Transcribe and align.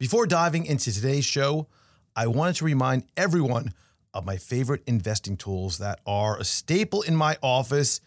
Before 0.00 0.26
diving 0.26 0.64
into 0.64 0.90
today's 0.94 1.26
show, 1.26 1.66
I 2.16 2.26
wanted 2.26 2.56
to 2.56 2.64
remind 2.64 3.04
everyone 3.18 3.74
of 4.14 4.24
my 4.24 4.38
favorite 4.38 4.82
investing 4.86 5.36
tools 5.36 5.76
that 5.76 6.00
are 6.06 6.38
a 6.38 6.44
staple 6.44 7.02
in 7.02 7.14
my 7.14 7.36
office 7.42 8.00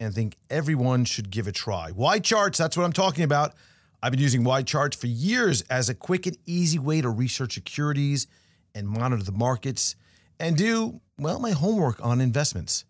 and 0.00 0.12
think 0.12 0.34
everyone 0.50 1.04
should 1.04 1.30
give 1.30 1.46
a 1.46 1.52
try. 1.52 1.92
YCharts, 1.92 2.56
that's 2.56 2.76
what 2.76 2.82
I'm 2.82 2.92
talking 2.92 3.22
about. 3.22 3.54
I've 4.02 4.10
been 4.10 4.20
using 4.20 4.42
YCharts 4.42 4.96
for 4.96 5.06
years 5.06 5.62
as 5.70 5.88
a 5.88 5.94
quick 5.94 6.26
and 6.26 6.36
easy 6.46 6.80
way 6.80 7.00
to 7.00 7.08
research 7.08 7.54
securities 7.54 8.26
and 8.74 8.88
monitor 8.88 9.22
the 9.22 9.30
markets 9.30 9.94
and 10.40 10.56
do, 10.56 11.00
well, 11.16 11.38
my 11.38 11.52
homework 11.52 12.04
on 12.04 12.20
investments. 12.20 12.84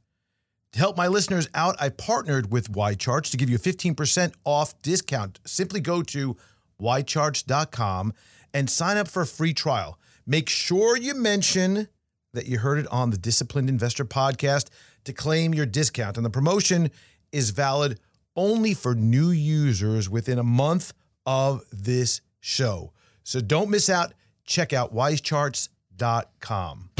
To 0.72 0.78
help 0.78 0.96
my 0.96 1.08
listeners 1.08 1.46
out, 1.52 1.76
I 1.78 1.90
partnered 1.90 2.50
with 2.50 2.72
YCharts 2.72 3.30
to 3.32 3.36
give 3.36 3.50
you 3.50 3.56
a 3.56 3.58
15% 3.58 4.32
off 4.46 4.80
discount. 4.80 5.40
Simply 5.44 5.80
go 5.80 6.02
to 6.04 6.38
ycharts.com 6.80 8.14
and 8.52 8.68
sign 8.70 8.96
up 8.96 9.08
for 9.08 9.22
a 9.22 9.26
free 9.26 9.54
trial. 9.54 9.98
Make 10.26 10.48
sure 10.48 10.96
you 10.96 11.14
mention 11.14 11.88
that 12.32 12.46
you 12.46 12.58
heard 12.58 12.78
it 12.78 12.86
on 12.88 13.10
the 13.10 13.16
Disciplined 13.16 13.68
Investor 13.68 14.04
podcast 14.04 14.68
to 15.04 15.12
claim 15.12 15.54
your 15.54 15.66
discount. 15.66 16.16
And 16.16 16.26
the 16.26 16.30
promotion 16.30 16.90
is 17.32 17.50
valid 17.50 17.98
only 18.34 18.74
for 18.74 18.94
new 18.94 19.30
users 19.30 20.10
within 20.10 20.38
a 20.38 20.44
month 20.44 20.92
of 21.24 21.64
this 21.72 22.20
show. 22.40 22.92
So 23.24 23.40
don't 23.40 23.70
miss 23.70 23.88
out. 23.88 24.12
Check 24.44 24.72
out 24.72 24.94
ycharts.com. 24.94 26.90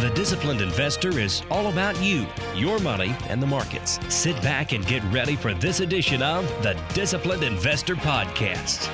The 0.00 0.12
Disciplined 0.14 0.60
Investor 0.60 1.18
is 1.18 1.42
all 1.50 1.66
about 1.66 2.00
you, 2.00 2.24
your 2.54 2.78
money, 2.78 3.16
and 3.28 3.42
the 3.42 3.48
markets. 3.48 3.98
Sit 4.08 4.40
back 4.42 4.70
and 4.72 4.86
get 4.86 5.02
ready 5.12 5.34
for 5.34 5.52
this 5.54 5.80
edition 5.80 6.22
of 6.22 6.46
the 6.62 6.80
Disciplined 6.94 7.42
Investor 7.42 7.96
Podcast. 7.96 8.88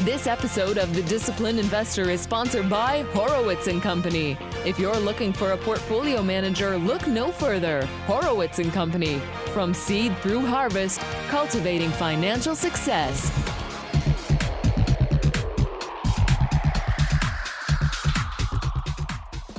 This 0.00 0.26
episode 0.26 0.76
of 0.76 0.94
The 0.94 1.02
Disciplined 1.04 1.58
Investor 1.58 2.10
is 2.10 2.20
sponsored 2.20 2.68
by 2.68 3.02
Horowitz 3.14 3.66
and 3.66 3.80
Company. 3.80 4.36
If 4.66 4.78
you're 4.78 4.94
looking 4.94 5.32
for 5.32 5.52
a 5.52 5.56
portfolio 5.56 6.22
manager, 6.22 6.76
look 6.76 7.06
no 7.06 7.32
further. 7.32 7.86
Horowitz 8.04 8.58
and 8.58 8.70
Company. 8.72 9.22
From 9.54 9.72
seed 9.72 10.14
through 10.18 10.44
harvest, 10.44 11.00
cultivating 11.28 11.88
financial 11.92 12.54
success. 12.54 13.30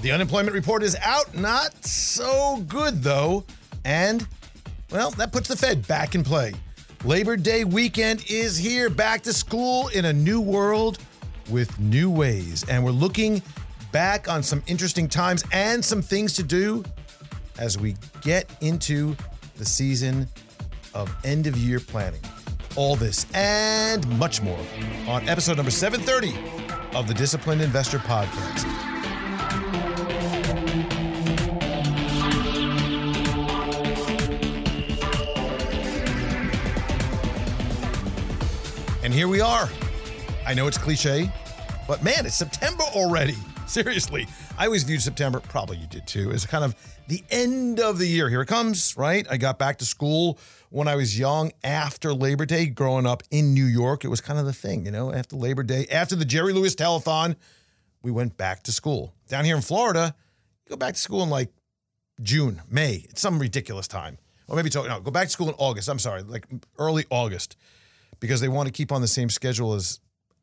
The 0.02 0.12
unemployment 0.12 0.54
report 0.54 0.84
is 0.84 0.96
out. 1.02 1.36
Not 1.36 1.84
so 1.84 2.64
good, 2.68 3.02
though. 3.02 3.44
And, 3.84 4.28
well, 4.92 5.10
that 5.12 5.32
puts 5.32 5.48
the 5.48 5.58
Fed 5.58 5.88
back 5.88 6.14
in 6.14 6.24
play. 6.24 6.54
Labor 7.04 7.38
Day 7.38 7.64
weekend 7.64 8.26
is 8.28 8.58
here, 8.58 8.90
back 8.90 9.22
to 9.24 9.34
school 9.34 9.88
in 9.90 10.06
a 10.06 10.14
new 10.14 10.42
world 10.42 10.98
with 11.50 11.80
new 11.80 12.10
ways. 12.10 12.66
And 12.70 12.84
we're 12.84 12.92
looking 12.92 13.42
back 13.92 14.28
on 14.28 14.42
some 14.42 14.64
interesting 14.68 15.08
times 15.08 15.44
and 15.52 15.84
some 15.84 16.02
things 16.02 16.34
to 16.34 16.44
do 16.44 16.84
as 17.60 17.78
we 17.78 17.96
get 18.22 18.50
into 18.62 19.16
the 19.58 19.66
season 19.66 20.28
of 20.94 21.16
end 21.24 21.48
of 21.48 21.56
year 21.58 21.80
planning. 21.80 22.22
All 22.76 22.96
this 22.96 23.26
and 23.34 24.08
much 24.20 24.42
more 24.42 24.60
on 25.08 25.28
episode 25.30 25.58
number 25.58 25.72
730 25.72 26.98
of 26.98 27.08
the 27.08 27.14
Disciplined 27.14 27.62
Investor 27.62 28.00
Podcast. 28.00 28.97
Here 39.18 39.28
we 39.28 39.42
are. 39.42 39.68
I 40.46 40.54
know 40.54 40.68
it's 40.68 40.78
cliche, 40.78 41.32
but 41.88 42.04
man, 42.04 42.28
it's 42.28 42.38
September 42.38 42.84
already. 42.84 43.34
Seriously. 43.66 44.28
I 44.60 44.66
always 44.66 44.84
viewed 44.84 45.02
September, 45.02 45.40
probably 45.40 45.78
you 45.78 45.88
did 45.88 46.06
too, 46.06 46.32
as 46.32 46.46
kind 46.46 46.64
of 46.64 46.76
the 47.08 47.24
end 47.32 47.80
of 47.80 47.98
the 47.98 48.06
year. 48.06 48.30
Here 48.30 48.42
it 48.44 48.46
comes, 48.46 48.96
right? 48.96 49.26
I 49.28 49.38
got 49.38 49.58
back 49.58 49.80
to 49.80 49.86
school 49.86 50.38
when 50.70 50.88
I 50.88 50.96
was 50.96 51.18
young 51.18 51.52
after 51.64 52.14
Labor 52.14 52.46
Day, 52.46 52.68
growing 52.68 53.08
up 53.08 53.24
in 53.32 53.56
New 53.56 53.66
York. 53.66 54.06
It 54.06 54.10
was 54.10 54.22
kind 54.22 54.40
of 54.40 54.46
the 54.46 54.54
thing, 54.54 54.86
you 54.86 54.92
know, 54.92 55.12
after 55.12 55.36
Labor 55.36 55.64
Day, 55.64 55.88
after 55.92 56.16
the 56.16 56.24
Jerry 56.24 56.54
Lewis 56.54 56.76
telethon, 56.76 57.38
we 58.04 58.12
went 58.12 58.38
back 58.38 58.62
to 58.64 58.72
school. 58.72 59.16
Down 59.30 59.46
here 59.46 59.56
in 59.56 59.64
Florida, 59.64 60.14
you 60.68 60.70
go 60.70 60.76
back 60.76 60.94
to 60.94 61.00
school 61.00 61.24
in 61.24 61.32
like 61.32 61.50
June, 62.22 62.62
May. 62.70 63.08
It's 63.10 63.22
some 63.22 63.40
ridiculous 63.40 63.88
time. 63.88 64.20
Or 64.48 64.56
maybe, 64.56 64.70
no, 64.76 65.00
go 65.00 65.10
back 65.10 65.26
to 65.26 65.32
school 65.32 65.50
in 65.50 65.56
August. 65.58 65.90
I'm 65.90 65.98
sorry, 65.98 66.22
like 66.22 66.46
early 66.78 67.06
August 67.10 67.58
because 68.20 68.42
they 68.42 68.48
want 68.48 68.68
to 68.68 68.72
keep 68.72 68.92
on 68.92 69.02
the 69.02 69.08
same 69.08 69.30
schedule 69.30 69.74
as 69.74 70.00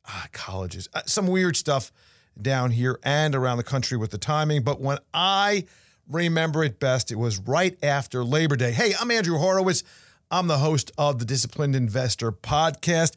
ah, 0.07 0.27
colleges. 0.33 0.89
Uh, 0.95 1.03
some 1.07 1.27
weird 1.27 1.57
stuff 1.57 1.93
down 2.41 2.71
here 2.71 2.99
and 3.05 3.35
around 3.35 3.59
the 3.59 3.65
country 3.65 3.97
with 3.97 4.11
the 4.11 4.19
timing. 4.19 4.63
But 4.63 4.81
when 4.81 4.99
I 5.13 5.67
remember 6.09 6.65
it 6.65 6.81
best, 6.81 7.11
it 7.11 7.17
was 7.17 7.39
right 7.39 7.77
after 7.83 8.25
Labor 8.25 8.57
Day. 8.57 8.73
Hey, 8.73 8.93
I'm 9.01 9.11
Andrew 9.11 9.39
Horowitz. 9.39 9.85
I'm 10.31 10.47
the 10.47 10.59
host 10.59 10.91
of 10.99 11.19
the 11.19 11.25
Disciplined 11.25 11.77
Investor 11.77 12.33
podcast, 12.33 13.15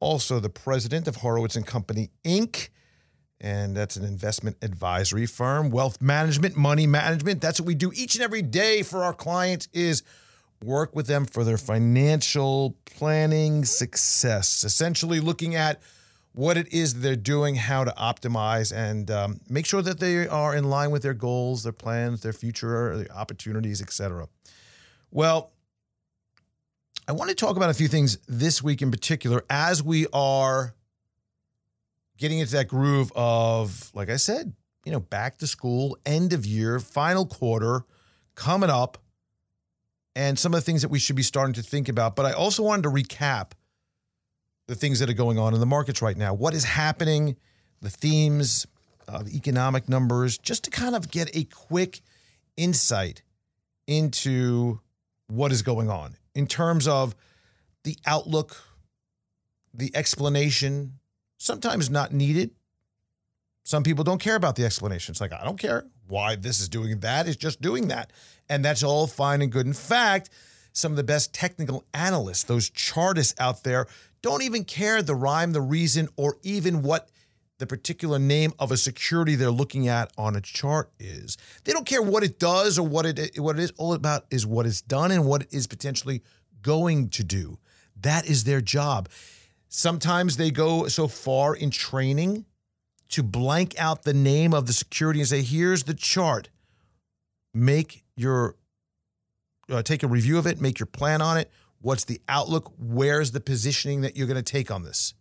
also 0.00 0.40
the 0.40 0.48
president 0.48 1.06
of 1.06 1.16
Horowitz 1.16 1.54
and 1.56 1.66
Company 1.66 2.10
Inc. 2.24 2.70
And 3.40 3.76
that's 3.76 3.96
an 3.96 4.04
investment 4.04 4.56
advisory 4.62 5.26
firm, 5.26 5.70
wealth 5.70 6.00
management, 6.00 6.56
money 6.56 6.86
management. 6.86 7.42
That's 7.42 7.60
what 7.60 7.66
we 7.66 7.74
do 7.74 7.92
each 7.94 8.14
and 8.14 8.24
every 8.24 8.40
day 8.42 8.82
for 8.82 9.04
our 9.04 9.12
clients 9.12 9.68
is 9.74 10.02
work 10.62 10.94
with 10.94 11.06
them 11.06 11.24
for 11.26 11.44
their 11.44 11.58
financial 11.58 12.76
planning 12.84 13.64
success, 13.64 14.64
essentially 14.64 15.20
looking 15.20 15.54
at 15.54 15.80
what 16.32 16.56
it 16.58 16.72
is 16.72 17.00
they're 17.00 17.16
doing, 17.16 17.54
how 17.54 17.82
to 17.84 17.90
optimize, 17.92 18.74
and 18.74 19.10
um, 19.10 19.40
make 19.48 19.64
sure 19.64 19.80
that 19.80 20.00
they 20.00 20.28
are 20.28 20.54
in 20.54 20.64
line 20.64 20.90
with 20.90 21.02
their 21.02 21.14
goals, 21.14 21.62
their 21.62 21.72
plans, 21.72 22.20
their 22.20 22.32
future 22.32 22.96
their 22.96 23.12
opportunities, 23.12 23.80
etc. 23.80 24.28
Well, 25.10 25.50
I 27.08 27.12
want 27.12 27.30
to 27.30 27.36
talk 27.36 27.56
about 27.56 27.70
a 27.70 27.74
few 27.74 27.88
things 27.88 28.18
this 28.28 28.62
week 28.62 28.82
in 28.82 28.90
particular 28.90 29.44
as 29.48 29.82
we 29.82 30.06
are 30.12 30.74
getting 32.18 32.38
into 32.38 32.52
that 32.52 32.68
groove 32.68 33.12
of, 33.14 33.90
like 33.94 34.10
I 34.10 34.16
said, 34.16 34.52
you 34.84 34.92
know, 34.92 35.00
back 35.00 35.38
to 35.38 35.46
school, 35.46 35.96
end 36.04 36.32
of 36.32 36.44
year, 36.44 36.80
final 36.80 37.24
quarter 37.26 37.84
coming 38.34 38.70
up 38.70 38.98
and 40.16 40.38
some 40.38 40.54
of 40.54 40.58
the 40.58 40.64
things 40.64 40.80
that 40.80 40.88
we 40.88 40.98
should 40.98 41.14
be 41.14 41.22
starting 41.22 41.52
to 41.52 41.62
think 41.62 41.90
about. 41.90 42.16
But 42.16 42.24
I 42.24 42.32
also 42.32 42.62
wanted 42.62 42.84
to 42.84 42.88
recap 42.88 43.52
the 44.66 44.74
things 44.74 44.98
that 44.98 45.10
are 45.10 45.14
going 45.14 45.38
on 45.38 45.52
in 45.52 45.60
the 45.60 45.66
markets 45.66 46.00
right 46.00 46.16
now. 46.16 46.32
What 46.32 46.54
is 46.54 46.64
happening, 46.64 47.36
the 47.82 47.90
themes, 47.90 48.66
uh, 49.06 49.22
the 49.22 49.36
economic 49.36 49.90
numbers, 49.90 50.38
just 50.38 50.64
to 50.64 50.70
kind 50.70 50.96
of 50.96 51.10
get 51.10 51.36
a 51.36 51.44
quick 51.44 52.00
insight 52.56 53.22
into 53.86 54.80
what 55.28 55.52
is 55.52 55.60
going 55.60 55.90
on 55.90 56.16
in 56.34 56.46
terms 56.46 56.88
of 56.88 57.14
the 57.84 57.98
outlook, 58.06 58.56
the 59.74 59.94
explanation, 59.94 60.94
sometimes 61.36 61.90
not 61.90 62.12
needed. 62.12 62.52
Some 63.64 63.82
people 63.82 64.02
don't 64.02 64.20
care 64.20 64.36
about 64.36 64.56
the 64.56 64.64
explanation. 64.64 65.12
It's 65.12 65.20
like, 65.20 65.34
I 65.34 65.44
don't 65.44 65.58
care 65.58 65.84
why 66.08 66.36
this 66.36 66.60
is 66.60 66.68
doing 66.68 67.00
that 67.00 67.26
is 67.26 67.36
just 67.36 67.60
doing 67.60 67.88
that. 67.88 68.12
And 68.48 68.64
that's 68.64 68.82
all 68.82 69.06
fine 69.06 69.42
and 69.42 69.50
good. 69.50 69.66
In 69.66 69.72
fact, 69.72 70.30
some 70.72 70.92
of 70.92 70.96
the 70.96 71.04
best 71.04 71.32
technical 71.32 71.84
analysts, 71.94 72.44
those 72.44 72.70
chartists 72.70 73.34
out 73.40 73.64
there, 73.64 73.86
don't 74.22 74.42
even 74.42 74.64
care 74.64 75.02
the 75.02 75.14
rhyme, 75.14 75.52
the 75.52 75.60
reason, 75.60 76.08
or 76.16 76.36
even 76.42 76.82
what 76.82 77.08
the 77.58 77.66
particular 77.66 78.18
name 78.18 78.52
of 78.58 78.70
a 78.70 78.76
security 78.76 79.34
they're 79.34 79.50
looking 79.50 79.88
at 79.88 80.12
on 80.18 80.36
a 80.36 80.40
chart 80.40 80.90
is. 80.98 81.38
They 81.64 81.72
don't 81.72 81.86
care 81.86 82.02
what 82.02 82.22
it 82.22 82.38
does 82.38 82.78
or 82.78 82.86
what 82.86 83.06
it 83.06 83.38
what 83.38 83.58
it 83.58 83.62
is. 83.62 83.72
All 83.78 83.94
about 83.94 84.26
is 84.30 84.46
what 84.46 84.66
it's 84.66 84.82
done 84.82 85.10
and 85.10 85.24
what 85.24 85.42
it 85.42 85.54
is 85.54 85.66
potentially 85.66 86.22
going 86.60 87.08
to 87.10 87.24
do. 87.24 87.58
That 88.00 88.26
is 88.26 88.44
their 88.44 88.60
job. 88.60 89.08
Sometimes 89.68 90.36
they 90.36 90.50
go 90.50 90.88
so 90.88 91.08
far 91.08 91.54
in 91.54 91.70
training 91.70 92.44
to 93.10 93.22
blank 93.22 93.78
out 93.78 94.02
the 94.02 94.14
name 94.14 94.52
of 94.52 94.66
the 94.66 94.72
security 94.72 95.20
and 95.20 95.28
say, 95.28 95.42
"Here's 95.42 95.84
the 95.84 95.94
chart. 95.94 96.48
Make 97.54 98.04
your 98.16 98.56
uh, 99.70 99.82
take 99.82 100.02
a 100.02 100.08
review 100.08 100.38
of 100.38 100.46
it, 100.46 100.60
make 100.60 100.78
your 100.78 100.86
plan 100.86 101.20
on 101.20 101.36
it. 101.36 101.50
What's 101.80 102.04
the 102.04 102.20
outlook? 102.28 102.72
Where's 102.78 103.32
the 103.32 103.40
positioning 103.40 104.00
that 104.02 104.16
you're 104.16 104.26
going 104.26 104.42
to 104.42 104.42
take 104.42 104.70
on 104.70 104.82
this? 104.82 105.14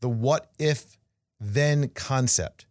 The 0.00 0.08
what 0.08 0.50
if 0.58 0.98
then 1.38 1.88
concept. 1.88 2.66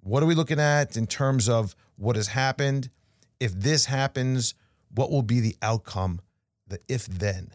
What 0.00 0.22
are 0.22 0.26
we 0.26 0.34
looking 0.34 0.58
at 0.58 0.96
in 0.96 1.06
terms 1.06 1.48
of 1.48 1.76
what 1.96 2.16
has 2.16 2.28
happened? 2.28 2.90
If 3.38 3.52
this 3.52 3.86
happens, 3.86 4.54
what 4.90 5.10
will 5.10 5.22
be 5.22 5.40
the 5.40 5.56
outcome? 5.62 6.20
The 6.66 6.80
if 6.88 7.06
then. 7.06 7.52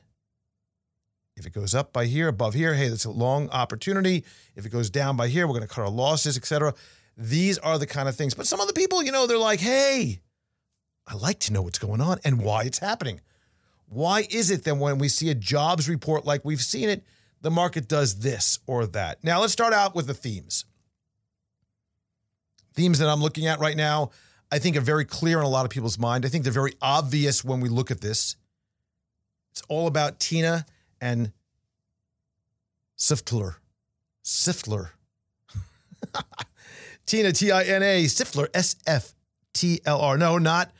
If 1.37 1.45
it 1.45 1.53
goes 1.53 1.73
up 1.73 1.93
by 1.93 2.05
here, 2.05 2.27
above 2.27 2.53
here, 2.53 2.73
hey, 2.73 2.89
that's 2.89 3.05
a 3.05 3.11
long 3.11 3.49
opportunity. 3.51 4.25
If 4.55 4.65
it 4.65 4.69
goes 4.69 4.89
down 4.89 5.15
by 5.15 5.29
here, 5.29 5.47
we're 5.47 5.53
going 5.53 5.67
to 5.67 5.73
cut 5.73 5.81
our 5.81 5.89
losses, 5.89 6.35
etc. 6.35 6.73
These 7.15 7.57
are 7.59 7.77
the 7.77 7.87
kind 7.87 8.09
of 8.09 8.15
things. 8.15 8.33
But 8.33 8.47
some 8.47 8.59
other 8.59 8.73
people, 8.73 9.01
you 9.03 9.11
know, 9.11 9.27
they're 9.27 9.37
like, 9.37 9.61
hey, 9.61 10.19
I 11.05 11.15
like 11.15 11.39
to 11.41 11.53
know 11.53 11.61
what's 11.61 11.79
going 11.79 12.01
on 12.01 12.19
and 12.25 12.41
why 12.41 12.63
it's 12.63 12.79
happening. 12.79 13.21
Why 13.87 14.27
is 14.29 14.51
it 14.51 14.65
that 14.65 14.75
when 14.75 14.97
we 14.97 15.07
see 15.07 15.29
a 15.29 15.35
jobs 15.35 15.87
report 15.87 16.25
like 16.25 16.43
we've 16.43 16.61
seen 16.61 16.89
it 16.89 17.05
the 17.41 17.51
market 17.51 17.87
does 17.87 18.19
this 18.19 18.59
or 18.67 18.85
that. 18.87 19.23
Now, 19.23 19.41
let's 19.41 19.53
start 19.53 19.73
out 19.73 19.95
with 19.95 20.07
the 20.07 20.13
themes. 20.13 20.65
Themes 22.73 22.99
that 22.99 23.09
I'm 23.09 23.21
looking 23.21 23.47
at 23.47 23.59
right 23.59 23.77
now, 23.77 24.11
I 24.51 24.59
think 24.59 24.77
are 24.77 24.81
very 24.81 25.05
clear 25.05 25.39
in 25.39 25.45
a 25.45 25.49
lot 25.49 25.65
of 25.65 25.71
people's 25.71 25.99
mind. 25.99 26.25
I 26.25 26.29
think 26.29 26.43
they're 26.43 26.53
very 26.53 26.73
obvious 26.81 27.43
when 27.43 27.59
we 27.59 27.69
look 27.69 27.91
at 27.91 28.01
this. 28.01 28.35
It's 29.51 29.61
all 29.67 29.87
about 29.87 30.19
Tina 30.19 30.65
and 31.01 31.31
Siftler. 32.97 33.55
Siftler. 34.23 34.89
Tina, 37.05 37.31
T 37.31 37.51
I 37.51 37.63
N 37.63 37.83
A, 37.83 38.05
Siftler, 38.05 38.47
S 38.53 38.75
F 38.85 39.13
T 39.53 39.79
L 39.85 40.01
R. 40.01 40.17
No, 40.17 40.37
not, 40.37 40.71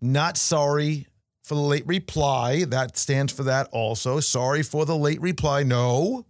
not 0.00 0.36
sorry 0.36 1.06
for 1.42 1.54
the 1.54 1.60
late 1.60 1.86
reply. 1.86 2.64
That 2.64 2.96
stands 2.96 3.32
for 3.32 3.44
that 3.44 3.68
also. 3.72 4.20
Sorry 4.20 4.62
for 4.62 4.84
the 4.86 4.96
late 4.96 5.20
reply. 5.20 5.62
No. 5.62 6.26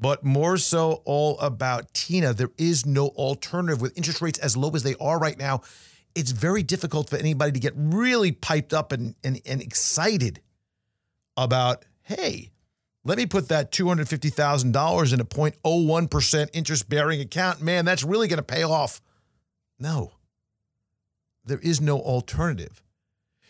But 0.00 0.24
more 0.24 0.56
so 0.58 1.02
all 1.04 1.38
about 1.40 1.92
Tina. 1.92 2.32
There 2.32 2.52
is 2.56 2.86
no 2.86 3.08
alternative 3.08 3.80
with 3.80 3.96
interest 3.96 4.20
rates 4.20 4.38
as 4.38 4.56
low 4.56 4.70
as 4.70 4.84
they 4.84 4.94
are 5.00 5.18
right 5.18 5.38
now. 5.38 5.62
It's 6.14 6.30
very 6.30 6.62
difficult 6.62 7.10
for 7.10 7.16
anybody 7.16 7.52
to 7.52 7.60
get 7.60 7.72
really 7.76 8.32
piped 8.32 8.72
up 8.72 8.92
and, 8.92 9.14
and, 9.24 9.40
and 9.44 9.60
excited 9.60 10.40
about, 11.36 11.84
hey, 12.08 12.50
let 13.04 13.18
me 13.18 13.26
put 13.26 13.48
that 13.48 13.70
$250,000 13.70 15.12
in 15.12 15.20
a 15.20 15.24
0.01% 15.24 16.48
interest 16.52 16.88
bearing 16.88 17.20
account. 17.20 17.60
Man, 17.60 17.84
that's 17.84 18.02
really 18.02 18.28
going 18.28 18.38
to 18.38 18.42
pay 18.42 18.62
off. 18.62 19.00
No, 19.78 20.12
there 21.44 21.58
is 21.58 21.80
no 21.80 22.00
alternative. 22.00 22.82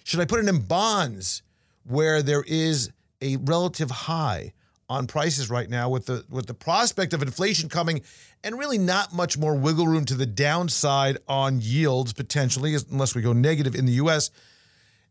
Should 0.05 0.21
I 0.21 0.25
put 0.25 0.41
it 0.41 0.49
in 0.49 0.61
bonds 0.61 1.43
where 1.85 2.23
there 2.23 2.45
is 2.47 2.91
a 3.23 3.37
relative 3.37 3.91
high 3.91 4.53
on 4.89 5.07
prices 5.07 5.51
right 5.51 5.69
now 5.69 5.89
with 5.89 6.07
the 6.07 6.25
with 6.31 6.47
the 6.47 6.55
prospect 6.55 7.13
of 7.13 7.23
inflation 7.23 7.69
coming 7.69 8.01
and 8.43 8.59
really 8.59 8.79
not 8.79 9.13
much 9.13 9.37
more 9.37 9.55
wiggle 9.55 9.87
room 9.87 10.05
to 10.07 10.15
the 10.15 10.25
downside 10.25 11.19
on 11.29 11.61
yields 11.61 12.13
potentially 12.15 12.75
unless 12.91 13.15
we 13.15 13.21
go 13.21 13.35
negative 13.35 13.75
in 13.75 13.85
the 13.85 13.93
US 13.93 14.31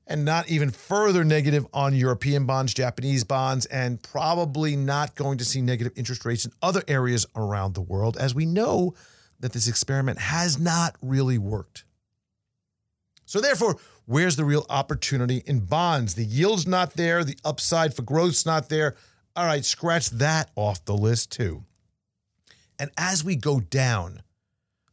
and 0.08 0.24
not 0.24 0.50
even 0.50 0.72
further 0.72 1.24
negative 1.24 1.68
on 1.74 1.94
European 1.94 2.46
bonds, 2.46 2.74
Japanese 2.74 3.24
bonds, 3.24 3.66
and 3.68 4.02
probably 4.02 4.76
not 4.76 5.16
going 5.16 5.38
to 5.38 5.46
see 5.46 5.62
negative 5.62 5.94
interest 5.98 6.26
rates 6.26 6.46
in 6.46 6.52
other 6.62 6.82
areas 6.88 7.26
around 7.36 7.74
the 7.74 7.82
world, 7.82 8.18
as 8.18 8.34
we 8.34 8.46
know 8.46 8.96
that 9.40 9.52
this 9.54 9.68
experiment 9.68 10.18
has 10.18 10.58
not 10.58 10.96
really 11.02 11.38
worked. 11.38 11.84
So, 13.26 13.42
therefore, 13.42 13.76
where's 14.06 14.38
the 14.38 14.46
real 14.46 14.66
opportunity 14.70 15.44
in 15.46 15.60
bonds? 15.60 16.16
The 16.16 16.24
yield's 16.24 16.66
not 16.66 16.94
there, 16.94 17.26
the 17.26 17.38
upside 17.44 17.94
for 17.94 18.02
growth's 18.02 18.46
not 18.46 18.70
there. 18.70 18.96
All 19.36 19.46
right, 19.46 19.66
scratch 19.66 20.10
that 20.12 20.50
off 20.56 20.86
the 20.86 20.96
list 20.98 21.32
too. 21.32 21.66
And 22.80 22.90
as 22.98 23.24
we 23.24 23.36
go 23.36 23.60
down 23.60 24.22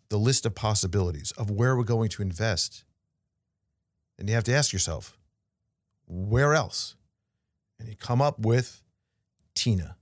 the 0.09 0.19
list 0.19 0.45
of 0.45 0.55
possibilities 0.55 1.31
of 1.33 1.51
where 1.51 1.77
we're 1.77 1.85
going 1.85 2.09
to 2.11 2.23
invest, 2.23 2.85
then 4.19 4.29
you 4.29 4.35
have 4.35 4.45
to 4.45 4.55
ask 4.55 4.73
yourself, 4.73 5.17
where 6.07 6.55
else? 6.55 6.97
And 7.79 7.89
you 7.89 7.97
come 7.97 8.23
up 8.23 8.39
with 8.39 8.83
Tina. 9.55 9.97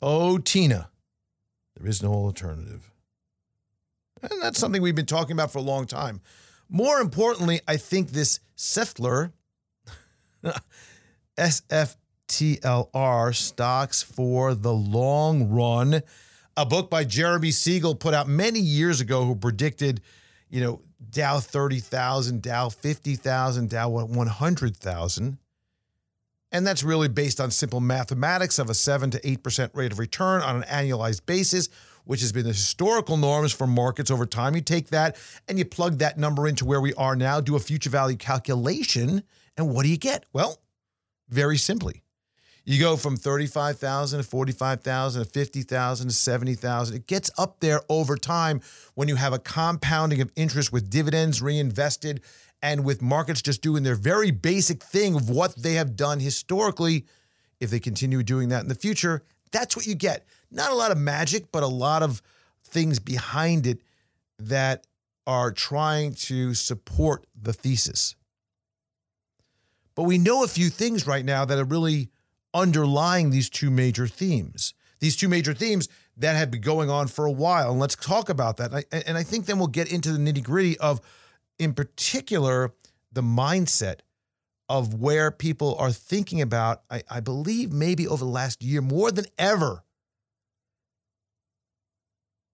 Oh, 0.00 0.38
Tina. 0.38 0.90
There 1.76 1.88
is 1.88 2.02
no 2.02 2.12
alternative. 2.12 2.90
And 4.22 4.40
that's 4.42 4.58
something 4.58 4.80
we've 4.80 4.94
been 4.94 5.06
talking 5.06 5.32
about 5.32 5.52
for 5.52 5.58
a 5.58 5.62
long 5.62 5.86
time. 5.86 6.20
More 6.68 7.00
importantly, 7.00 7.60
I 7.68 7.76
think 7.76 8.10
this 8.10 8.40
Siftler, 8.56 9.32
SFTLR, 11.38 13.34
stocks 13.34 14.02
for 14.02 14.54
the 14.54 14.72
long 14.72 15.50
run. 15.50 16.02
A 16.56 16.64
book 16.64 16.88
by 16.88 17.04
Jeremy 17.04 17.50
Siegel 17.50 17.94
put 17.94 18.14
out 18.14 18.26
many 18.26 18.58
years 18.58 19.00
ago 19.00 19.24
who 19.24 19.36
predicted, 19.36 20.00
you 20.48 20.60
know, 20.60 20.80
Dow 21.10 21.40
30,000, 21.40 22.42
Dow 22.42 22.68
50,000, 22.68 23.70
Dow 23.70 23.88
100,000. 23.88 25.38
And 26.52 26.66
that's 26.66 26.82
really 26.82 27.08
based 27.08 27.40
on 27.40 27.50
simple 27.50 27.80
mathematics 27.80 28.58
of 28.58 28.70
a 28.70 28.74
7 28.74 29.10
to 29.10 29.20
8% 29.20 29.70
rate 29.74 29.92
of 29.92 29.98
return 29.98 30.42
on 30.42 30.56
an 30.56 30.62
annualized 30.62 31.26
basis, 31.26 31.68
which 32.04 32.20
has 32.20 32.32
been 32.32 32.44
the 32.44 32.50
historical 32.50 33.16
norms 33.16 33.52
for 33.52 33.66
markets 33.66 34.10
over 34.10 34.26
time. 34.26 34.54
You 34.54 34.60
take 34.60 34.88
that 34.88 35.16
and 35.48 35.58
you 35.58 35.64
plug 35.64 35.98
that 35.98 36.18
number 36.18 36.46
into 36.46 36.64
where 36.64 36.80
we 36.80 36.94
are 36.94 37.16
now, 37.16 37.40
do 37.40 37.56
a 37.56 37.60
future 37.60 37.90
value 37.90 38.16
calculation, 38.16 39.22
and 39.56 39.74
what 39.74 39.82
do 39.82 39.88
you 39.88 39.96
get? 39.96 40.24
Well, 40.32 40.58
very 41.28 41.58
simply, 41.58 42.02
you 42.66 42.80
go 42.80 42.96
from 42.96 43.16
35,000 43.16 44.18
to 44.18 44.24
45,000 44.24 45.24
to 45.24 45.30
50,000 45.30 46.08
to 46.08 46.12
70,000. 46.12 46.96
It 46.96 47.06
gets 47.06 47.30
up 47.38 47.60
there 47.60 47.80
over 47.88 48.16
time 48.16 48.60
when 48.94 49.06
you 49.06 49.14
have 49.14 49.32
a 49.32 49.38
compounding 49.38 50.20
of 50.20 50.32
interest 50.34 50.72
with 50.72 50.90
dividends 50.90 51.40
reinvested 51.40 52.22
and 52.60 52.84
with 52.84 53.00
markets 53.00 53.40
just 53.40 53.62
doing 53.62 53.84
their 53.84 53.94
very 53.94 54.32
basic 54.32 54.82
thing 54.82 55.14
of 55.14 55.30
what 55.30 55.54
they 55.54 55.74
have 55.74 55.94
done 55.94 56.18
historically. 56.18 57.06
If 57.60 57.70
they 57.70 57.78
continue 57.78 58.24
doing 58.24 58.48
that 58.48 58.62
in 58.62 58.68
the 58.68 58.74
future, 58.74 59.22
that's 59.52 59.76
what 59.76 59.86
you 59.86 59.94
get. 59.94 60.26
Not 60.50 60.72
a 60.72 60.74
lot 60.74 60.90
of 60.90 60.98
magic, 60.98 61.52
but 61.52 61.62
a 61.62 61.68
lot 61.68 62.02
of 62.02 62.20
things 62.64 62.98
behind 62.98 63.68
it 63.68 63.80
that 64.40 64.88
are 65.24 65.52
trying 65.52 66.14
to 66.14 66.52
support 66.54 67.26
the 67.40 67.52
thesis. 67.52 68.16
But 69.94 70.02
we 70.02 70.18
know 70.18 70.42
a 70.42 70.48
few 70.48 70.68
things 70.68 71.06
right 71.06 71.24
now 71.24 71.44
that 71.44 71.58
are 71.58 71.64
really 71.64 72.10
underlying 72.56 73.30
these 73.30 73.50
two 73.50 73.70
major 73.70 74.06
themes. 74.06 74.72
These 74.98 75.16
two 75.16 75.28
major 75.28 75.52
themes 75.52 75.88
that 76.16 76.36
have 76.36 76.50
been 76.50 76.62
going 76.62 76.88
on 76.88 77.06
for 77.08 77.26
a 77.26 77.30
while. 77.30 77.70
And 77.70 77.78
let's 77.78 77.94
talk 77.94 78.30
about 78.30 78.56
that. 78.56 78.86
And 79.06 79.18
I, 79.18 79.22
think 79.22 79.44
then 79.44 79.58
we'll 79.58 79.68
get 79.68 79.92
into 79.92 80.10
the 80.10 80.18
nitty 80.18 80.42
gritty 80.42 80.78
of, 80.78 81.02
in 81.58 81.74
particular, 81.74 82.72
the 83.12 83.20
mindset 83.22 84.00
of 84.68 84.94
where 84.94 85.30
people 85.30 85.76
are 85.78 85.92
thinking 85.92 86.40
about, 86.40 86.82
I, 86.90 87.02
I 87.10 87.20
believe 87.20 87.72
maybe 87.72 88.08
over 88.08 88.24
the 88.24 88.30
last 88.30 88.62
year 88.62 88.80
more 88.80 89.12
than 89.12 89.26
ever, 89.38 89.84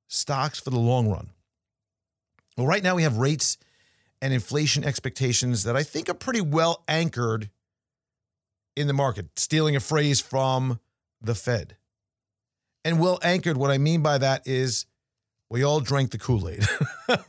stocks 0.09 0.59
for 0.59 0.71
the 0.71 0.79
long 0.79 1.09
run. 1.09 1.31
Well, 2.57 2.67
right 2.67 2.83
now 2.83 2.97
we 2.97 3.05
have 3.05 3.17
rates 3.17 3.57
and 4.21 4.35
inflation 4.35 4.85
expectations 4.85 5.63
that 5.65 5.77
I 5.77 5.85
think 5.85 6.09
are 6.09 6.15
pretty 6.15 6.41
well 6.41 6.83
anchored 6.87 7.49
in 8.77 8.87
the 8.87 8.93
market, 8.93 9.27
stealing 9.39 9.77
a 9.77 9.81
phrase 9.81 10.21
from 10.21 10.81
the 11.21 11.35
Fed. 11.35 11.77
And 12.85 13.01
well 13.01 13.19
anchored, 13.23 13.57
what 13.57 13.71
I 13.71 13.79
mean 13.79 14.03
by 14.03 14.19
that 14.19 14.47
is 14.47 14.87
we 15.51 15.63
all 15.63 15.81
drank 15.81 16.11
the 16.11 16.19
Kool-Aid. 16.19 16.65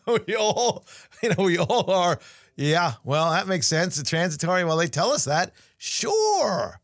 we 0.27 0.35
all, 0.35 0.85
you 1.21 1.29
know, 1.29 1.43
we 1.43 1.57
all 1.57 1.91
are, 1.91 2.19
yeah, 2.55 2.93
well, 3.03 3.31
that 3.31 3.47
makes 3.47 3.67
sense. 3.67 3.99
It's 3.99 4.09
transitory. 4.09 4.63
Well, 4.63 4.77
they 4.77 4.87
tell 4.87 5.11
us 5.11 5.25
that. 5.25 5.51
Sure. 5.77 6.79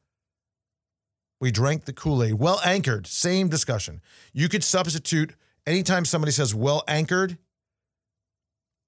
We 1.39 1.51
drank 1.51 1.85
the 1.85 1.93
Kool-Aid. 1.93 2.33
Well 2.33 2.59
anchored, 2.65 3.07
same 3.07 3.47
discussion. 3.47 4.01
You 4.33 4.49
could 4.49 4.63
substitute 4.63 5.33
anytime 5.65 6.05
somebody 6.05 6.31
says 6.31 6.53
well 6.53 6.83
anchored 6.87 7.37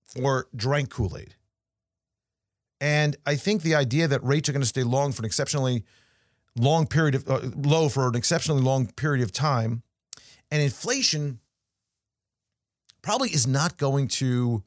for 0.04 0.48
drank 0.56 0.90
Kool-Aid. 0.90 1.36
And 2.82 3.16
I 3.28 3.36
think 3.36 3.62
the 3.62 3.76
idea 3.76 4.08
that 4.08 4.24
rates 4.24 4.50
are 4.50 4.52
going 4.52 4.64
to 4.64 4.68
stay 4.68 4.84
long 4.84 5.12
for 5.12 5.22
an 5.22 5.26
exceptionally 5.26 5.86
long 6.58 6.88
period 6.88 7.16
of 7.16 7.30
uh, 7.30 7.40
low 7.56 7.88
for 7.88 8.08
an 8.08 8.16
exceptionally 8.16 8.62
long 8.62 8.88
period 8.88 9.24
of 9.24 9.32
time, 9.32 9.84
and 10.50 10.62
inflation 10.62 11.40
probably 13.02 13.30
is 13.30 13.48
not 13.48 13.78
going 13.78 14.08
to 14.08 14.64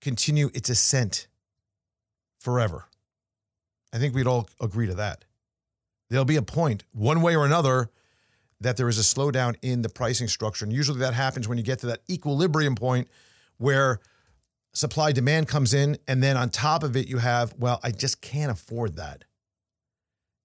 continue 0.00 0.50
its 0.54 0.70
ascent 0.70 1.26
forever. 2.38 2.86
I 3.92 3.98
think 3.98 4.14
we'd 4.14 4.26
all 4.26 4.48
agree 4.60 4.86
to 4.86 4.94
that. 4.94 5.24
There'll 6.08 6.24
be 6.24 6.36
a 6.36 6.42
point, 6.42 6.84
one 6.92 7.20
way 7.20 7.36
or 7.36 7.44
another, 7.44 7.90
that 8.60 8.76
there 8.76 8.88
is 8.88 8.98
a 8.98 9.02
slowdown 9.02 9.56
in 9.62 9.82
the 9.82 9.88
pricing 9.88 10.28
structure. 10.28 10.64
And 10.64 10.72
usually 10.72 11.00
that 11.00 11.14
happens 11.14 11.48
when 11.48 11.58
you 11.58 11.64
get 11.64 11.80
to 11.80 11.86
that 11.86 12.00
equilibrium 12.08 12.74
point 12.74 13.08
where 13.58 14.00
supply 14.72 15.12
demand 15.12 15.48
comes 15.48 15.74
in, 15.74 15.98
and 16.06 16.22
then 16.22 16.36
on 16.36 16.50
top 16.50 16.82
of 16.82 16.96
it, 16.96 17.08
you 17.08 17.18
have, 17.18 17.54
well, 17.58 17.80
I 17.82 17.90
just 17.90 18.20
can't 18.20 18.50
afford 18.50 18.96
that. 18.96 19.24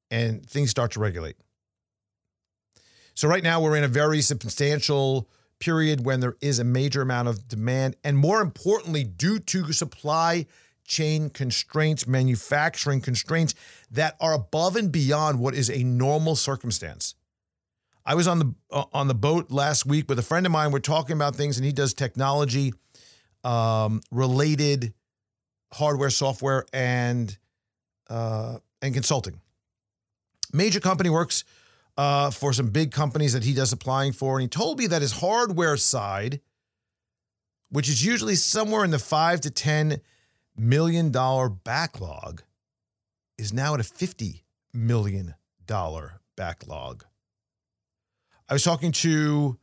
And 0.10 0.46
things 0.46 0.70
start 0.70 0.92
to 0.92 1.00
regulate. 1.00 1.36
So, 3.16 3.28
right 3.28 3.44
now, 3.44 3.62
we're 3.62 3.76
in 3.76 3.84
a 3.84 3.88
very 3.88 4.22
substantial 4.22 5.30
period 5.60 6.06
when 6.06 6.20
there 6.20 6.36
is 6.42 6.60
a 6.60 6.64
major 6.64 7.02
amount 7.02 7.28
of 7.28 7.48
demand. 7.48 7.96
And 8.04 8.18
more 8.18 8.42
importantly, 8.42 9.04
due 9.04 9.40
to 9.40 9.72
supply 9.72 10.46
chain 10.86 11.30
constraints, 11.30 12.08
manufacturing 12.08 13.02
constraints 13.02 13.56
that 13.90 14.16
are 14.20 14.34
above 14.34 14.76
and 14.76 14.92
beyond 14.92 15.40
what 15.40 15.54
is 15.54 15.70
a 15.70 15.84
normal 15.84 16.36
circumstance. 16.36 17.16
I 18.06 18.16
was 18.16 18.28
on 18.28 18.40
the 18.40 18.54
uh, 18.70 18.84
on 18.92 19.08
the 19.08 19.14
boat 19.14 19.50
last 19.50 19.86
week 19.86 20.10
with 20.10 20.20
a 20.20 20.24
friend 20.24 20.46
of 20.46 20.52
mine. 20.52 20.72
We're 20.72 20.80
talking 20.80 21.16
about 21.16 21.36
things, 21.36 21.58
and 21.58 21.66
he 21.66 21.72
does 21.72 21.94
technology 21.94 22.74
um, 23.44 24.02
related 24.12 24.94
hardware, 25.72 26.10
software, 26.10 26.66
and 26.74 27.38
uh, 28.10 28.58
and 28.82 28.94
consulting. 28.94 29.40
Major 30.52 30.80
company 30.80 31.10
works 31.10 31.44
uh, 31.98 32.30
for 32.32 32.54
some 32.54 32.70
big 32.70 32.92
companies 32.92 33.34
that 33.34 33.44
he 33.44 33.54
does 33.54 33.72
applying 33.74 34.14
for. 34.14 34.36
And 34.36 34.44
he 34.44 34.48
told 34.48 34.78
me 34.80 34.88
that 34.88 35.02
his 35.02 35.14
hardware 35.14 35.78
side, 35.78 36.42
which 37.70 37.90
is 37.90 38.06
usually 38.06 38.36
somewhere 38.36 38.84
in 38.84 38.92
the 38.92 39.00
five 39.00 39.42
to 39.42 39.50
ten 39.50 40.02
million 40.56 41.12
dollar 41.12 41.50
backlog, 41.50 42.44
is 43.38 43.52
now 43.52 43.74
at 43.74 43.80
a 43.80 43.84
fifty 43.84 44.44
million 44.74 45.36
dollar 45.66 46.22
backlog. 46.36 47.06
I 48.50 48.54
was 48.54 48.64
talking 48.64 48.92
to 48.92 49.58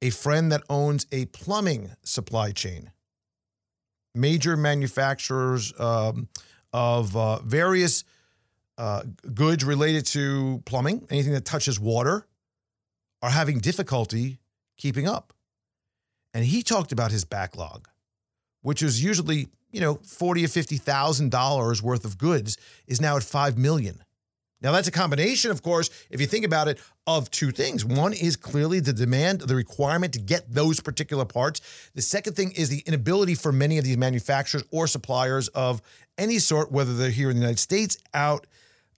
a 0.00 0.10
friend 0.10 0.50
that 0.52 0.62
owns 0.70 1.06
a 1.12 1.26
plumbing 1.26 1.90
supply 2.02 2.52
chain, 2.52 2.90
major 4.14 4.56
manufacturers 4.56 5.72
um, 5.80 6.28
of 6.72 7.16
uh, 7.16 7.38
various 7.40 8.04
uh, 8.78 9.02
goods 9.34 9.64
related 9.64 10.06
to 10.06 10.62
plumbing, 10.64 11.06
anything 11.10 11.32
that 11.32 11.44
touches 11.44 11.78
water, 11.78 12.26
are 13.22 13.30
having 13.30 13.58
difficulty 13.58 14.38
keeping 14.76 15.06
up. 15.06 15.32
And 16.34 16.44
he 16.44 16.62
talked 16.62 16.92
about 16.92 17.10
his 17.10 17.24
backlog, 17.24 17.88
which 18.62 18.82
is 18.82 19.04
usually, 19.04 19.48
you 19.70 19.80
know, 19.80 20.00
forty 20.06 20.44
or 20.44 20.48
fifty 20.48 20.78
thousand 20.78 21.30
dollars 21.30 21.82
worth 21.82 22.04
of 22.04 22.16
goods, 22.16 22.56
is 22.86 23.00
now 23.00 23.16
at 23.16 23.22
five 23.22 23.58
million. 23.58 24.02
Now, 24.62 24.70
that's 24.72 24.88
a 24.88 24.92
combination, 24.92 25.50
of 25.50 25.62
course, 25.62 25.90
if 26.08 26.20
you 26.20 26.26
think 26.26 26.44
about 26.44 26.68
it, 26.68 26.78
of 27.06 27.30
two 27.30 27.50
things. 27.50 27.84
One 27.84 28.12
is 28.12 28.36
clearly 28.36 28.78
the 28.78 28.92
demand, 28.92 29.40
the 29.40 29.56
requirement 29.56 30.12
to 30.12 30.20
get 30.20 30.52
those 30.52 30.78
particular 30.78 31.24
parts. 31.24 31.60
The 31.94 32.02
second 32.02 32.36
thing 32.36 32.52
is 32.52 32.68
the 32.68 32.82
inability 32.86 33.34
for 33.34 33.50
many 33.50 33.78
of 33.78 33.84
these 33.84 33.96
manufacturers 33.96 34.62
or 34.70 34.86
suppliers 34.86 35.48
of 35.48 35.82
any 36.16 36.38
sort, 36.38 36.70
whether 36.70 36.94
they're 36.94 37.10
here 37.10 37.28
in 37.28 37.36
the 37.36 37.40
United 37.40 37.58
States, 37.58 37.98
out 38.14 38.46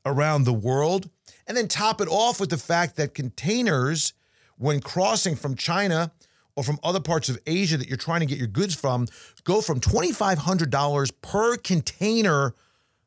around 0.05 0.45
the 0.45 0.53
world. 0.53 1.09
And 1.47 1.57
then 1.57 1.69
top 1.69 2.01
it 2.01 2.09
off 2.09 2.41
with 2.41 2.51
the 2.51 2.59
fact 2.59 2.97
that 2.97 3.15
containers, 3.15 4.13
when 4.59 4.81
crossing 4.81 5.35
from 5.35 5.57
China, 5.57 6.13
or 6.57 6.63
from 6.63 6.79
other 6.85 7.01
parts 7.01 7.29
of 7.29 7.39
Asia 7.47 7.77
that 7.77 7.89
you're 7.89 7.97
trying 7.97 8.21
to 8.21 8.27
get 8.27 8.39
your 8.39 8.47
goods 8.47 8.75
from 8.75 9.09
go 9.43 9.61
from 9.61 9.81
$2,500 9.81 11.13
per 11.21 11.57
container 11.57 12.55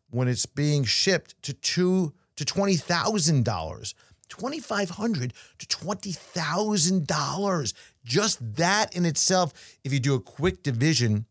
when 0.09 0.27
it's 0.27 0.45
being 0.45 0.83
shipped 0.83 1.41
to 1.43 1.53
two 1.53 2.13
to 2.37 2.45
$20,000. 2.45 3.93
2,500 4.29 5.33
to 5.57 5.67
$20,000. 5.67 7.73
Just 8.03 8.55
that 8.55 8.95
in 8.95 9.05
itself, 9.05 9.53
if 9.83 9.93
you 9.93 9.99
do 9.99 10.15
a 10.15 10.19
quick 10.19 10.63
division 10.63 11.25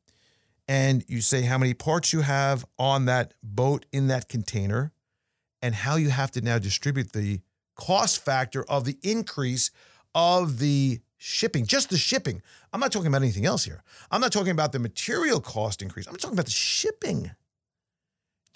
and 0.69 1.05
you 1.07 1.21
say 1.21 1.43
how 1.43 1.59
many 1.59 1.75
parts 1.75 2.13
you 2.13 2.23
have 2.23 2.65
on 2.79 3.05
that 3.07 3.35
boat 3.43 3.87
in 3.93 4.09
that 4.09 4.29
container 4.29 4.93
and 5.63 5.75
how 5.75 5.97
you 5.97 6.11
have 6.11 6.31
to 6.33 6.41
now 6.41 6.59
distribute 6.59 7.13
the 7.13 7.41
cost 7.75 8.25
factor 8.25 8.65
of 8.65 8.85
the 8.85 8.99
increase 9.03 9.71
of 10.15 10.59
the 10.59 11.01
shipping, 11.19 11.67
just 11.67 11.91
the 11.91 11.99
shipping. 11.99 12.43
I'm 12.73 12.81
not 12.81 12.93
talking 12.93 13.09
about 13.09 13.23
anything 13.23 13.47
else 13.47 13.65
here. 13.65 13.83
I'm 14.11 14.21
not 14.21 14.33
talking 14.33 14.51
about 14.51 14.73
the 14.73 14.79
material 14.79 15.41
cost 15.41 15.83
increase. 15.83 16.07
I'm 16.07 16.17
talking 16.17 16.35
about 16.35 16.47
the 16.47 16.51
shipping 16.51 17.31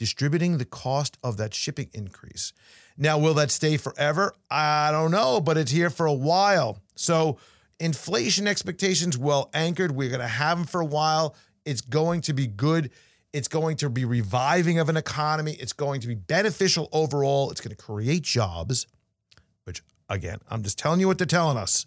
distributing 0.01 0.57
the 0.57 0.65
cost 0.65 1.19
of 1.23 1.37
that 1.37 1.53
shipping 1.53 1.91
increase. 1.93 2.55
Now, 2.97 3.19
will 3.19 3.35
that 3.35 3.51
stay 3.51 3.77
forever? 3.77 4.35
I 4.51 4.91
don't 4.91 5.11
know, 5.11 5.43
but 5.43 5.59
it's 5.59 5.71
here 5.71 5.91
for 5.91 6.07
a 6.07 6.13
while. 6.13 6.79
So, 6.95 7.37
inflation 7.79 8.49
expectations 8.49 9.19
well 9.19 9.51
anchored. 9.53 9.93
We're 9.93 10.09
going 10.09 10.23
to 10.23 10.27
have 10.27 10.57
them 10.57 10.67
for 10.67 10.81
a 10.81 10.87
while. 10.87 11.37
It's 11.67 11.83
going 11.83 12.23
to 12.23 12.33
be 12.33 12.47
good. 12.47 12.91
It's 13.35 13.47
going 13.47 13.77
to 13.77 13.91
be 13.91 14.07
reviving 14.07 14.79
of 14.79 14.89
an 14.89 14.97
economy. 14.97 15.53
It's 15.53 15.75
going 15.75 16.01
to 16.01 16.09
be 16.09 16.15
beneficial 16.15 16.89
overall. 16.93 17.51
It's 17.51 17.61
going 17.61 17.77
to 17.77 17.83
create 17.83 18.23
jobs, 18.23 18.87
which, 19.65 19.83
again, 20.09 20.39
I'm 20.49 20.63
just 20.63 20.79
telling 20.79 21.01
you 21.01 21.09
what 21.09 21.19
they're 21.19 21.27
telling 21.27 21.59
us. 21.59 21.85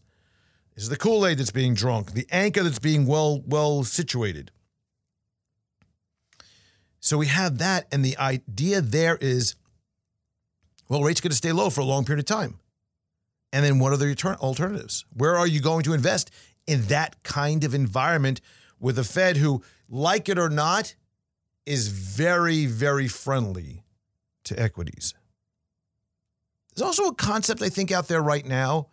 This 0.76 0.84
is 0.84 0.90
the 0.90 0.98
Kool 0.98 1.26
Aid 1.26 1.40
that's 1.40 1.50
being 1.50 1.74
drunk, 1.74 2.14
the 2.14 2.28
anchor 2.30 2.62
that's 2.62 2.78
being 2.78 3.08
well 3.08 3.42
well 3.48 3.84
situated. 3.84 4.52
So 7.04 7.18
we 7.18 7.28
have 7.28 7.58
that, 7.58 7.86
and 7.92 8.04
the 8.04 8.18
idea 8.18 8.80
there 8.80 9.18
is, 9.20 9.56
well, 10.88 11.04
rates 11.04 11.20
going 11.20 11.32
to 11.32 11.36
stay 11.36 11.52
low 11.52 11.70
for 11.70 11.82
a 11.82 11.86
long 11.86 12.06
period 12.06 12.22
of 12.22 12.26
time. 12.26 12.60
And 13.52 13.66
then 13.66 13.78
what 13.78 13.92
are 13.92 13.98
the 13.98 14.38
alternatives? 14.40 15.04
Where 15.14 15.36
are 15.36 15.46
you 15.46 15.60
going 15.60 15.84
to 15.84 15.94
invest 15.94 16.32
in 16.66 16.84
that 16.84 17.22
kind 17.22 17.66
of 17.66 17.74
environment 17.74 18.40
with 18.80 18.98
a 18.98 19.04
Fed 19.04 19.36
who, 19.36 19.62
like 19.90 20.30
it 20.30 20.40
or 20.40 20.48
not, 20.48 20.96
is 21.66 21.90
very, 21.90 22.68
very 22.68 23.10
friendly 23.10 23.84
to 24.46 24.58
equities? 24.58 25.14
There's 26.74 26.88
also 26.88 27.08
a 27.08 27.16
concept 27.16 27.62
I 27.62 27.68
think 27.68 27.92
out 27.92 28.08
there 28.08 28.24
right 28.24 28.46
now 28.46 28.88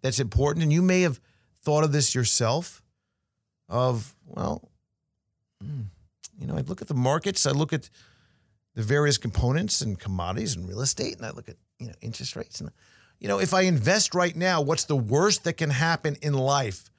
that's 0.00 0.18
important, 0.18 0.62
and 0.62 0.72
you 0.72 0.80
may 0.80 1.02
have 1.02 1.20
thought 1.60 1.84
of 1.84 1.92
this 1.92 2.14
yourself 2.14 2.82
of, 3.68 4.16
well, 4.24 4.70
hmm, 5.62 5.82
you 6.40 6.46
know, 6.46 6.56
I 6.56 6.62
look 6.62 6.80
at 6.80 6.88
the 6.88 6.94
markets, 6.94 7.46
I 7.46 7.50
look 7.50 7.72
at 7.72 7.90
the 8.74 8.82
various 8.82 9.18
components 9.18 9.80
and 9.82 9.98
commodities 9.98 10.56
and 10.56 10.68
real 10.68 10.80
estate, 10.80 11.16
and 11.16 11.26
I 11.26 11.30
look 11.30 11.48
at, 11.48 11.56
you 11.78 11.86
know, 11.86 11.92
interest 12.00 12.34
rates. 12.34 12.60
And, 12.60 12.70
you 13.18 13.28
know, 13.28 13.38
if 13.38 13.52
I 13.52 13.62
invest 13.62 14.14
right 14.14 14.34
now, 14.34 14.62
what's 14.62 14.84
the 14.84 14.96
worst 14.96 15.44
that 15.44 15.54
can 15.54 15.70
happen 15.70 16.16
in 16.22 16.32
life? 16.32 16.90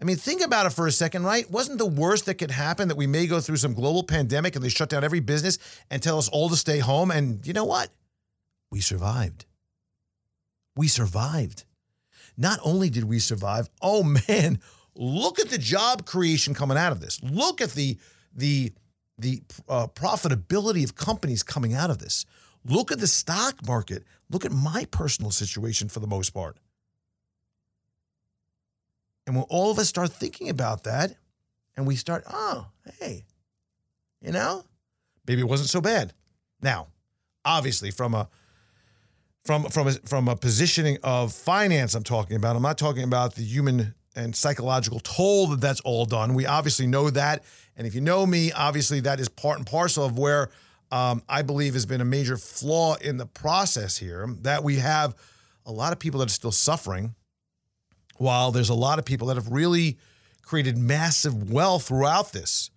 I 0.00 0.04
mean, 0.04 0.16
think 0.16 0.44
about 0.44 0.66
it 0.66 0.70
for 0.70 0.86
a 0.86 0.92
second, 0.92 1.24
right? 1.24 1.50
Wasn't 1.50 1.78
the 1.78 1.86
worst 1.86 2.26
that 2.26 2.34
could 2.34 2.50
happen 2.50 2.88
that 2.88 2.98
we 2.98 3.06
may 3.06 3.26
go 3.26 3.40
through 3.40 3.56
some 3.56 3.72
global 3.72 4.02
pandemic 4.02 4.54
and 4.54 4.62
they 4.62 4.68
shut 4.68 4.90
down 4.90 5.04
every 5.04 5.20
business 5.20 5.58
and 5.90 6.02
tell 6.02 6.18
us 6.18 6.28
all 6.28 6.50
to 6.50 6.56
stay 6.56 6.80
home? 6.80 7.10
And 7.10 7.46
you 7.46 7.54
know 7.54 7.64
what? 7.64 7.88
We 8.70 8.80
survived. 8.80 9.46
We 10.76 10.88
survived. 10.88 11.64
Not 12.36 12.58
only 12.62 12.90
did 12.90 13.04
we 13.04 13.18
survive, 13.20 13.70
oh 13.80 14.02
man, 14.28 14.60
look 14.94 15.38
at 15.38 15.48
the 15.48 15.56
job 15.56 16.04
creation 16.04 16.52
coming 16.52 16.76
out 16.76 16.92
of 16.92 17.00
this. 17.00 17.22
Look 17.22 17.62
at 17.62 17.70
the 17.70 17.96
the 18.36 18.72
the 19.18 19.42
uh, 19.68 19.86
profitability 19.88 20.84
of 20.84 20.94
companies 20.94 21.42
coming 21.42 21.74
out 21.74 21.90
of 21.90 21.98
this. 21.98 22.26
Look 22.64 22.92
at 22.92 22.98
the 22.98 23.06
stock 23.06 23.66
market. 23.66 24.04
Look 24.28 24.44
at 24.44 24.52
my 24.52 24.86
personal 24.90 25.30
situation 25.30 25.88
for 25.88 26.00
the 26.00 26.06
most 26.06 26.30
part. 26.30 26.58
And 29.26 29.34
when 29.34 29.44
all 29.48 29.70
of 29.70 29.78
us 29.78 29.88
start 29.88 30.12
thinking 30.12 30.50
about 30.50 30.84
that, 30.84 31.16
and 31.76 31.86
we 31.86 31.96
start, 31.96 32.24
oh, 32.30 32.66
hey, 33.00 33.24
you 34.20 34.32
know, 34.32 34.64
maybe 35.26 35.40
it 35.40 35.48
wasn't 35.48 35.68
so 35.68 35.80
bad. 35.80 36.12
Now, 36.62 36.88
obviously, 37.44 37.90
from 37.90 38.14
a 38.14 38.28
from 39.44 39.64
from 39.64 39.88
a, 39.88 39.92
from 39.92 40.28
a 40.28 40.36
positioning 40.36 40.98
of 41.02 41.32
finance, 41.32 41.94
I'm 41.94 42.02
talking 42.02 42.36
about. 42.36 42.56
I'm 42.56 42.62
not 42.62 42.78
talking 42.78 43.04
about 43.04 43.34
the 43.34 43.42
human 43.44 43.94
and 44.16 44.34
psychological 44.34 44.98
toll 45.00 45.46
that 45.48 45.60
that's 45.60 45.80
all 45.80 46.06
done. 46.06 46.34
We 46.34 46.46
obviously 46.46 46.86
know 46.86 47.10
that. 47.10 47.44
And 47.76 47.86
if 47.86 47.94
you 47.94 48.00
know 48.00 48.26
me, 48.26 48.50
obviously 48.52 49.00
that 49.00 49.20
is 49.20 49.28
part 49.28 49.58
and 49.58 49.66
parcel 49.66 50.04
of 50.04 50.18
where 50.18 50.50
um, 50.90 51.22
I 51.28 51.42
believe 51.42 51.74
has 51.74 51.86
been 51.86 52.00
a 52.00 52.06
major 52.06 52.36
flaw 52.36 52.94
in 52.94 53.16
the 53.16 53.26
process 53.26 53.96
here 53.96 54.28
that 54.42 54.64
we 54.64 54.76
have 54.76 55.14
a 55.66 55.72
lot 55.72 55.92
of 55.92 55.98
people 55.98 56.20
that 56.20 56.26
are 56.26 56.32
still 56.32 56.52
suffering, 56.52 57.14
while 58.18 58.52
there's 58.52 58.70
a 58.70 58.74
lot 58.74 58.98
of 58.98 59.04
people 59.04 59.26
that 59.28 59.36
have 59.36 59.48
really 59.48 59.98
created 60.42 60.78
massive 60.78 61.50
wealth 61.50 61.88
throughout 61.88 62.32
this. 62.32 62.70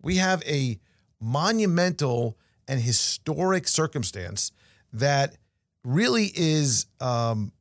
We 0.00 0.16
have 0.16 0.42
a 0.44 0.78
monumental 1.20 2.38
and 2.68 2.80
historic 2.80 3.68
circumstance 3.68 4.52
that 4.92 5.36
really 5.84 6.30
is 6.34 6.86
um, 7.00 7.52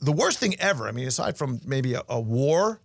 the 0.00 0.12
worst 0.12 0.38
thing 0.38 0.54
ever. 0.58 0.88
I 0.88 0.92
mean, 0.92 1.06
aside 1.06 1.36
from 1.36 1.60
maybe 1.64 1.94
a, 1.94 2.02
a 2.08 2.20
war, 2.20 2.80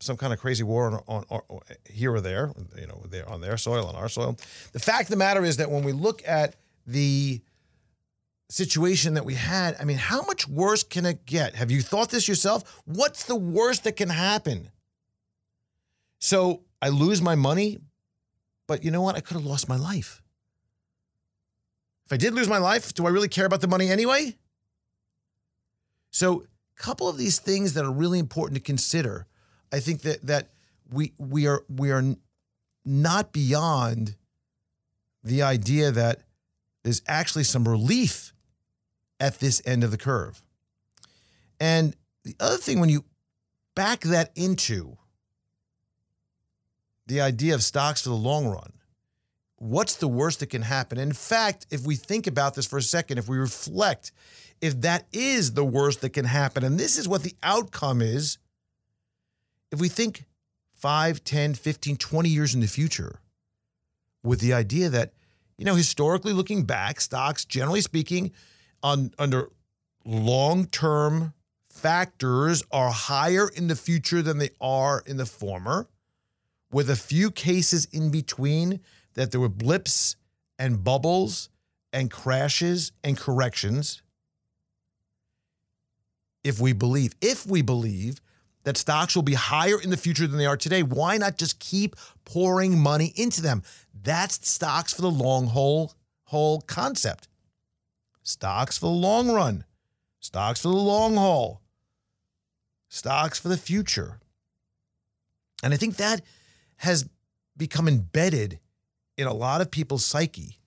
some 0.00 0.16
kind 0.16 0.32
of 0.32 0.40
crazy 0.40 0.64
war 0.64 0.86
on, 0.86 1.24
on, 1.28 1.42
on, 1.48 1.60
here 1.88 2.12
or 2.12 2.20
there, 2.20 2.52
you 2.76 2.86
know, 2.86 3.02
on 3.28 3.40
their 3.40 3.56
soil, 3.56 3.86
on 3.86 3.94
our 3.94 4.08
soil. 4.08 4.36
The 4.72 4.80
fact 4.80 5.04
of 5.04 5.08
the 5.08 5.16
matter 5.16 5.44
is 5.44 5.58
that 5.58 5.70
when 5.70 5.84
we 5.84 5.92
look 5.92 6.22
at 6.26 6.56
the 6.86 7.40
situation 8.50 9.14
that 9.14 9.24
we 9.24 9.34
had, 9.34 9.76
I 9.80 9.84
mean, 9.84 9.98
how 9.98 10.22
much 10.22 10.48
worse 10.48 10.82
can 10.82 11.06
it 11.06 11.24
get? 11.24 11.54
Have 11.54 11.70
you 11.70 11.80
thought 11.80 12.10
this 12.10 12.28
yourself? 12.28 12.82
What's 12.84 13.24
the 13.24 13.36
worst 13.36 13.84
that 13.84 13.96
can 13.96 14.08
happen? 14.08 14.70
So 16.20 16.62
I 16.80 16.88
lose 16.88 17.22
my 17.22 17.34
money, 17.34 17.78
but 18.66 18.84
you 18.84 18.90
know 18.90 19.02
what? 19.02 19.16
I 19.16 19.20
could 19.20 19.34
have 19.34 19.46
lost 19.46 19.68
my 19.68 19.76
life. 19.76 20.22
If 22.06 22.12
I 22.12 22.16
did 22.16 22.34
lose 22.34 22.48
my 22.48 22.58
life, 22.58 22.92
do 22.92 23.06
I 23.06 23.10
really 23.10 23.28
care 23.28 23.46
about 23.46 23.60
the 23.60 23.68
money 23.68 23.88
anyway? 23.88 24.36
So, 26.12 26.44
a 26.78 26.80
couple 26.80 27.08
of 27.08 27.16
these 27.16 27.40
things 27.40 27.72
that 27.74 27.84
are 27.84 27.90
really 27.90 28.20
important 28.20 28.56
to 28.56 28.62
consider. 28.62 29.26
I 29.72 29.80
think 29.80 30.02
that 30.02 30.22
that 30.26 30.50
we 30.92 31.12
we 31.18 31.48
are 31.48 31.64
we 31.68 31.90
are 31.90 32.04
not 32.84 33.32
beyond 33.32 34.14
the 35.24 35.42
idea 35.42 35.90
that 35.90 36.20
there's 36.82 37.02
actually 37.06 37.44
some 37.44 37.66
relief 37.66 38.32
at 39.18 39.40
this 39.40 39.62
end 39.64 39.82
of 39.82 39.90
the 39.90 39.98
curve. 39.98 40.42
And 41.58 41.96
the 42.24 42.34
other 42.40 42.56
thing 42.56 42.80
when 42.80 42.88
you 42.88 43.04
back 43.74 44.00
that 44.00 44.32
into 44.34 44.98
the 47.06 47.20
idea 47.20 47.54
of 47.54 47.62
stocks 47.62 48.02
for 48.02 48.10
the 48.10 48.14
long 48.16 48.46
run, 48.46 48.72
what's 49.56 49.96
the 49.96 50.08
worst 50.08 50.40
that 50.40 50.50
can 50.50 50.62
happen? 50.62 50.98
In 50.98 51.12
fact, 51.12 51.66
if 51.70 51.86
we 51.86 51.94
think 51.94 52.26
about 52.26 52.54
this 52.54 52.66
for 52.66 52.78
a 52.78 52.82
second, 52.82 53.18
if 53.18 53.28
we 53.28 53.38
reflect, 53.38 54.12
if 54.62 54.80
that 54.80 55.06
is 55.12 55.52
the 55.52 55.64
worst 55.64 56.00
that 56.00 56.10
can 56.10 56.24
happen. 56.24 56.64
And 56.64 56.78
this 56.78 56.96
is 56.96 57.08
what 57.08 57.24
the 57.24 57.34
outcome 57.42 58.00
is. 58.00 58.38
If 59.72 59.80
we 59.80 59.88
think 59.88 60.24
5, 60.74 61.24
10, 61.24 61.54
15, 61.54 61.96
20 61.96 62.28
years 62.28 62.54
in 62.54 62.60
the 62.60 62.66
future, 62.68 63.20
with 64.22 64.40
the 64.40 64.52
idea 64.52 64.88
that, 64.88 65.12
you 65.58 65.64
know, 65.64 65.74
historically 65.74 66.32
looking 66.32 66.62
back, 66.62 67.00
stocks, 67.00 67.44
generally 67.44 67.80
speaking, 67.80 68.30
on 68.82 69.12
under 69.18 69.50
long-term 70.04 71.34
factors 71.68 72.62
are 72.70 72.90
higher 72.90 73.48
in 73.48 73.66
the 73.66 73.76
future 73.76 74.22
than 74.22 74.38
they 74.38 74.50
are 74.60 75.02
in 75.06 75.16
the 75.16 75.26
former, 75.26 75.88
with 76.70 76.88
a 76.88 76.96
few 76.96 77.30
cases 77.30 77.86
in 77.86 78.10
between 78.10 78.80
that 79.14 79.32
there 79.32 79.40
were 79.40 79.48
blips 79.48 80.16
and 80.58 80.84
bubbles 80.84 81.48
and 81.92 82.10
crashes 82.10 82.92
and 83.02 83.16
corrections. 83.16 84.02
If 86.44 86.60
we 86.60 86.72
believe, 86.72 87.14
if 87.20 87.46
we 87.46 87.62
believe 87.62 88.20
that 88.64 88.76
stocks 88.76 89.14
will 89.14 89.22
be 89.22 89.34
higher 89.34 89.80
in 89.80 89.90
the 89.90 89.96
future 89.96 90.26
than 90.26 90.38
they 90.38 90.46
are 90.46 90.56
today, 90.56 90.82
why 90.82 91.16
not 91.16 91.38
just 91.38 91.58
keep 91.58 91.96
pouring 92.24 92.78
money 92.78 93.12
into 93.16 93.42
them? 93.42 93.62
That's 94.02 94.48
stocks 94.48 94.92
for 94.92 95.02
the 95.02 95.10
long 95.10 95.46
haul 95.48 95.94
whole 96.24 96.62
concept. 96.62 97.28
Stocks 98.22 98.78
for 98.78 98.86
the 98.86 98.92
long 98.92 99.30
run, 99.30 99.64
stocks 100.20 100.62
for 100.62 100.68
the 100.68 100.74
long 100.74 101.16
haul, 101.16 101.60
stocks 102.88 103.38
for 103.38 103.48
the 103.48 103.56
future. 103.56 104.18
And 105.62 105.74
I 105.74 105.76
think 105.76 105.96
that 105.96 106.22
has 106.76 107.08
become 107.56 107.86
embedded 107.86 108.60
in 109.18 109.26
a 109.26 109.34
lot 109.34 109.60
of 109.60 109.70
people's 109.70 110.06
psyche 110.06 110.58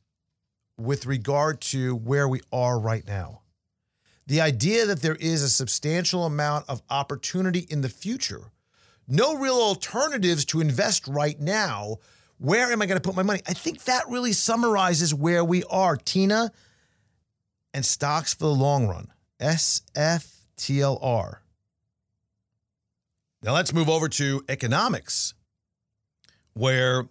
with 0.78 1.06
regard 1.06 1.62
to 1.62 1.96
where 1.96 2.28
we 2.28 2.42
are 2.52 2.80
right 2.80 3.06
now. 3.08 3.42
The 4.28 4.42
idea 4.42 4.86
that 4.88 5.02
there 5.02 5.16
is 5.16 5.44
a 5.44 5.50
substantial 5.50 6.26
amount 6.26 6.66
of 6.68 6.82
opportunity 6.90 7.66
in 7.70 7.82
the 7.82 7.90
future, 7.90 8.52
no 9.08 9.36
real 9.38 9.56
alternatives 9.56 10.46
to 10.46 10.62
invest 10.62 11.08
right 11.08 11.40
now. 11.40 11.98
Where 12.40 12.72
am 12.72 12.82
I 12.82 12.88
going 12.88 13.00
to 13.00 13.08
put 13.08 13.16
my 13.16 13.24
money? 13.24 13.42
I 13.48 13.54
think 13.54 13.84
that 13.84 14.10
really 14.10 14.34
summarizes 14.34 15.14
where 15.14 15.46
we 15.46 15.64
are. 15.66 15.96
Tina 15.96 16.52
and 17.74 17.86
stocks 17.86 18.34
for 18.34 18.46
the 18.46 18.54
long 18.54 18.88
run, 18.88 19.12
SFTLR. 19.40 21.38
Now 23.44 23.54
let's 23.54 23.74
move 23.74 23.90
over 23.90 24.10
to 24.10 24.44
economics, 24.50 25.36
where 26.54 27.08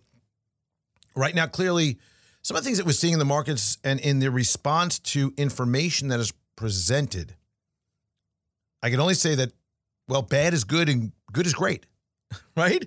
right 1.14 1.34
now, 1.34 1.46
clearly, 1.46 1.98
some 2.42 2.56
of 2.56 2.64
the 2.64 2.66
things 2.66 2.78
that 2.78 2.86
we're 2.86 2.92
seeing 2.92 3.12
in 3.12 3.18
the 3.20 3.24
markets 3.24 3.78
and 3.84 4.00
in 4.00 4.18
the 4.18 4.30
response 4.30 4.98
to 4.98 5.32
information 5.36 6.08
that 6.08 6.18
is 6.18 6.32
presented, 6.56 7.34
I 8.82 8.90
can 8.90 9.00
only 9.00 9.14
say 9.14 9.34
that, 9.34 9.52
well, 10.08 10.22
bad 10.22 10.54
is 10.54 10.64
good 10.64 10.88
and 10.88 11.12
good 11.32 11.46
is 11.46 11.54
great, 11.54 11.86
right? 12.56 12.86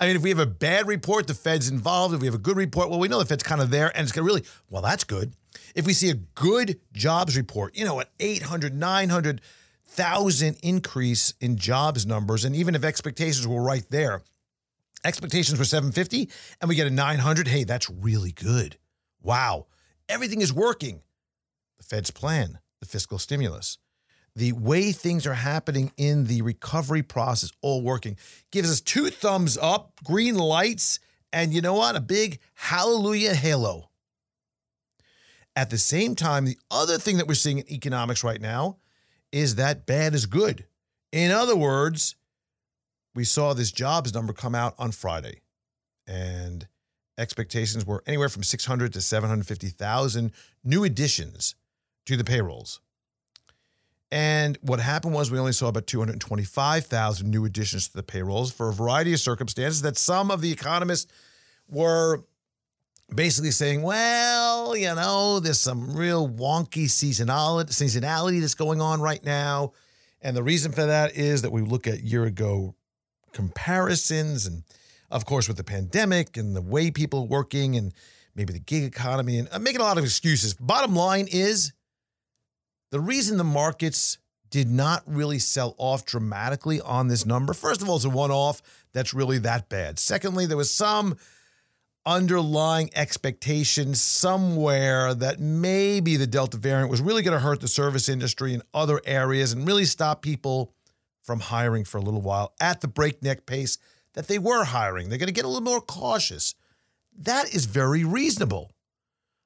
I 0.00 0.06
mean, 0.06 0.16
if 0.16 0.22
we 0.22 0.30
have 0.30 0.38
a 0.38 0.46
bad 0.46 0.86
report, 0.88 1.26
the 1.26 1.34
Fed's 1.34 1.68
involved. 1.68 2.14
If 2.14 2.20
we 2.20 2.26
have 2.26 2.34
a 2.34 2.38
good 2.38 2.56
report, 2.56 2.90
well, 2.90 2.98
we 2.98 3.08
know 3.08 3.18
the 3.18 3.24
Fed's 3.24 3.42
kind 3.42 3.60
of 3.60 3.70
there 3.70 3.92
and 3.94 4.02
it's 4.02 4.12
going 4.12 4.26
to 4.26 4.26
really, 4.26 4.44
well, 4.68 4.82
that's 4.82 5.04
good. 5.04 5.34
If 5.74 5.86
we 5.86 5.92
see 5.92 6.10
a 6.10 6.14
good 6.14 6.80
jobs 6.92 7.36
report, 7.36 7.76
you 7.76 7.84
know, 7.84 8.00
an 8.00 8.06
800, 8.18 8.74
900,000 8.74 10.56
increase 10.62 11.34
in 11.40 11.56
jobs 11.56 12.06
numbers, 12.06 12.44
and 12.44 12.56
even 12.56 12.74
if 12.74 12.82
expectations 12.82 13.46
were 13.46 13.62
right 13.62 13.86
there, 13.90 14.22
expectations 15.04 15.58
were 15.58 15.64
750 15.64 16.28
and 16.60 16.68
we 16.68 16.74
get 16.74 16.86
a 16.86 16.90
900, 16.90 17.48
hey, 17.48 17.64
that's 17.64 17.88
really 17.88 18.32
good. 18.32 18.78
Wow. 19.22 19.66
Everything 20.08 20.40
is 20.40 20.52
working. 20.52 21.02
The 21.78 21.84
Fed's 21.84 22.10
plan, 22.10 22.58
the 22.80 22.86
fiscal 22.86 23.18
stimulus, 23.18 23.78
the 24.36 24.52
way 24.52 24.92
things 24.92 25.26
are 25.26 25.34
happening 25.34 25.92
in 25.96 26.24
the 26.24 26.42
recovery 26.42 27.02
process, 27.02 27.50
all 27.62 27.82
working, 27.82 28.16
gives 28.50 28.70
us 28.70 28.80
two 28.80 29.10
thumbs 29.10 29.56
up, 29.60 29.92
green 30.02 30.36
lights, 30.36 30.98
and 31.32 31.52
you 31.52 31.60
know 31.60 31.74
what? 31.74 31.96
A 31.96 32.00
big 32.00 32.40
hallelujah 32.54 33.34
halo. 33.34 33.90
At 35.56 35.70
the 35.70 35.78
same 35.78 36.16
time, 36.16 36.44
the 36.44 36.58
other 36.70 36.98
thing 36.98 37.18
that 37.18 37.28
we're 37.28 37.34
seeing 37.34 37.58
in 37.58 37.72
economics 37.72 38.24
right 38.24 38.40
now 38.40 38.78
is 39.30 39.54
that 39.54 39.86
bad 39.86 40.14
is 40.14 40.26
good. 40.26 40.64
In 41.12 41.30
other 41.30 41.56
words, 41.56 42.16
we 43.14 43.24
saw 43.24 43.54
this 43.54 43.70
jobs 43.70 44.12
number 44.12 44.32
come 44.32 44.54
out 44.54 44.74
on 44.78 44.90
Friday, 44.90 45.42
and 46.08 46.66
expectations 47.16 47.86
were 47.86 48.02
anywhere 48.06 48.28
from 48.28 48.42
600 48.42 48.92
to 48.92 49.00
750,000 49.00 50.32
new 50.64 50.82
additions 50.82 51.54
to 52.06 52.16
the 52.16 52.24
payrolls. 52.24 52.80
And 54.10 54.56
what 54.62 54.78
happened 54.78 55.14
was 55.14 55.30
we 55.30 55.38
only 55.38 55.52
saw 55.52 55.68
about 55.68 55.86
225,000 55.86 57.28
new 57.28 57.44
additions 57.44 57.88
to 57.88 57.96
the 57.96 58.02
payrolls 58.02 58.52
for 58.52 58.68
a 58.68 58.72
variety 58.72 59.12
of 59.12 59.20
circumstances 59.20 59.82
that 59.82 59.96
some 59.96 60.30
of 60.30 60.40
the 60.40 60.52
economists 60.52 61.10
were 61.68 62.24
basically 63.12 63.50
saying, 63.50 63.82
well, 63.82 64.76
you 64.76 64.94
know, 64.94 65.40
there's 65.40 65.58
some 65.58 65.96
real 65.96 66.28
wonky 66.28 66.84
seasonality, 66.84 68.40
that's 68.40 68.54
going 68.54 68.80
on 68.80 69.00
right 69.00 69.24
now. 69.24 69.72
And 70.22 70.36
the 70.36 70.42
reason 70.42 70.72
for 70.72 70.86
that 70.86 71.16
is 71.16 71.42
that 71.42 71.52
we 71.52 71.62
look 71.62 71.86
at 71.86 72.00
year 72.02 72.24
ago 72.24 72.74
comparisons 73.32 74.46
and 74.46 74.62
of 75.10 75.26
course 75.26 75.48
with 75.48 75.56
the 75.56 75.64
pandemic 75.64 76.36
and 76.36 76.54
the 76.54 76.62
way 76.62 76.90
people 76.90 77.20
are 77.20 77.26
working 77.26 77.76
and 77.76 77.92
maybe 78.36 78.52
the 78.52 78.60
gig 78.60 78.84
economy 78.84 79.38
and 79.38 79.48
I'm 79.52 79.62
making 79.64 79.80
a 79.80 79.84
lot 79.84 79.98
of 79.98 80.04
excuses. 80.04 80.54
Bottom 80.54 80.94
line 80.94 81.26
is 81.30 81.72
the 82.90 83.00
reason 83.00 83.38
the 83.38 83.44
markets 83.44 84.18
did 84.50 84.70
not 84.70 85.02
really 85.06 85.38
sell 85.38 85.74
off 85.78 86.04
dramatically 86.04 86.80
on 86.80 87.08
this 87.08 87.26
number. 87.26 87.52
First 87.52 87.82
of 87.82 87.88
all, 87.88 87.96
it's 87.96 88.04
a 88.04 88.10
one 88.10 88.30
off 88.30 88.62
that's 88.92 89.12
really 89.12 89.38
that 89.38 89.68
bad. 89.68 89.98
Secondly, 89.98 90.46
there 90.46 90.56
was 90.56 90.70
some 90.70 91.16
underlying 92.06 92.90
expectation 92.94 93.94
somewhere 93.94 95.14
that 95.14 95.40
maybe 95.40 96.16
the 96.16 96.26
Delta 96.26 96.56
variant 96.56 96.90
was 96.90 97.00
really 97.00 97.22
going 97.22 97.36
to 97.36 97.42
hurt 97.42 97.60
the 97.60 97.68
service 97.68 98.08
industry 98.08 98.54
in 98.54 98.62
other 98.72 99.00
areas 99.06 99.52
and 99.52 99.66
really 99.66 99.86
stop 99.86 100.22
people 100.22 100.72
from 101.22 101.40
hiring 101.40 101.84
for 101.84 101.98
a 101.98 102.02
little 102.02 102.20
while 102.20 102.52
at 102.60 102.80
the 102.80 102.88
breakneck 102.88 103.46
pace 103.46 103.78
that 104.12 104.28
they 104.28 104.38
were 104.38 104.64
hiring. 104.64 105.08
They're 105.08 105.18
going 105.18 105.26
to 105.28 105.32
get 105.32 105.46
a 105.46 105.48
little 105.48 105.62
more 105.62 105.80
cautious. 105.80 106.54
That 107.18 107.54
is 107.54 107.64
very 107.64 108.04
reasonable. 108.04 108.70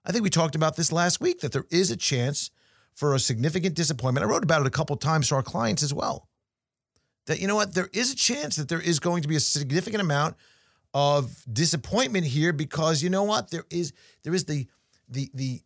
I 0.05 0.12
think 0.12 0.24
we 0.24 0.31
talked 0.31 0.55
about 0.55 0.77
this 0.77 0.92
last 0.92 1.20
week 1.20 1.40
that 1.40 1.53
there 1.53 1.66
is 1.70 1.90
a 1.90 1.96
chance 1.96 2.51
for 2.99 3.15
a 3.15 3.21
significant 3.21 3.77
disappointment. 3.77 4.27
I 4.27 4.29
wrote 4.29 4.43
about 4.43 4.63
it 4.63 4.67
a 4.67 4.71
couple 4.71 4.97
times 4.97 5.29
to 5.29 5.37
our 5.37 5.43
clients 5.43 5.85
as 5.85 5.95
well. 5.95 6.27
That, 7.27 7.41
you 7.41 7.47
know 7.47 7.55
what, 7.55 7.73
there 7.73 7.89
is 7.93 8.13
a 8.13 8.17
chance 8.17 8.57
that 8.57 8.69
there 8.69 8.81
is 8.81 8.99
going 8.99 9.23
to 9.23 9.29
be 9.29 9.37
a 9.37 9.41
significant 9.41 10.01
amount 10.01 10.35
of 10.93 11.45
disappointment 11.53 12.27
here 12.27 12.53
because 12.53 13.01
you 13.01 13.09
know 13.09 13.23
what 13.23 13.53
there 13.53 13.65
is 13.71 13.93
there 14.25 14.35
is 14.35 14.47
the 14.47 14.67
the 15.09 15.31
the 15.35 15.61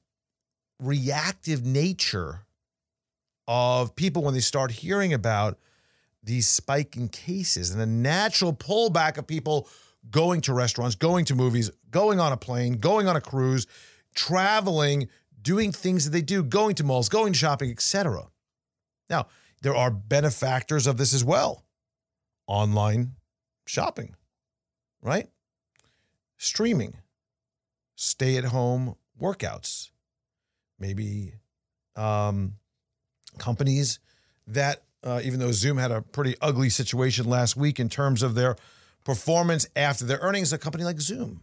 reactive 0.78 1.64
nature 1.64 2.40
of 3.48 3.96
people 3.96 4.22
when 4.24 4.34
they 4.34 4.40
start 4.40 4.70
hearing 4.70 5.14
about 5.14 5.58
these 6.22 6.46
spiking 6.46 7.08
cases 7.08 7.70
and 7.70 7.80
the 7.80 7.86
natural 7.86 8.52
pullback 8.52 9.16
of 9.16 9.26
people 9.26 9.68
going 10.10 10.42
to 10.42 10.52
restaurants, 10.52 10.96
going 10.96 11.24
to 11.24 11.34
movies, 11.34 11.70
going 11.90 12.20
on 12.20 12.32
a 12.32 12.36
plane, 12.36 12.74
going 12.74 13.06
on 13.06 13.16
a 13.16 13.20
cruise, 13.20 13.66
traveling, 14.14 15.08
doing 15.42 15.72
things 15.72 16.04
that 16.04 16.10
they 16.10 16.22
do, 16.22 16.42
going 16.42 16.74
to 16.76 16.84
malls, 16.84 17.08
going 17.08 17.32
shopping, 17.32 17.70
etc. 17.70 18.26
Now, 19.10 19.26
there 19.62 19.74
are 19.74 19.90
benefactors 19.90 20.86
of 20.86 20.96
this 20.96 21.12
as 21.12 21.24
well. 21.24 21.64
Online 22.46 23.12
shopping, 23.66 24.14
right? 25.02 25.28
Streaming, 26.36 26.98
stay 27.94 28.36
at 28.36 28.44
home 28.44 28.96
workouts, 29.20 29.90
maybe 30.78 31.34
um, 31.96 32.54
companies 33.38 34.00
that 34.46 34.82
uh, 35.04 35.20
even 35.24 35.40
though 35.40 35.52
Zoom 35.52 35.78
had 35.78 35.90
a 35.90 36.02
pretty 36.02 36.36
ugly 36.40 36.70
situation 36.70 37.26
last 37.26 37.56
week 37.56 37.80
in 37.80 37.88
terms 37.88 38.22
of 38.22 38.34
their 38.34 38.56
performance 39.04 39.66
after 39.74 40.04
their 40.04 40.18
earnings, 40.18 40.52
a 40.52 40.58
company 40.58 40.84
like 40.84 41.00
Zoom. 41.00 41.40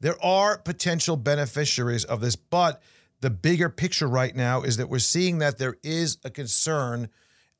There 0.00 0.22
are 0.24 0.58
potential 0.58 1.16
beneficiaries 1.16 2.04
of 2.04 2.20
this, 2.20 2.36
but 2.36 2.82
the 3.20 3.30
bigger 3.30 3.68
picture 3.68 4.06
right 4.06 4.34
now 4.34 4.62
is 4.62 4.76
that 4.76 4.88
we're 4.88 4.98
seeing 4.98 5.38
that 5.38 5.58
there 5.58 5.76
is 5.82 6.18
a 6.24 6.30
concern 6.30 7.08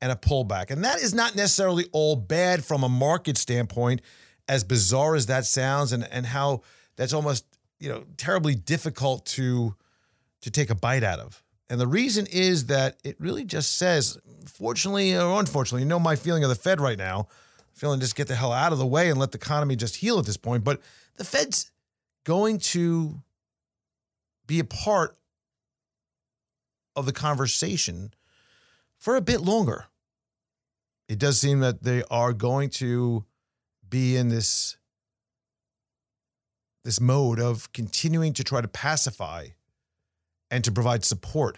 and 0.01 0.11
a 0.11 0.15
pullback. 0.15 0.71
And 0.71 0.83
that 0.85 1.01
is 1.01 1.13
not 1.13 1.35
necessarily 1.35 1.85
all 1.91 2.15
bad 2.15 2.63
from 2.63 2.83
a 2.83 2.89
market 2.89 3.37
standpoint, 3.37 4.01
as 4.47 4.63
bizarre 4.63 5.15
as 5.15 5.25
that 5.27 5.45
sounds, 5.45 5.91
and, 5.91 6.07
and 6.11 6.25
how 6.25 6.61
that's 6.95 7.13
almost 7.13 7.45
you 7.79 7.89
know 7.89 8.03
terribly 8.17 8.55
difficult 8.55 9.25
to 9.25 9.75
to 10.41 10.51
take 10.51 10.69
a 10.69 10.75
bite 10.75 11.03
out 11.03 11.19
of. 11.19 11.43
And 11.69 11.79
the 11.79 11.87
reason 11.87 12.25
is 12.31 12.65
that 12.67 12.97
it 13.03 13.15
really 13.19 13.43
just 13.43 13.77
says, 13.77 14.17
fortunately 14.47 15.15
or 15.15 15.39
unfortunately, 15.39 15.83
you 15.83 15.87
know 15.87 15.99
my 15.99 16.15
feeling 16.15 16.43
of 16.43 16.49
the 16.49 16.55
Fed 16.55 16.81
right 16.81 16.97
now, 16.97 17.27
feeling 17.73 17.99
just 17.99 18.15
get 18.15 18.27
the 18.27 18.35
hell 18.35 18.51
out 18.51 18.71
of 18.71 18.79
the 18.79 18.87
way 18.87 19.09
and 19.09 19.19
let 19.19 19.31
the 19.31 19.37
economy 19.37 19.75
just 19.75 19.97
heal 19.97 20.17
at 20.17 20.25
this 20.25 20.37
point. 20.37 20.63
But 20.63 20.81
the 21.17 21.23
Fed's 21.23 21.71
going 22.23 22.57
to 22.59 23.21
be 24.47 24.59
a 24.59 24.63
part 24.63 25.15
of 26.99 27.05
the 27.05 27.13
conversation 27.13 28.13
for 28.97 29.15
a 29.15 29.21
bit 29.21 29.41
longer. 29.41 29.85
It 31.07 31.17
does 31.17 31.39
seem 31.39 31.59
that 31.61 31.83
they 31.83 32.03
are 32.11 32.33
going 32.33 32.69
to 32.71 33.25
be 33.89 34.15
in 34.15 34.29
this 34.29 34.77
this 36.85 37.01
mode 37.01 37.39
of 37.39 37.71
continuing 37.73 38.33
to 38.33 38.43
try 38.43 38.61
to 38.61 38.67
pacify 38.67 39.47
and 40.49 40.63
to 40.63 40.71
provide 40.71 41.03
support 41.03 41.57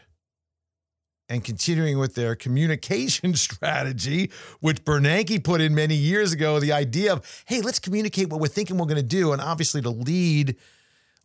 and 1.30 1.44
continuing 1.44 1.98
with 1.98 2.16
their 2.16 2.36
communication 2.36 3.34
strategy, 3.36 4.32
which 4.60 4.84
Bernanke 4.84 5.44
put 5.44 5.62
in 5.62 5.74
many 5.74 5.96
years 5.96 6.34
ago, 6.34 6.60
the 6.60 6.74
idea 6.74 7.14
of, 7.14 7.44
hey, 7.46 7.62
let's 7.62 7.80
communicate 7.80 8.30
what 8.30 8.42
we're 8.42 8.48
thinking 8.48 8.78
we're 8.78 8.86
going 8.86 8.98
to 8.98 9.04
do, 9.04 9.32
and 9.32 9.42
obviously 9.42 9.82
to 9.82 9.90
lead 9.90 10.58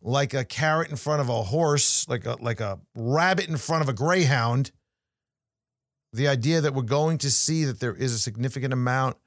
like 0.01 0.33
a 0.33 0.45
carrot 0.45 0.89
in 0.89 0.95
front 0.95 1.21
of 1.21 1.29
a 1.29 1.43
horse, 1.43 2.07
like 2.07 2.25
a 2.25 2.37
like 2.39 2.59
a 2.59 2.79
rabbit 2.95 3.47
in 3.47 3.57
front 3.57 3.83
of 3.83 3.89
a 3.89 3.93
greyhound. 3.93 4.71
The 6.13 6.27
idea 6.27 6.61
that 6.61 6.73
we're 6.73 6.83
going 6.83 7.17
to 7.19 7.31
see 7.31 7.65
that 7.65 7.79
there 7.79 7.93
is 7.93 8.13
a 8.13 8.19
significant 8.19 8.73
amount 8.73 9.17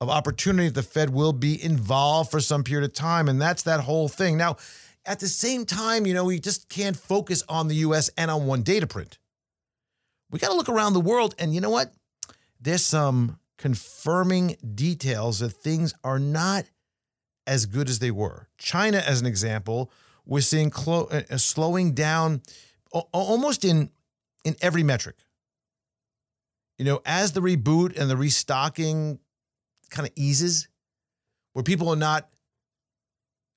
of 0.00 0.08
opportunity 0.08 0.68
that 0.68 0.74
the 0.74 0.82
Fed 0.82 1.10
will 1.10 1.32
be 1.32 1.62
involved 1.62 2.30
for 2.30 2.40
some 2.40 2.62
period 2.64 2.84
of 2.84 2.94
time, 2.94 3.28
and 3.28 3.40
that's 3.40 3.62
that 3.62 3.80
whole 3.80 4.08
thing. 4.08 4.36
Now, 4.36 4.56
at 5.06 5.20
the 5.20 5.28
same 5.28 5.64
time, 5.66 6.06
you 6.06 6.14
know, 6.14 6.24
we 6.24 6.38
just 6.38 6.68
can't 6.68 6.96
focus 6.96 7.42
on 7.48 7.68
the 7.68 7.76
US 7.76 8.10
and 8.16 8.30
on 8.30 8.46
one 8.46 8.62
data 8.62 8.86
print. 8.86 9.18
We 10.30 10.38
got 10.38 10.48
to 10.48 10.56
look 10.56 10.68
around 10.68 10.94
the 10.94 11.00
world, 11.00 11.34
and 11.38 11.54
you 11.54 11.60
know 11.60 11.70
what? 11.70 11.92
There's 12.60 12.84
some 12.84 13.38
confirming 13.58 14.56
details 14.74 15.40
that 15.40 15.50
things 15.50 15.94
are 16.02 16.18
not 16.18 16.64
as 17.46 17.66
good 17.66 17.88
as 17.88 17.98
they 17.98 18.10
were. 18.10 18.48
China, 18.58 18.98
as 18.98 19.20
an 19.20 19.26
example, 19.26 19.90
we're 20.26 20.40
seeing 20.40 20.70
clo- 20.70 21.08
uh, 21.10 21.36
slowing 21.36 21.92
down 21.92 22.42
almost 23.12 23.64
in 23.64 23.90
in 24.44 24.56
every 24.60 24.82
metric. 24.82 25.16
You 26.78 26.84
know, 26.84 27.00
as 27.04 27.32
the 27.32 27.40
reboot 27.40 27.98
and 27.98 28.10
the 28.10 28.16
restocking 28.16 29.18
kind 29.90 30.08
of 30.08 30.12
eases, 30.16 30.68
where 31.52 31.62
people 31.62 31.88
are 31.88 31.96
not 31.96 32.28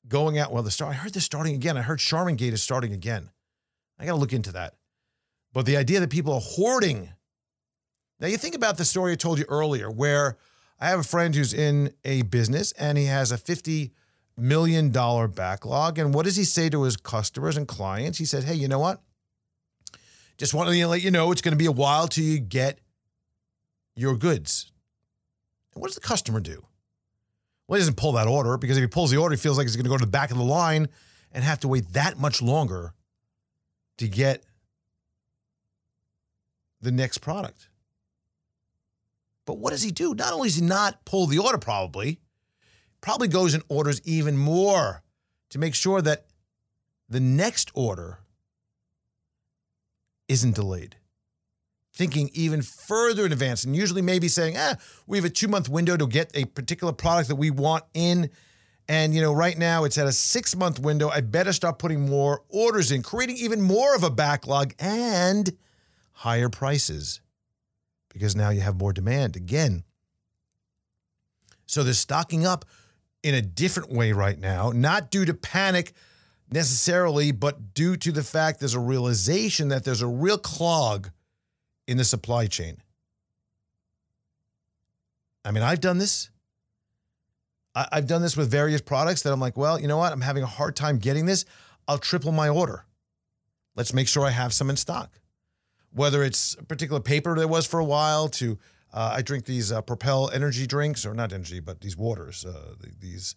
going 0.07 0.37
out. 0.37 0.51
Well, 0.51 0.63
the 0.63 0.71
start. 0.71 0.91
I 0.91 0.93
heard 0.95 1.13
they're 1.13 1.21
starting 1.21 1.55
again. 1.55 1.77
I 1.77 1.81
heard 1.81 1.99
Charmin 1.99 2.35
Gate 2.35 2.53
is 2.53 2.63
starting 2.63 2.93
again. 2.93 3.29
I 3.99 4.05
got 4.05 4.13
to 4.13 4.17
look 4.17 4.33
into 4.33 4.51
that. 4.53 4.75
But 5.53 5.65
the 5.65 5.77
idea 5.77 5.99
that 5.99 6.09
people 6.09 6.33
are 6.33 6.41
hoarding. 6.41 7.09
Now 8.19 8.27
you 8.27 8.37
think 8.37 8.55
about 8.55 8.77
the 8.77 8.85
story 8.85 9.11
I 9.11 9.15
told 9.15 9.39
you 9.39 9.45
earlier, 9.47 9.89
where 9.89 10.37
I 10.79 10.89
have 10.89 10.99
a 10.99 11.03
friend 11.03 11.33
who's 11.33 11.53
in 11.53 11.93
a 12.05 12.21
business 12.23 12.71
and 12.73 12.97
he 12.97 13.05
has 13.05 13.31
a 13.31 13.37
fifty 13.37 13.93
million 14.37 14.91
dollar 14.91 15.27
backlog. 15.27 15.97
And 15.97 16.13
what 16.13 16.25
does 16.25 16.35
he 16.35 16.43
say 16.43 16.69
to 16.69 16.83
his 16.83 16.97
customers 16.97 17.57
and 17.57 17.67
clients? 17.67 18.17
He 18.17 18.25
said, 18.25 18.43
"Hey, 18.43 18.55
you 18.55 18.67
know 18.67 18.79
what? 18.79 19.01
Just 20.37 20.53
wanted 20.53 20.73
to 20.73 20.87
let 20.87 21.01
you 21.01 21.11
know 21.11 21.31
it's 21.31 21.41
going 21.41 21.53
to 21.53 21.57
be 21.57 21.65
a 21.65 21.71
while 21.71 22.07
till 22.07 22.23
you 22.23 22.39
get 22.39 22.79
your 23.95 24.15
goods." 24.15 24.71
And 25.73 25.81
what 25.81 25.87
does 25.87 25.95
the 25.95 26.01
customer 26.01 26.39
do? 26.39 26.65
Well, 27.67 27.77
he 27.77 27.81
doesn't 27.81 27.97
pull 27.97 28.13
that 28.13 28.27
order 28.27 28.57
because 28.57 28.77
if 28.77 28.81
he 28.81 28.87
pulls 28.87 29.11
the 29.11 29.17
order, 29.17 29.35
he 29.35 29.41
feels 29.41 29.57
like 29.57 29.65
he's 29.65 29.75
going 29.75 29.83
to 29.85 29.89
go 29.89 29.97
to 29.97 30.05
the 30.05 30.11
back 30.11 30.31
of 30.31 30.37
the 30.37 30.43
line 30.43 30.87
and 31.31 31.43
have 31.43 31.59
to 31.61 31.67
wait 31.67 31.93
that 31.93 32.17
much 32.17 32.41
longer 32.41 32.93
to 33.97 34.07
get 34.07 34.43
the 36.81 36.91
next 36.91 37.17
product. 37.17 37.67
But 39.47 39.59
what 39.59 39.71
does 39.71 39.81
he 39.81 39.91
do? 39.91 40.13
Not 40.13 40.33
only 40.33 40.49
does 40.49 40.57
he 40.57 40.61
not 40.61 41.05
pull 41.05 41.25
the 41.25 41.39
order, 41.39 41.57
probably, 41.57 42.19
probably 43.01 43.29
goes 43.29 43.53
and 43.53 43.63
orders 43.69 44.01
even 44.03 44.37
more 44.37 45.01
to 45.49 45.57
make 45.57 45.73
sure 45.73 46.01
that 46.01 46.25
the 47.07 47.21
next 47.21 47.71
order 47.73 48.19
isn't 50.27 50.53
delayed. 50.53 50.97
Thinking 51.93 52.29
even 52.33 52.61
further 52.61 53.25
in 53.25 53.31
advance 53.31 53.63
and 53.63 53.73
usually 53.73 54.01
maybe 54.01 54.27
saying, 54.27 54.55
ah, 54.57 54.75
we 55.07 55.17
have 55.17 55.25
a 55.25 55.29
two 55.29 55.47
month 55.47 55.69
window 55.69 55.95
to 55.95 56.05
get 56.05 56.29
a 56.35 56.43
particular 56.43 56.91
product 56.91 57.29
that 57.29 57.37
we 57.37 57.49
want 57.49 57.85
in. 57.93 58.29
And, 58.89 59.15
you 59.15 59.21
know, 59.21 59.33
right 59.33 59.57
now 59.57 59.85
it's 59.85 59.97
at 59.97 60.07
a 60.07 60.11
six 60.11 60.57
month 60.57 60.77
window. 60.77 61.07
I 61.09 61.21
better 61.21 61.53
start 61.53 61.79
putting 61.79 62.01
more 62.01 62.43
orders 62.49 62.91
in, 62.91 63.01
creating 63.01 63.37
even 63.37 63.61
more 63.61 63.95
of 63.95 64.03
a 64.03 64.09
backlog 64.09 64.73
and 64.77 65.49
higher 66.11 66.49
prices 66.49 67.21
because 68.17 68.35
now 68.35 68.49
you 68.49 68.61
have 68.61 68.79
more 68.79 68.93
demand 68.93 69.35
again. 69.35 69.83
So 71.65 71.83
they're 71.83 71.93
stocking 71.93 72.45
up 72.45 72.65
in 73.23 73.35
a 73.35 73.41
different 73.41 73.91
way 73.91 74.11
right 74.11 74.39
now, 74.39 74.71
not 74.73 75.11
due 75.11 75.25
to 75.25 75.33
panic 75.33 75.93
necessarily, 76.51 77.31
but 77.31 77.73
due 77.73 77.97
to 77.97 78.11
the 78.11 78.23
fact 78.23 78.59
there's 78.59 78.73
a 78.73 78.79
realization 78.79 79.67
that 79.67 79.83
there's 79.83 80.01
a 80.01 80.07
real 80.07 80.37
clog 80.37 81.09
in 81.87 81.97
the 81.97 82.05
supply 82.05 82.47
chain. 82.47 82.77
I 85.43 85.51
mean, 85.51 85.63
I've 85.63 85.81
done 85.81 85.97
this. 85.97 86.29
I've 87.75 88.07
done 88.07 88.21
this 88.23 88.35
with 88.35 88.49
various 88.49 88.81
products 88.81 89.21
that 89.21 89.31
I'm 89.31 89.39
like, 89.39 89.55
well, 89.55 89.79
you 89.79 89.87
know 89.87 89.97
what? 89.97 90.11
I'm 90.11 90.21
having 90.21 90.41
a 90.41 90.47
hard 90.47 90.75
time 90.75 90.97
getting 90.97 91.25
this. 91.25 91.45
I'll 91.87 91.99
triple 91.99 92.31
my 92.31 92.49
order. 92.49 92.85
Let's 93.75 93.93
make 93.93 94.07
sure 94.07 94.25
I 94.25 94.31
have 94.31 94.51
some 94.53 94.69
in 94.69 94.77
stock. 94.77 95.19
Whether 95.93 96.23
it's 96.23 96.55
a 96.59 96.63
particular 96.63 97.01
paper 97.01 97.35
there 97.35 97.47
was 97.47 97.65
for 97.65 97.79
a 97.79 97.85
while 97.85 98.27
to 98.29 98.57
uh, 98.93 99.13
I 99.17 99.21
drink 99.21 99.45
these 99.45 99.71
uh, 99.71 99.81
Propel 99.81 100.29
energy 100.31 100.65
drinks, 100.65 101.05
or 101.05 101.13
not 101.13 101.33
energy, 101.33 101.59
but 101.59 101.81
these 101.81 101.97
waters, 101.97 102.45
uh, 102.45 102.73
these 102.99 103.35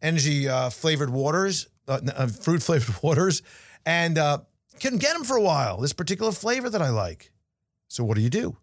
energy 0.00 0.48
uh, 0.48 0.70
flavored 0.70 1.10
waters, 1.10 1.68
uh, 1.86 2.00
uh, 2.16 2.26
fruit 2.26 2.62
flavored 2.62 2.96
waters, 3.02 3.42
and 3.84 4.16
couldn't 4.80 4.98
get 4.98 5.12
them 5.12 5.24
for 5.24 5.36
a 5.36 5.42
while. 5.42 5.78
This 5.80 5.92
particular 5.92 6.32
flavor 6.32 6.70
that 6.70 6.82
I 6.82 6.90
like. 6.90 7.32
So 7.88 8.04
what 8.04 8.16
do 8.16 8.22
you 8.22 8.30
do? 8.30 8.56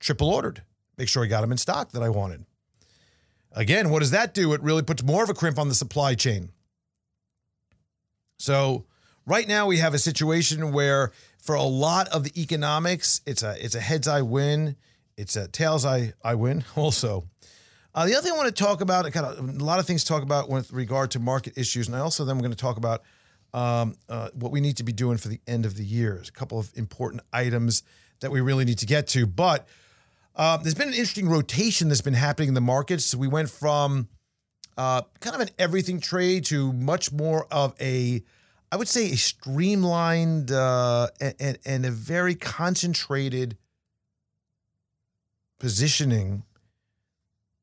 Triple 0.00 0.30
ordered. 0.30 0.62
Make 0.96 1.08
sure 1.08 1.24
I 1.24 1.26
got 1.26 1.40
them 1.40 1.52
in 1.52 1.58
stock 1.58 1.92
that 1.92 2.02
I 2.02 2.08
wanted. 2.08 2.44
Again, 3.52 3.90
what 3.90 4.00
does 4.00 4.10
that 4.12 4.34
do? 4.34 4.52
It 4.52 4.62
really 4.62 4.82
puts 4.82 5.02
more 5.02 5.24
of 5.24 5.30
a 5.30 5.34
crimp 5.34 5.58
on 5.58 5.68
the 5.68 5.74
supply 5.74 6.14
chain. 6.14 6.50
So 8.38 8.86
right 9.26 9.48
now 9.48 9.66
we 9.66 9.78
have 9.78 9.92
a 9.92 9.98
situation 9.98 10.72
where 10.72 11.12
for 11.42 11.54
a 11.54 11.62
lot 11.62 12.08
of 12.08 12.24
the 12.24 12.40
economics, 12.40 13.20
it's 13.26 13.42
a 13.42 13.56
it's 13.62 13.74
a 13.74 13.80
heads 13.80 14.08
I 14.08 14.22
win 14.22 14.76
it's 15.20 15.36
a 15.36 15.46
tails 15.48 15.84
I, 15.84 16.14
I 16.24 16.34
win 16.34 16.64
also. 16.76 17.28
Uh, 17.94 18.06
the 18.06 18.14
other 18.14 18.22
thing 18.22 18.32
I 18.32 18.36
want 18.36 18.54
to 18.54 18.64
talk 18.64 18.80
about, 18.80 19.10
kind 19.12 19.26
of 19.26 19.38
a 19.38 19.64
lot 19.64 19.78
of 19.78 19.86
things 19.86 20.02
to 20.04 20.08
talk 20.08 20.22
about 20.22 20.48
with 20.48 20.72
regard 20.72 21.10
to 21.10 21.18
market 21.18 21.58
issues, 21.58 21.88
and 21.88 21.96
I 21.96 22.00
also 22.00 22.24
then 22.24 22.36
we're 22.36 22.42
going 22.42 22.52
to 22.52 22.56
talk 22.56 22.78
about 22.78 23.02
um, 23.52 23.96
uh, 24.08 24.30
what 24.32 24.50
we 24.50 24.60
need 24.60 24.78
to 24.78 24.84
be 24.84 24.92
doing 24.92 25.18
for 25.18 25.28
the 25.28 25.40
end 25.46 25.66
of 25.66 25.76
the 25.76 25.84
year. 25.84 26.14
There's 26.14 26.28
a 26.28 26.32
couple 26.32 26.58
of 26.58 26.70
important 26.74 27.22
items 27.32 27.82
that 28.20 28.30
we 28.30 28.40
really 28.40 28.64
need 28.64 28.78
to 28.78 28.86
get 28.86 29.08
to, 29.08 29.26
but 29.26 29.68
uh, 30.36 30.56
there's 30.58 30.74
been 30.74 30.88
an 30.88 30.94
interesting 30.94 31.28
rotation 31.28 31.88
that's 31.88 32.00
been 32.00 32.14
happening 32.14 32.48
in 32.48 32.54
the 32.54 32.60
markets. 32.60 33.04
So 33.04 33.18
we 33.18 33.28
went 33.28 33.50
from 33.50 34.08
uh, 34.78 35.02
kind 35.18 35.34
of 35.34 35.42
an 35.42 35.50
everything 35.58 36.00
trade 36.00 36.44
to 36.46 36.72
much 36.72 37.12
more 37.12 37.46
of 37.50 37.74
a, 37.80 38.22
I 38.72 38.76
would 38.76 38.88
say, 38.88 39.10
a 39.10 39.16
streamlined 39.16 40.52
uh, 40.52 41.08
and, 41.20 41.58
and 41.64 41.86
a 41.86 41.90
very 41.90 42.34
concentrated 42.34 43.56
positioning 45.58 46.44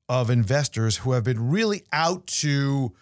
of 0.09 0.29
investors 0.29 0.97
who 0.97 1.13
have 1.13 1.23
been 1.23 1.49
really 1.49 1.83
out 1.91 2.27
to 2.27 2.93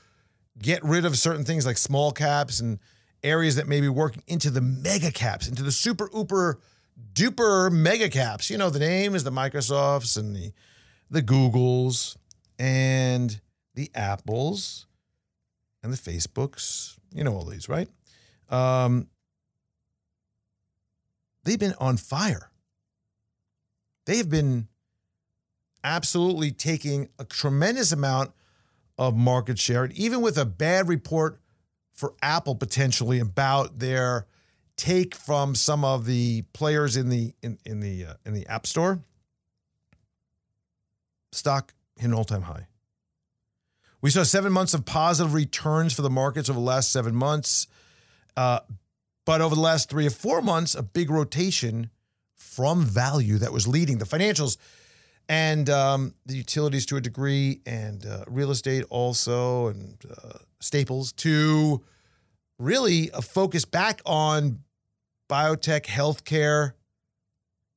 get 0.59 0.83
rid 0.83 1.05
of 1.05 1.17
certain 1.17 1.43
things 1.43 1.65
like 1.65 1.77
small 1.77 2.11
caps 2.11 2.59
and 2.59 2.79
areas 3.23 3.55
that 3.55 3.67
may 3.67 3.81
be 3.81 3.89
working 3.89 4.23
into 4.27 4.49
the 4.49 4.61
mega 4.61 5.11
caps, 5.11 5.47
into 5.47 5.63
the 5.63 5.71
super 5.71 6.09
uber 6.13 6.59
duper 7.13 7.71
mega 7.71 8.09
caps. 8.09 8.49
You 8.49 8.57
know, 8.57 8.69
the 8.69 8.79
name 8.79 9.15
is 9.15 9.23
the 9.23 9.31
Microsofts 9.31 10.17
and 10.17 10.35
the 10.35 10.51
the 11.09 11.21
Googles 11.21 12.17
and 12.57 13.39
the 13.75 13.91
Apples 13.93 14.87
and 15.83 15.93
the 15.93 15.97
Facebooks. 15.97 16.97
You 17.15 17.23
know 17.23 17.33
all 17.33 17.45
these, 17.45 17.69
right? 17.69 17.87
Um, 18.49 19.07
they've 21.45 21.57
been 21.57 21.73
on 21.79 21.95
fire. 21.95 22.51
They 24.05 24.17
have 24.17 24.29
been 24.29 24.67
absolutely 25.81 26.51
taking 26.51 27.07
a 27.17 27.23
tremendous 27.23 27.93
amount 27.93 28.31
of 28.97 29.15
market 29.15 29.57
share. 29.57 29.89
Even 29.93 30.21
with 30.21 30.37
a 30.37 30.45
bad 30.45 30.89
report 30.89 31.39
for 31.93 32.13
Apple 32.21 32.55
potentially 32.55 33.19
about 33.19 33.79
their 33.79 34.27
take 34.75 35.15
from 35.15 35.55
some 35.55 35.85
of 35.85 36.05
the 36.05 36.41
players 36.51 36.97
in 36.97 37.07
the 37.07 37.33
in, 37.41 37.57
in 37.65 37.79
the 37.79 38.05
uh, 38.05 38.13
in 38.25 38.33
the 38.33 38.45
App 38.47 38.67
Store, 38.67 38.99
stock 41.31 41.73
hit 41.97 42.07
an 42.07 42.13
all-time 42.13 42.41
high. 42.41 42.67
We 44.01 44.09
saw 44.09 44.23
seven 44.23 44.51
months 44.51 44.73
of 44.73 44.85
positive 44.85 45.33
returns 45.33 45.93
for 45.93 46.01
the 46.01 46.09
markets 46.09 46.49
over 46.49 46.59
the 46.59 46.65
last 46.65 46.91
seven 46.91 47.15
months. 47.15 47.67
Uh, 48.37 48.59
but 49.25 49.41
over 49.41 49.55
the 49.55 49.61
last 49.61 49.89
three 49.89 50.05
or 50.05 50.11
four 50.11 50.41
months, 50.41 50.75
a 50.75 50.83
big 50.83 51.09
rotation 51.09 51.89
from 52.35 52.83
value 52.83 53.37
that 53.39 53.51
was 53.51 53.67
leading. 53.67 53.97
The 53.97 54.05
financials 54.05 54.57
and 55.27 55.69
um, 55.69 56.13
the 56.25 56.35
utilities 56.35 56.85
to 56.87 56.97
a 56.97 57.01
degree, 57.01 57.61
and 57.65 58.05
uh, 58.05 58.23
real 58.27 58.51
estate 58.51 58.85
also, 58.89 59.67
and 59.67 59.97
uh, 60.09 60.37
staples 60.59 61.11
to 61.13 61.83
really 62.59 63.09
a 63.13 63.21
focus 63.21 63.65
back 63.65 64.01
on 64.05 64.59
biotech, 65.27 65.85
healthcare, 65.85 66.73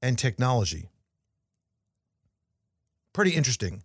and 0.02 0.18
technology. 0.18 0.88
pretty 3.14 3.34
interesting. 3.34 3.82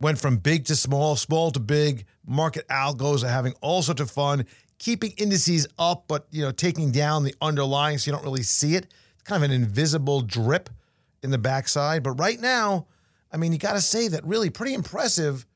Went 0.00 0.18
from 0.18 0.36
big 0.36 0.64
to 0.66 0.76
small, 0.76 1.16
small 1.16 1.50
to 1.50 1.60
big. 1.60 2.04
Market 2.26 2.66
algos 2.68 3.24
are 3.24 3.28
having 3.28 3.54
all 3.60 3.82
sorts 3.82 4.00
of 4.00 4.10
fun, 4.10 4.46
keeping 4.78 5.12
indices 5.16 5.66
up, 5.78 6.04
but 6.06 6.26
you 6.30 6.42
know, 6.42 6.52
taking 6.52 6.92
down 6.92 7.24
the 7.24 7.34
underlying 7.40 7.98
so 7.98 8.10
you 8.10 8.16
don't 8.16 8.24
really 8.24 8.42
see 8.42 8.74
it. 8.74 8.86
It's 9.14 9.22
kind 9.24 9.42
of 9.42 9.50
an 9.50 9.54
invisible 9.54 10.20
drip 10.20 10.70
in 11.22 11.30
the 11.30 11.38
backside. 11.38 12.02
But 12.02 12.12
right 12.12 12.40
now, 12.40 12.86
I 13.32 13.36
mean, 13.36 13.52
you 13.52 13.58
got 13.58 13.74
to 13.74 13.80
say 13.80 14.08
that 14.08 14.24
really 14.24 14.50
pretty 14.50 14.74
impressive 14.74 15.46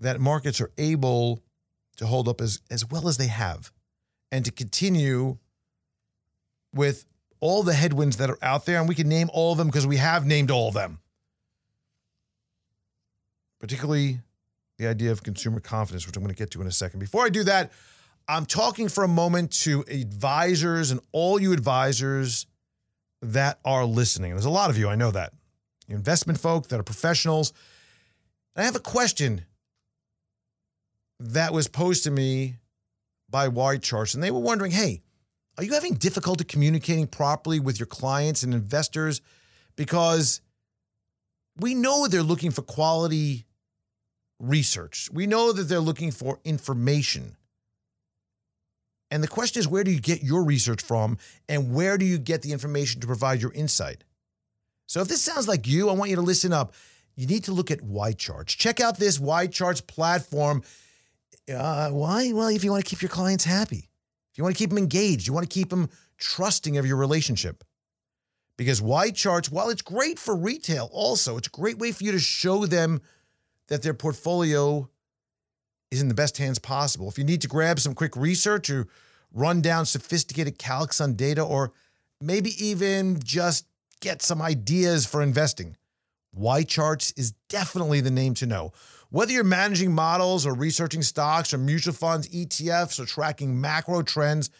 that 0.00 0.20
markets 0.20 0.60
are 0.60 0.70
able 0.76 1.42
to 1.96 2.06
hold 2.06 2.28
up 2.28 2.40
as, 2.40 2.60
as 2.70 2.88
well 2.88 3.08
as 3.08 3.16
they 3.16 3.28
have 3.28 3.72
and 4.30 4.44
to 4.44 4.50
continue 4.50 5.38
with 6.74 7.06
all 7.40 7.62
the 7.62 7.72
headwinds 7.72 8.18
that 8.18 8.28
are 8.28 8.38
out 8.42 8.66
there. 8.66 8.78
And 8.78 8.88
we 8.88 8.94
can 8.94 9.08
name 9.08 9.30
all 9.32 9.52
of 9.52 9.58
them 9.58 9.68
because 9.68 9.86
we 9.86 9.96
have 9.96 10.26
named 10.26 10.50
all 10.50 10.68
of 10.68 10.74
them. 10.74 10.98
Particularly 13.58 14.20
the 14.78 14.86
idea 14.86 15.10
of 15.10 15.22
consumer 15.22 15.60
confidence, 15.60 16.06
which 16.06 16.16
I'm 16.16 16.22
going 16.22 16.34
to 16.34 16.38
get 16.38 16.50
to 16.52 16.60
in 16.60 16.66
a 16.66 16.72
second. 16.72 17.00
Before 17.00 17.24
I 17.24 17.30
do 17.30 17.44
that, 17.44 17.72
I'm 18.28 18.44
talking 18.44 18.88
for 18.88 19.04
a 19.04 19.08
moment 19.08 19.52
to 19.62 19.84
advisors 19.88 20.90
and 20.90 21.00
all 21.12 21.40
you 21.40 21.52
advisors 21.52 22.46
that 23.22 23.58
are 23.64 23.84
listening. 23.84 24.32
There's 24.32 24.44
a 24.44 24.50
lot 24.50 24.68
of 24.68 24.76
you, 24.76 24.88
I 24.88 24.96
know 24.96 25.10
that. 25.10 25.32
Investment 25.88 26.38
folk 26.38 26.68
that 26.68 26.80
are 26.80 26.84
professionals. 26.84 27.52
I 28.56 28.64
have 28.64 28.76
a 28.76 28.80
question 28.80 29.44
that 31.20 31.52
was 31.52 31.68
posed 31.68 32.04
to 32.04 32.10
me 32.10 32.56
by 33.30 33.48
YCharts, 33.48 34.14
and 34.14 34.22
they 34.22 34.30
were 34.30 34.40
wondering, 34.40 34.72
hey, 34.72 35.02
are 35.56 35.64
you 35.64 35.72
having 35.72 35.94
difficulty 35.94 36.44
communicating 36.44 37.06
properly 37.06 37.60
with 37.60 37.78
your 37.78 37.86
clients 37.86 38.42
and 38.42 38.52
investors? 38.52 39.20
Because 39.76 40.40
we 41.58 41.74
know 41.74 42.06
they're 42.06 42.22
looking 42.22 42.50
for 42.50 42.62
quality 42.62 43.46
research. 44.38 45.08
We 45.12 45.26
know 45.26 45.52
that 45.52 45.64
they're 45.64 45.80
looking 45.80 46.10
for 46.10 46.38
information. 46.44 47.36
And 49.10 49.22
the 49.22 49.28
question 49.28 49.60
is, 49.60 49.68
where 49.68 49.84
do 49.84 49.90
you 49.90 50.00
get 50.00 50.22
your 50.22 50.42
research 50.42 50.82
from? 50.82 51.18
And 51.48 51.74
where 51.74 51.96
do 51.96 52.04
you 52.04 52.18
get 52.18 52.42
the 52.42 52.52
information 52.52 53.00
to 53.00 53.06
provide 53.06 53.40
your 53.40 53.52
insight? 53.52 54.04
So 54.86 55.00
if 55.00 55.08
this 55.08 55.22
sounds 55.22 55.48
like 55.48 55.66
you, 55.66 55.88
I 55.88 55.92
want 55.92 56.10
you 56.10 56.16
to 56.16 56.22
listen 56.22 56.52
up. 56.52 56.74
You 57.14 57.26
need 57.26 57.44
to 57.44 57.52
look 57.52 57.70
at 57.70 57.80
YCharts. 57.80 58.48
Check 58.48 58.80
out 58.80 58.98
this 58.98 59.18
YCharts 59.18 59.86
platform. 59.86 60.62
Uh, 61.52 61.90
why? 61.90 62.32
Well, 62.32 62.48
if 62.48 62.62
you 62.62 62.70
want 62.70 62.84
to 62.84 62.88
keep 62.88 63.00
your 63.00 63.08
clients 63.08 63.44
happy, 63.44 63.88
if 64.32 64.38
you 64.38 64.44
want 64.44 64.54
to 64.54 64.58
keep 64.58 64.70
them 64.70 64.78
engaged, 64.78 65.26
you 65.26 65.32
want 65.32 65.48
to 65.48 65.54
keep 65.54 65.70
them 65.70 65.88
trusting 66.18 66.76
of 66.76 66.86
your 66.86 66.96
relationship. 66.96 67.64
Because 68.56 68.80
YCharts, 68.80 69.50
while 69.50 69.68
it's 69.68 69.82
great 69.82 70.18
for 70.18 70.34
retail, 70.34 70.88
also, 70.92 71.36
it's 71.36 71.48
a 71.48 71.50
great 71.50 71.78
way 71.78 71.92
for 71.92 72.04
you 72.04 72.12
to 72.12 72.18
show 72.18 72.64
them 72.64 73.02
that 73.68 73.82
their 73.82 73.94
portfolio 73.94 74.88
is 75.90 76.00
in 76.00 76.08
the 76.08 76.14
best 76.14 76.38
hands 76.38 76.58
possible. 76.58 77.08
If 77.08 77.18
you 77.18 77.24
need 77.24 77.42
to 77.42 77.48
grab 77.48 77.78
some 77.78 77.94
quick 77.94 78.16
research 78.16 78.70
or 78.70 78.88
run 79.32 79.60
down 79.60 79.84
sophisticated 79.84 80.58
calcs 80.58 81.02
on 81.02 81.14
data, 81.14 81.42
or 81.42 81.72
maybe 82.20 82.52
even 82.64 83.20
just 83.22 83.66
get 84.00 84.22
some 84.22 84.40
ideas 84.40 85.04
for 85.04 85.22
investing, 85.22 85.76
YCharts 86.38 87.12
is 87.18 87.32
definitely 87.48 88.00
the 88.00 88.10
name 88.10 88.34
to 88.34 88.46
know. 88.46 88.72
Whether 89.10 89.32
you're 89.32 89.44
managing 89.44 89.92
models 89.92 90.46
or 90.46 90.54
researching 90.54 91.02
stocks 91.02 91.54
or 91.54 91.58
mutual 91.58 91.94
funds, 91.94 92.28
ETFs, 92.28 92.98
or 92.98 93.06
tracking 93.06 93.60
macro 93.60 94.02
trends, 94.02 94.50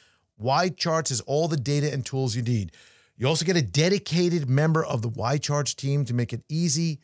YCharts 0.42 1.08
has 1.08 1.20
all 1.22 1.48
the 1.48 1.56
data 1.56 1.92
and 1.92 2.04
tools 2.04 2.36
you 2.36 2.42
need. 2.42 2.72
You 3.16 3.26
also 3.28 3.44
get 3.44 3.56
a 3.56 3.62
dedicated 3.62 4.48
member 4.48 4.84
of 4.84 5.02
the 5.02 5.10
YCharts 5.10 5.74
team 5.74 6.04
to 6.04 6.14
make 6.14 6.32
it 6.32 6.42
easy 6.48 7.00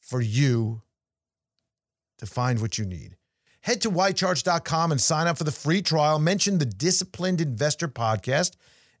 for 0.00 0.20
you 0.20 0.82
to 2.18 2.26
find 2.26 2.60
what 2.60 2.78
you 2.78 2.84
need. 2.84 3.16
Head 3.60 3.80
to 3.82 3.90
ycharts.com 3.90 4.92
and 4.92 5.00
sign 5.00 5.26
up 5.26 5.38
for 5.38 5.44
the 5.44 5.52
free 5.52 5.82
trial. 5.82 6.18
Mention 6.18 6.58
the 6.58 6.66
Disciplined 6.66 7.40
Investor 7.40 7.88
podcast, 7.88 8.56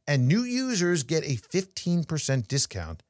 and 0.06 0.28
new 0.28 0.42
users 0.42 1.02
get 1.02 1.24
a 1.24 1.36
15% 1.36 2.48
discount 2.48 3.02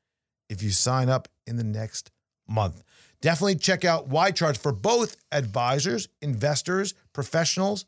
if 0.49 0.63
you 0.63 0.71
sign 0.71 1.09
up 1.09 1.29
in 1.47 1.57
the 1.57 1.65
next 1.65 2.11
month. 2.49 2.83
Definitely 3.21 3.57
check 3.57 3.85
out 3.85 4.09
YCharts 4.09 4.59
for 4.59 4.73
both 4.73 5.17
advisors, 5.31 6.09
investors, 6.21 6.95
professionals, 7.13 7.85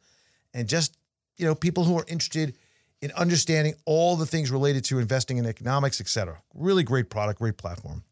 and 0.55 0.69
just 0.69 0.97
you 1.37 1.45
know 1.45 1.55
people 1.55 1.85
who 1.85 1.99
are 1.99 2.05
interested 2.09 2.57
in 3.03 3.13
understanding 3.13 3.75
all 3.85 4.17
the 4.17 4.27
things 4.27 4.51
related 4.51 4.85
to 4.85 4.99
investing 4.99 5.39
in 5.39 5.47
economics, 5.47 6.01
etc. 6.01 6.43
Really 6.55 6.83
great 6.83 7.11
product, 7.11 7.39
great 7.39 7.57
platform. 7.57 8.05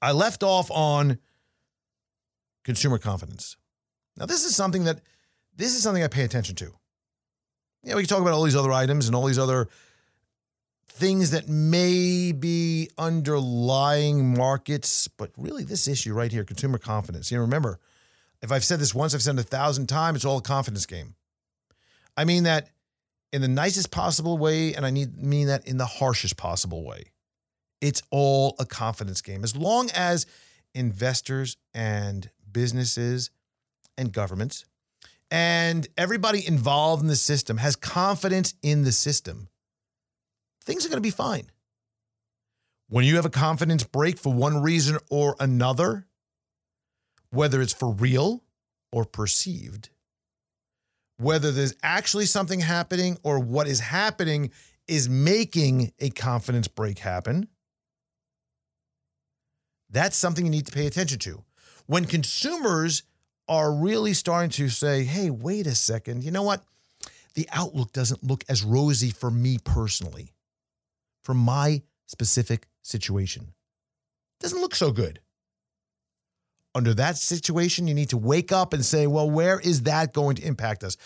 I 0.00 0.12
left 0.12 0.42
off 0.42 0.70
on 0.70 1.18
consumer 2.64 2.98
confidence. 2.98 3.56
Now, 4.16 4.26
this 4.26 4.44
is 4.44 4.54
something 4.54 4.84
that 4.84 5.00
this 5.56 5.74
is 5.74 5.82
something 5.82 6.02
I 6.02 6.08
pay 6.08 6.24
attention 6.24 6.54
to. 6.56 6.72
Yeah, 7.82 7.96
we 7.96 8.02
can 8.02 8.08
talk 8.08 8.20
about 8.20 8.34
all 8.34 8.42
these 8.42 8.56
other 8.56 8.72
items 8.72 9.06
and 9.06 9.16
all 9.16 9.26
these 9.26 9.38
other 9.38 9.68
things 10.88 11.30
that 11.30 11.48
may 11.48 12.32
be 12.32 12.90
underlying 12.98 14.34
markets, 14.36 15.08
but 15.08 15.30
really 15.36 15.64
this 15.64 15.88
issue 15.88 16.12
right 16.12 16.30
here, 16.30 16.44
consumer 16.44 16.78
confidence. 16.78 17.30
You 17.30 17.38
know, 17.38 17.42
remember, 17.42 17.80
if 18.42 18.52
I've 18.52 18.64
said 18.64 18.80
this 18.80 18.94
once, 18.94 19.14
I've 19.14 19.22
said 19.22 19.36
it 19.36 19.40
a 19.40 19.44
thousand 19.44 19.86
times, 19.88 20.16
it's 20.16 20.24
all 20.24 20.38
a 20.38 20.42
confidence 20.42 20.86
game. 20.86 21.14
I 22.16 22.24
mean 22.24 22.44
that 22.44 22.68
in 23.32 23.42
the 23.42 23.48
nicest 23.48 23.90
possible 23.90 24.38
way, 24.38 24.74
and 24.74 24.84
I 24.84 24.90
need 24.90 25.16
mean 25.16 25.46
that 25.46 25.66
in 25.66 25.76
the 25.76 25.86
harshest 25.86 26.36
possible 26.36 26.84
way. 26.84 27.12
It's 27.80 28.02
all 28.10 28.56
a 28.58 28.66
confidence 28.66 29.22
game. 29.22 29.44
As 29.44 29.56
long 29.56 29.90
as 29.94 30.26
investors 30.74 31.56
and 31.72 32.30
businesses 32.50 33.30
and 33.96 34.12
governments 34.12 34.64
and 35.30 35.88
everybody 35.96 36.46
involved 36.46 37.02
in 37.02 37.08
the 37.08 37.16
system 37.16 37.58
has 37.58 37.76
confidence 37.76 38.54
in 38.62 38.82
the 38.82 38.92
system, 38.92 39.48
things 40.64 40.84
are 40.84 40.88
going 40.88 40.98
to 40.98 41.00
be 41.00 41.10
fine. 41.10 41.50
When 42.88 43.04
you 43.04 43.16
have 43.16 43.24
a 43.24 43.30
confidence 43.30 43.84
break 43.84 44.18
for 44.18 44.34
one 44.34 44.62
reason 44.62 44.98
or 45.08 45.36
another, 45.38 46.06
whether 47.30 47.62
it's 47.62 47.72
for 47.72 47.92
real 47.92 48.42
or 48.90 49.04
perceived, 49.04 49.90
whether 51.20 51.52
there's 51.52 51.74
actually 51.82 52.26
something 52.26 52.60
happening 52.60 53.18
or 53.22 53.38
what 53.38 53.66
is 53.66 53.80
happening 53.80 54.50
is 54.88 55.08
making 55.08 55.92
a 55.98 56.10
confidence 56.10 56.66
break 56.66 56.98
happen, 56.98 57.46
that's 59.90 60.16
something 60.16 60.44
you 60.44 60.50
need 60.50 60.66
to 60.66 60.72
pay 60.72 60.86
attention 60.86 61.18
to. 61.18 61.44
When 61.86 62.06
consumers 62.06 63.02
are 63.48 63.72
really 63.72 64.14
starting 64.14 64.50
to 64.50 64.68
say, 64.68 65.04
hey, 65.04 65.28
wait 65.28 65.66
a 65.66 65.74
second, 65.74 66.24
you 66.24 66.30
know 66.30 66.42
what? 66.42 66.62
The 67.34 67.48
outlook 67.52 67.92
doesn't 67.92 68.24
look 68.24 68.44
as 68.48 68.62
rosy 68.62 69.10
for 69.10 69.30
me 69.30 69.58
personally, 69.62 70.32
for 71.22 71.34
my 71.34 71.82
specific 72.06 72.66
situation. 72.82 73.42
It 73.42 74.42
doesn't 74.42 74.60
look 74.60 74.74
so 74.74 74.90
good. 74.90 75.20
Under 76.74 76.94
that 76.94 77.16
situation, 77.16 77.88
you 77.88 77.94
need 77.94 78.10
to 78.10 78.16
wake 78.16 78.52
up 78.52 78.72
and 78.72 78.84
say, 78.84 79.06
well, 79.06 79.28
where 79.28 79.58
is 79.58 79.82
that 79.82 80.12
going 80.12 80.36
to 80.36 80.42
impact 80.42 80.84
us? 80.84 80.96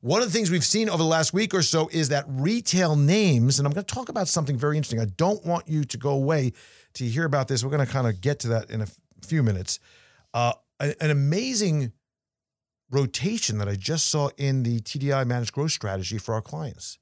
One 0.00 0.20
of 0.20 0.30
the 0.30 0.32
things 0.32 0.50
we've 0.50 0.62
seen 0.62 0.90
over 0.90 0.98
the 0.98 1.08
last 1.08 1.32
week 1.32 1.54
or 1.54 1.62
so 1.62 1.88
is 1.88 2.10
that 2.10 2.26
retail 2.28 2.94
names, 2.94 3.58
and 3.58 3.66
I'm 3.66 3.72
going 3.72 3.86
to 3.86 3.94
talk 3.94 4.10
about 4.10 4.28
something 4.28 4.58
very 4.58 4.76
interesting. 4.76 5.00
I 5.00 5.06
don't 5.06 5.44
want 5.46 5.66
you 5.66 5.84
to 5.84 5.96
go 5.96 6.10
away 6.10 6.52
to 6.94 7.06
hear 7.06 7.24
about 7.24 7.48
this. 7.48 7.64
We're 7.64 7.70
going 7.70 7.86
to 7.86 7.90
kind 7.90 8.06
of 8.06 8.20
get 8.20 8.40
to 8.40 8.48
that 8.48 8.68
in 8.68 8.82
a 8.82 8.86
few 9.26 9.42
minutes. 9.42 9.80
Uh, 10.34 10.52
an 10.78 11.10
amazing 11.10 11.92
rotation 12.90 13.58
that 13.58 13.68
I 13.68 13.76
just 13.76 14.10
saw 14.10 14.28
in 14.36 14.62
the 14.62 14.80
TDI 14.80 15.26
managed 15.26 15.52
growth 15.52 15.72
strategy 15.72 16.18
for 16.18 16.34
our 16.34 16.42
clients. 16.42 16.98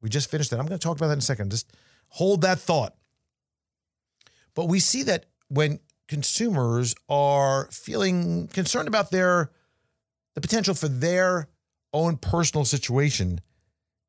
We 0.00 0.08
just 0.08 0.30
finished 0.30 0.50
that. 0.50 0.60
I'm 0.60 0.66
going 0.66 0.78
to 0.78 0.82
talk 0.82 0.96
about 0.96 1.08
that 1.08 1.14
in 1.14 1.18
a 1.18 1.22
second. 1.22 1.50
Just 1.50 1.72
hold 2.08 2.40
that 2.42 2.58
thought. 2.58 2.94
But 4.54 4.66
we 4.66 4.80
see 4.80 5.02
that 5.04 5.26
when 5.48 5.80
consumers 6.08 6.94
are 7.08 7.68
feeling 7.70 8.48
concerned 8.48 8.88
about 8.88 9.10
their 9.10 9.50
the 10.34 10.40
potential 10.40 10.74
for 10.74 10.88
their 10.88 11.48
own 11.92 12.16
personal 12.16 12.64
situation 12.64 13.40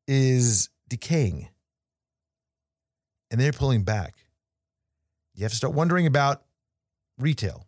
is 0.07 0.69
decaying 0.87 1.49
and 3.31 3.39
they're 3.39 3.51
pulling 3.51 3.83
back. 3.83 4.15
You 5.35 5.43
have 5.43 5.51
to 5.51 5.57
start 5.57 5.73
wondering 5.73 6.05
about 6.05 6.43
retail 7.17 7.65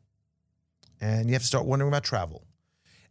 and 1.00 1.28
you 1.28 1.34
have 1.34 1.41
to 1.41 1.48
start 1.48 1.65
wondering 1.65 1.89
about 1.89 2.04
travel. 2.04 2.44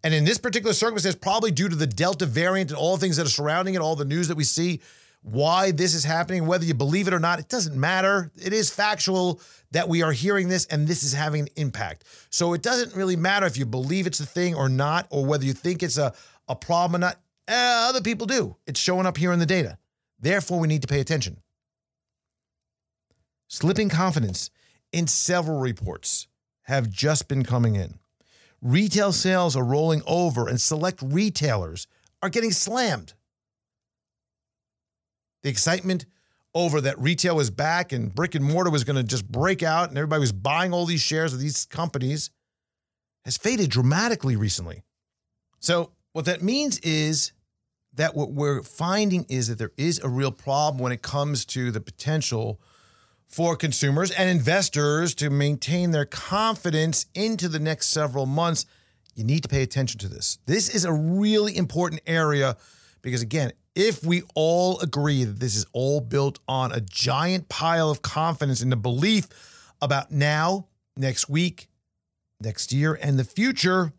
And 0.02 0.14
in 0.14 0.24
this 0.24 0.38
particular 0.38 0.72
circumstance, 0.72 1.16
probably 1.16 1.50
due 1.50 1.68
to 1.68 1.76
the 1.76 1.86
Delta 1.86 2.26
variant 2.26 2.70
and 2.70 2.78
all 2.78 2.96
the 2.96 3.00
things 3.00 3.16
that 3.16 3.26
are 3.26 3.30
surrounding 3.30 3.74
it, 3.74 3.80
all 3.80 3.96
the 3.96 4.04
news 4.04 4.28
that 4.28 4.36
we 4.36 4.44
see, 4.44 4.80
why 5.22 5.70
this 5.70 5.94
is 5.94 6.04
happening, 6.04 6.46
whether 6.46 6.64
you 6.64 6.74
believe 6.74 7.06
it 7.06 7.14
or 7.14 7.18
not, 7.18 7.38
it 7.38 7.48
doesn't 7.48 7.78
matter. 7.78 8.30
It 8.42 8.52
is 8.52 8.70
factual 8.70 9.40
that 9.70 9.88
we 9.88 10.02
are 10.02 10.12
hearing 10.12 10.48
this 10.48 10.64
and 10.66 10.88
this 10.88 11.02
is 11.02 11.12
having 11.12 11.42
an 11.42 11.48
impact. 11.56 12.04
So 12.30 12.54
it 12.54 12.62
doesn't 12.62 12.96
really 12.96 13.16
matter 13.16 13.46
if 13.46 13.56
you 13.56 13.66
believe 13.66 14.06
it's 14.06 14.20
a 14.20 14.26
thing 14.26 14.54
or 14.54 14.68
not, 14.68 15.06
or 15.10 15.24
whether 15.24 15.44
you 15.44 15.52
think 15.52 15.82
it's 15.82 15.98
a, 15.98 16.14
a 16.48 16.56
problem 16.56 16.96
or 16.96 17.06
not. 17.06 17.16
Eh, 17.48 17.88
other 17.88 18.00
people 18.00 18.26
do. 18.26 18.56
It's 18.66 18.80
showing 18.80 19.06
up 19.06 19.16
here 19.16 19.32
in 19.32 19.38
the 19.38 19.46
data. 19.46 19.78
Therefore, 20.18 20.58
we 20.58 20.68
need 20.68 20.82
to 20.82 20.88
pay 20.88 21.00
attention. 21.00 21.38
Slipping 23.48 23.88
confidence 23.88 24.50
in 24.92 25.06
several 25.06 25.58
reports 25.58 26.28
have 26.62 26.90
just 26.90 27.26
been 27.26 27.44
coming 27.44 27.74
in. 27.74 27.98
Retail 28.62 29.12
sales 29.12 29.56
are 29.56 29.64
rolling 29.64 30.02
over, 30.06 30.46
and 30.46 30.60
select 30.60 31.00
retailers 31.02 31.86
are 32.22 32.28
getting 32.28 32.52
slammed. 32.52 33.14
The 35.42 35.50
excitement 35.50 36.06
over 36.54 36.80
that 36.80 36.98
retail 36.98 37.36
was 37.36 37.50
back 37.50 37.92
and 37.92 38.14
brick 38.14 38.34
and 38.34 38.44
mortar 38.44 38.70
was 38.70 38.84
going 38.84 38.96
to 38.96 39.04
just 39.04 39.30
break 39.30 39.62
out 39.62 39.88
and 39.88 39.96
everybody 39.96 40.20
was 40.20 40.32
buying 40.32 40.72
all 40.72 40.84
these 40.84 41.00
shares 41.00 41.32
of 41.32 41.40
these 41.40 41.66
companies 41.66 42.30
has 43.24 43.36
faded 43.36 43.70
dramatically 43.70 44.36
recently. 44.36 44.82
So, 45.60 45.92
what 46.12 46.24
that 46.24 46.42
means 46.42 46.78
is 46.80 47.32
that 47.94 48.16
what 48.16 48.32
we're 48.32 48.62
finding 48.62 49.26
is 49.28 49.48
that 49.48 49.58
there 49.58 49.72
is 49.76 50.00
a 50.00 50.08
real 50.08 50.32
problem 50.32 50.82
when 50.82 50.92
it 50.92 51.02
comes 51.02 51.44
to 51.44 51.70
the 51.70 51.80
potential 51.80 52.60
for 53.26 53.54
consumers 53.54 54.10
and 54.10 54.28
investors 54.28 55.14
to 55.14 55.30
maintain 55.30 55.92
their 55.92 56.04
confidence 56.04 57.06
into 57.14 57.48
the 57.48 57.60
next 57.60 57.88
several 57.88 58.26
months. 58.26 58.66
You 59.14 59.22
need 59.22 59.42
to 59.42 59.48
pay 59.48 59.62
attention 59.62 60.00
to 60.00 60.08
this. 60.08 60.38
This 60.46 60.74
is 60.74 60.84
a 60.84 60.92
really 60.92 61.56
important 61.56 62.00
area 62.06 62.56
because, 63.02 63.22
again, 63.22 63.52
if 63.74 64.04
we 64.04 64.22
all 64.34 64.78
agree 64.80 65.24
that 65.24 65.38
this 65.40 65.56
is 65.56 65.66
all 65.72 66.00
built 66.00 66.38
on 66.48 66.72
a 66.72 66.80
giant 66.80 67.48
pile 67.48 67.90
of 67.90 68.02
confidence 68.02 68.62
and 68.62 68.72
the 68.72 68.76
belief 68.76 69.28
about 69.80 70.10
now, 70.10 70.66
next 70.96 71.28
week, 71.28 71.68
next 72.40 72.72
year, 72.72 72.98
and 73.00 73.18
the 73.18 73.24
future, 73.24 73.92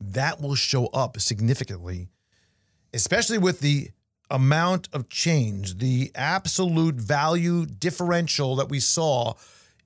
that 0.00 0.40
will 0.40 0.54
show 0.54 0.86
up 0.86 1.20
significantly, 1.20 2.08
especially 2.92 3.38
with 3.38 3.60
the 3.60 3.90
amount 4.30 4.88
of 4.92 5.08
change, 5.08 5.78
the 5.78 6.10
absolute 6.14 6.96
value 6.96 7.64
differential 7.64 8.56
that 8.56 8.68
we 8.68 8.80
saw 8.80 9.34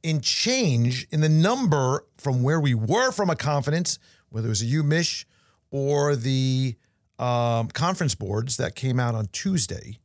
in 0.02 0.20
change 0.20 1.06
in 1.10 1.20
the 1.20 1.28
number 1.28 2.04
from 2.16 2.42
where 2.42 2.60
we 2.60 2.74
were 2.74 3.12
from 3.12 3.28
a 3.28 3.36
confidence, 3.36 3.98
whether 4.30 4.46
it 4.46 4.50
was 4.50 4.62
a 4.62 4.66
UMich 4.66 5.24
or 5.70 6.16
the 6.16 6.74
um, 7.20 7.68
conference 7.68 8.14
boards 8.14 8.56
that 8.56 8.74
came 8.74 8.98
out 8.98 9.14
on 9.14 9.28
Tuesday. 9.30 9.98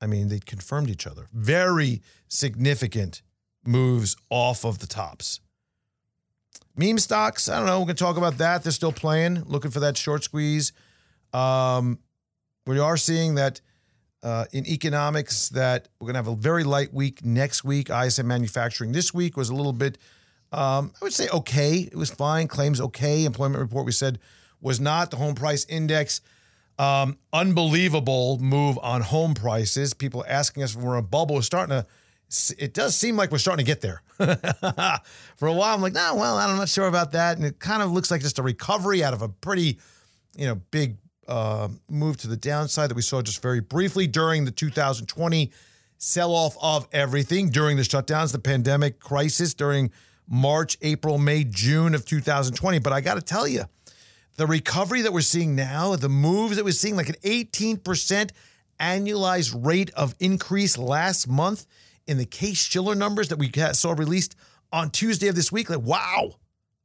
I 0.00 0.06
mean, 0.06 0.28
they 0.28 0.38
confirmed 0.38 0.88
each 0.88 1.06
other. 1.06 1.26
Very 1.32 2.02
significant 2.28 3.22
moves 3.66 4.16
off 4.30 4.64
of 4.64 4.78
the 4.78 4.86
tops. 4.86 5.40
Meme 6.76 6.98
stocks, 6.98 7.48
I 7.48 7.58
don't 7.58 7.66
know. 7.66 7.80
We're 7.80 7.86
to 7.88 7.94
talk 7.94 8.16
about 8.16 8.38
that. 8.38 8.62
They're 8.62 8.72
still 8.72 8.92
playing, 8.92 9.42
looking 9.44 9.70
for 9.70 9.80
that 9.80 9.96
short 9.96 10.24
squeeze. 10.24 10.72
Um, 11.32 11.98
we 12.66 12.78
are 12.78 12.96
seeing 12.96 13.34
that 13.34 13.60
uh, 14.22 14.44
in 14.52 14.66
economics 14.66 15.48
that 15.50 15.88
we're 15.98 16.06
going 16.06 16.14
to 16.14 16.18
have 16.18 16.28
a 16.28 16.36
very 16.36 16.64
light 16.64 16.94
week 16.94 17.24
next 17.24 17.64
week. 17.64 17.90
ISM 17.90 18.26
manufacturing 18.26 18.92
this 18.92 19.12
week 19.12 19.36
was 19.36 19.50
a 19.50 19.54
little 19.54 19.72
bit, 19.72 19.98
um, 20.52 20.92
I 21.00 21.04
would 21.04 21.12
say, 21.12 21.28
okay. 21.28 21.78
It 21.78 21.96
was 21.96 22.10
fine. 22.10 22.46
Claims 22.46 22.80
okay. 22.80 23.24
Employment 23.24 23.60
report 23.60 23.84
we 23.84 23.92
said 23.92 24.20
was 24.62 24.80
not. 24.80 25.10
The 25.10 25.16
home 25.18 25.34
price 25.34 25.66
index, 25.66 26.20
um, 26.78 27.18
unbelievable 27.32 28.38
move 28.38 28.78
on 28.82 29.02
home 29.02 29.34
prices. 29.34 29.92
People 29.92 30.24
asking 30.26 30.62
us 30.62 30.74
if 30.74 30.80
we're 30.80 30.96
a 30.96 31.02
bubble. 31.02 31.34
We're 31.36 31.42
starting 31.42 31.82
to. 31.82 31.86
It 32.58 32.72
does 32.72 32.96
seem 32.96 33.16
like 33.16 33.30
we're 33.30 33.36
starting 33.36 33.62
to 33.62 33.70
get 33.70 33.82
there. 33.82 34.00
For 35.36 35.48
a 35.48 35.52
while, 35.52 35.74
I'm 35.74 35.82
like, 35.82 35.92
no, 35.92 36.14
well, 36.14 36.38
I'm 36.38 36.56
not 36.56 36.70
sure 36.70 36.86
about 36.86 37.12
that, 37.12 37.36
and 37.36 37.44
it 37.44 37.58
kind 37.58 37.82
of 37.82 37.90
looks 37.92 38.10
like 38.10 38.22
just 38.22 38.38
a 38.38 38.42
recovery 38.42 39.04
out 39.04 39.12
of 39.12 39.20
a 39.20 39.28
pretty, 39.28 39.78
you 40.34 40.46
know, 40.46 40.54
big 40.70 40.96
uh, 41.28 41.68
move 41.90 42.16
to 42.18 42.28
the 42.28 42.36
downside 42.36 42.88
that 42.88 42.94
we 42.94 43.02
saw 43.02 43.20
just 43.20 43.42
very 43.42 43.60
briefly 43.60 44.06
during 44.06 44.46
the 44.46 44.50
2020 44.50 45.52
sell 45.98 46.32
off 46.34 46.56
of 46.60 46.88
everything 46.92 47.48
during 47.48 47.76
the 47.76 47.82
shutdowns, 47.82 48.32
the 48.32 48.38
pandemic 48.38 48.98
crisis 48.98 49.54
during 49.54 49.90
March, 50.28 50.76
April, 50.82 51.16
May, 51.16 51.44
June 51.44 51.94
of 51.94 52.04
2020. 52.04 52.80
But 52.80 52.92
I 52.92 53.00
got 53.00 53.14
to 53.14 53.20
tell 53.20 53.46
you, 53.46 53.64
the 54.36 54.46
recovery 54.46 55.02
that 55.02 55.12
we're 55.12 55.20
seeing 55.20 55.54
now, 55.54 55.96
the 55.96 56.08
moves 56.08 56.56
that 56.56 56.64
we're 56.64 56.72
seeing, 56.72 56.96
like 56.96 57.08
an 57.08 57.16
18% 57.22 58.30
annualized 58.80 59.64
rate 59.64 59.90
of 59.94 60.14
increase 60.18 60.78
last 60.78 61.28
month 61.28 61.66
in 62.06 62.18
the 62.18 62.24
Case-Shiller 62.24 62.94
numbers 62.94 63.28
that 63.28 63.38
we 63.38 63.50
saw 63.72 63.92
released 63.92 64.34
on 64.72 64.90
Tuesday 64.90 65.28
of 65.28 65.34
this 65.34 65.52
week. 65.52 65.70
Like, 65.70 65.82
wow, 65.82 66.36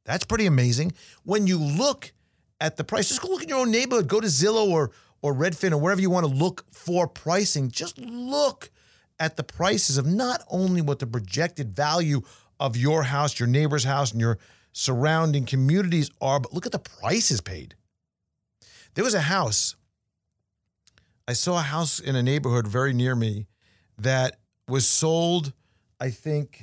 that's 0.04 0.24
pretty 0.24 0.46
amazing. 0.46 0.92
When 1.24 1.46
you 1.46 1.58
look 1.58 2.12
at 2.60 2.76
the 2.76 2.84
price. 2.84 3.08
Just 3.08 3.22
go 3.22 3.28
look 3.28 3.42
in 3.42 3.48
your 3.48 3.60
own 3.60 3.70
neighborhood. 3.70 4.08
Go 4.08 4.20
to 4.20 4.26
Zillow 4.26 4.68
or 4.68 4.90
or 5.20 5.34
Redfin 5.34 5.72
or 5.72 5.78
wherever 5.78 6.00
you 6.00 6.10
want 6.10 6.26
to 6.26 6.32
look 6.32 6.64
for 6.70 7.08
pricing. 7.08 7.70
Just 7.70 7.98
look 7.98 8.70
at 9.18 9.36
the 9.36 9.42
prices 9.42 9.98
of 9.98 10.06
not 10.06 10.42
only 10.48 10.80
what 10.80 11.00
the 11.00 11.06
projected 11.06 11.74
value 11.74 12.22
of 12.60 12.76
your 12.76 13.02
house, 13.02 13.38
your 13.38 13.48
neighbor's 13.48 13.84
house, 13.84 14.12
and 14.12 14.20
your 14.20 14.38
surrounding 14.78 15.44
communities 15.44 16.08
are, 16.20 16.38
but 16.38 16.54
look 16.54 16.64
at 16.64 16.70
the 16.70 16.78
prices 16.78 17.40
paid. 17.40 17.74
There 18.94 19.02
was 19.02 19.14
a 19.14 19.20
house. 19.20 19.74
I 21.26 21.32
saw 21.32 21.58
a 21.58 21.62
house 21.62 21.98
in 21.98 22.14
a 22.14 22.22
neighborhood 22.22 22.68
very 22.68 22.92
near 22.92 23.16
me 23.16 23.48
that 23.98 24.38
was 24.68 24.86
sold, 24.86 25.52
I 25.98 26.10
think, 26.10 26.62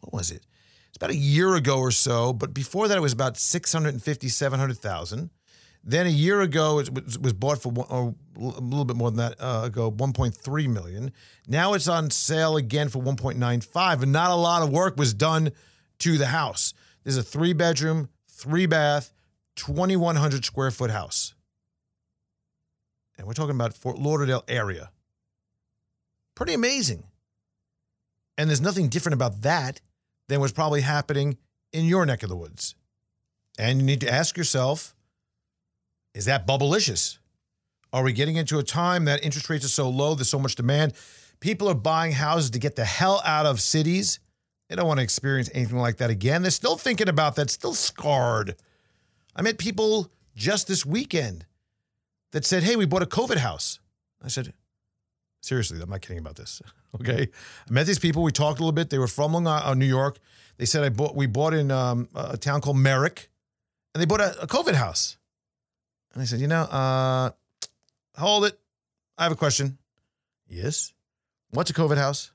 what 0.00 0.12
was 0.12 0.30
it? 0.30 0.44
It's 0.88 0.98
about 0.98 1.10
a 1.10 1.16
year 1.16 1.54
ago 1.54 1.78
or 1.78 1.90
so, 1.90 2.34
but 2.34 2.52
before 2.52 2.88
that 2.88 2.98
it 2.98 3.00
was 3.00 3.14
about 3.14 3.38
650, 3.38 4.28
700,000. 4.28 5.30
Then 5.82 6.06
a 6.06 6.10
year 6.10 6.42
ago 6.42 6.78
it 6.78 6.90
was, 6.92 7.32
bought 7.32 7.62
for 7.62 7.72
one, 7.72 8.14
a 8.36 8.60
little 8.60 8.84
bit 8.84 8.96
more 8.96 9.10
than 9.10 9.18
that 9.18 9.36
uh, 9.40 9.62
ago, 9.64 9.90
1.3 9.90 10.68
million. 10.68 11.10
Now 11.48 11.72
it's 11.72 11.88
on 11.88 12.10
sale 12.10 12.58
again 12.58 12.90
for 12.90 13.02
1.95, 13.02 14.02
and 14.02 14.12
not 14.12 14.30
a 14.30 14.34
lot 14.34 14.62
of 14.62 14.68
work 14.68 14.98
was 14.98 15.14
done 15.14 15.52
to 16.00 16.18
the 16.18 16.26
house. 16.26 16.74
There's 17.04 17.16
a 17.16 17.22
three 17.22 17.52
bedroom, 17.52 18.08
three 18.28 18.66
bath, 18.66 19.12
2,100 19.56 20.44
square 20.44 20.70
foot 20.70 20.90
house. 20.90 21.34
And 23.16 23.26
we're 23.26 23.34
talking 23.34 23.54
about 23.54 23.74
Fort 23.74 23.98
Lauderdale 23.98 24.42
area. 24.48 24.90
Pretty 26.34 26.54
amazing. 26.54 27.04
And 28.36 28.50
there's 28.50 28.60
nothing 28.60 28.88
different 28.88 29.14
about 29.14 29.42
that 29.42 29.80
than 30.28 30.40
what's 30.40 30.52
probably 30.52 30.80
happening 30.80 31.38
in 31.72 31.84
your 31.84 32.04
neck 32.04 32.22
of 32.22 32.28
the 32.28 32.36
woods. 32.36 32.74
And 33.58 33.78
you 33.78 33.84
need 33.84 34.00
to 34.00 34.12
ask 34.12 34.36
yourself 34.36 34.94
is 36.14 36.26
that 36.26 36.46
bubblicious? 36.46 37.18
Are 37.92 38.02
we 38.02 38.12
getting 38.12 38.36
into 38.36 38.58
a 38.58 38.62
time 38.62 39.04
that 39.04 39.24
interest 39.24 39.50
rates 39.50 39.64
are 39.64 39.68
so 39.68 39.88
low, 39.88 40.14
there's 40.14 40.28
so 40.28 40.38
much 40.38 40.54
demand? 40.54 40.94
People 41.40 41.68
are 41.68 41.74
buying 41.74 42.12
houses 42.12 42.50
to 42.50 42.58
get 42.58 42.76
the 42.76 42.84
hell 42.84 43.20
out 43.24 43.46
of 43.46 43.60
cities. 43.60 44.20
They 44.68 44.76
don't 44.76 44.86
want 44.86 44.98
to 44.98 45.04
experience 45.04 45.50
anything 45.52 45.78
like 45.78 45.98
that 45.98 46.10
again. 46.10 46.42
They're 46.42 46.50
still 46.50 46.76
thinking 46.76 47.08
about 47.08 47.36
that, 47.36 47.50
still 47.50 47.74
scarred. 47.74 48.56
I 49.36 49.42
met 49.42 49.58
people 49.58 50.10
just 50.34 50.68
this 50.68 50.86
weekend 50.86 51.46
that 52.32 52.44
said, 52.44 52.62
Hey, 52.62 52.76
we 52.76 52.86
bought 52.86 53.02
a 53.02 53.06
COVID 53.06 53.38
house. 53.38 53.78
I 54.22 54.28
said, 54.28 54.54
Seriously, 55.40 55.78
I'm 55.82 55.90
not 55.90 56.00
kidding 56.00 56.18
about 56.18 56.36
this. 56.36 56.62
Okay, 57.00 57.26
I 57.68 57.72
met 57.72 57.86
these 57.88 57.98
people. 57.98 58.22
We 58.22 58.30
talked 58.30 58.60
a 58.60 58.62
little 58.62 58.70
bit. 58.70 58.88
They 58.88 58.98
were 58.98 59.08
from 59.08 59.32
Long 59.32 59.48
Island, 59.48 59.66
uh, 59.66 59.74
New 59.74 59.84
York. 59.84 60.20
They 60.58 60.64
said 60.64 60.84
I 60.84 60.90
bought. 60.90 61.16
We 61.16 61.26
bought 61.26 61.52
in 61.52 61.72
um, 61.72 62.08
a 62.14 62.36
town 62.36 62.60
called 62.60 62.76
Merrick, 62.76 63.30
and 63.92 64.00
they 64.00 64.06
bought 64.06 64.20
a, 64.20 64.42
a 64.42 64.46
COVID 64.46 64.74
house. 64.74 65.16
And 66.12 66.22
I 66.22 66.24
said, 66.24 66.38
you 66.38 66.46
know, 66.46 66.62
uh, 66.62 67.30
hold 68.16 68.44
it. 68.44 68.56
I 69.18 69.24
have 69.24 69.32
a 69.32 69.34
question. 69.34 69.76
Yes. 70.46 70.92
What's 71.50 71.70
a 71.70 71.74
COVID 71.74 71.96
house? 71.96 72.30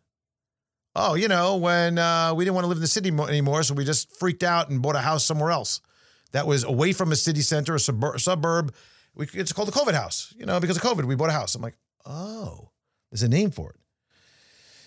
Oh, 0.96 1.14
you 1.14 1.28
know, 1.28 1.58
when 1.58 1.98
uh, 1.98 2.34
we 2.34 2.44
didn't 2.44 2.56
want 2.56 2.66
to 2.66 2.70
live 2.70 2.78
in 2.78 2.82
the 2.82 2.88
city 2.88 3.10
anymore, 3.10 3.64
so 3.64 3.74
we 3.74 3.86
just 3.86 4.18
freaked 4.18 4.44
out 4.44 4.70
and 4.70 4.82
bought 4.82 4.96
a 4.96 5.00
house 5.00 5.24
somewhere 5.24 5.52
else 5.52 5.82
that 6.32 6.48
was 6.48 6.64
away 6.64 6.94
from 6.94 7.12
a 7.12 7.16
city 7.16 7.42
center, 7.42 7.76
a 7.76 7.80
suburb. 7.80 8.74
We, 9.16 9.28
it's 9.34 9.54
called 9.54 9.68
the 9.68 9.72
COVID 9.72 9.94
house, 9.94 10.34
you 10.38 10.46
know, 10.46 10.60
because 10.60 10.78
of 10.78 10.84
COVID, 10.84 11.06
we 11.06 11.16
bought 11.16 11.30
a 11.30 11.34
house. 11.34 11.56
I'm 11.56 11.62
like, 11.62 11.78
oh, 12.06 12.72
there's 13.12 13.24
a 13.24 13.30
name 13.30 13.52
for 13.52 13.70
it. 13.72 13.80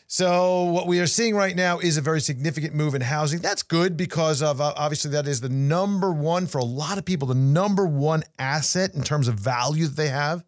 So 0.07 0.65
what 0.65 0.87
we 0.87 1.01
are 1.01 1.07
seeing 1.07 1.35
right 1.35 1.57
now 1.57 1.79
is 1.79 1.97
a 1.97 2.03
very 2.03 2.21
significant 2.21 2.75
move 2.75 2.95
in 2.95 3.01
housing. 3.01 3.41
That's 3.41 3.63
good 3.63 3.97
because 3.97 4.43
of 4.43 4.61
uh, 4.61 4.75
obviously 4.77 5.13
that 5.13 5.27
is 5.27 5.41
the 5.41 5.49
number 5.49 6.13
one 6.13 6.47
for 6.47 6.59
a 6.59 6.65
lot 6.65 6.99
of 6.99 7.07
people, 7.07 7.29
the 7.29 7.35
number 7.35 7.87
one 7.87 8.23
asset 8.39 8.95
in 8.95 9.05
terms 9.05 9.27
of 9.27 9.37
value 9.37 9.87
that 9.87 9.97
they 9.97 10.09
have, 10.09 10.45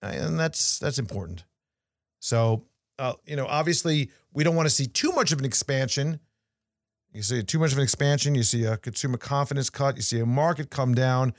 and 0.00 0.38
that's 0.38 0.78
that's 0.78 1.00
important. 1.00 1.42
So 2.20 2.66
uh, 3.00 3.14
you 3.26 3.34
know, 3.34 3.46
obviously 3.46 4.12
we 4.32 4.44
don't 4.44 4.56
want 4.56 4.66
to 4.66 4.74
see 4.74 4.86
too 4.86 5.12
much 5.12 5.32
of 5.32 5.38
an 5.38 5.44
expansion. 5.44 6.20
You 7.12 7.22
see 7.22 7.42
too 7.42 7.58
much 7.58 7.72
of 7.72 7.78
an 7.78 7.84
expansion, 7.84 8.34
you 8.34 8.42
see 8.42 8.64
a 8.64 8.78
consumer 8.78 9.18
confidence 9.18 9.68
cut, 9.68 9.96
you 9.96 10.02
see 10.02 10.18
a 10.20 10.26
market 10.26 10.70
come 10.70 10.94
down, 10.94 11.34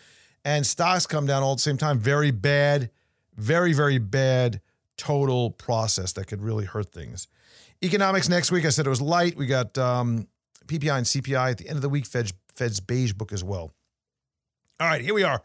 and 0.46 0.66
stocks 0.66 1.08
come 1.08 1.26
down 1.26 1.42
all 1.42 1.54
at 1.54 1.58
the 1.58 1.64
same 1.64 1.78
time. 1.78 1.98
Very 1.98 2.32
bad, 2.32 2.92
very 3.36 3.74
very 3.74 3.98
bad 3.98 4.62
total 4.98 5.50
process 5.50 6.14
that 6.14 6.28
could 6.28 6.42
really 6.42 6.66
hurt 6.66 6.92
things. 6.92 7.28
Economics 7.84 8.30
next 8.30 8.52
week, 8.52 8.66
I 8.66 8.70
said 8.70 8.86
it 8.86 8.90
was 8.90 9.02
light. 9.02 9.36
We 9.36 9.48
got 9.48 9.78
um, 9.78 10.28
PPI 10.68 10.98
and 10.98 11.06
CPI 11.06 11.52
at 11.52 11.58
the 11.58 11.68
end 11.68 11.76
of 11.76 11.82
the 11.82 11.90
week, 11.90 12.06
Fed's, 12.06 12.34
Fed's 12.56 12.80
beige 12.80 13.14
book 13.14 13.34
as 13.34 13.44
well. 13.44 13.74
All 14.80 14.88
right, 14.88 15.02
here 15.02 15.14
we 15.14 15.24
are. 15.24 15.42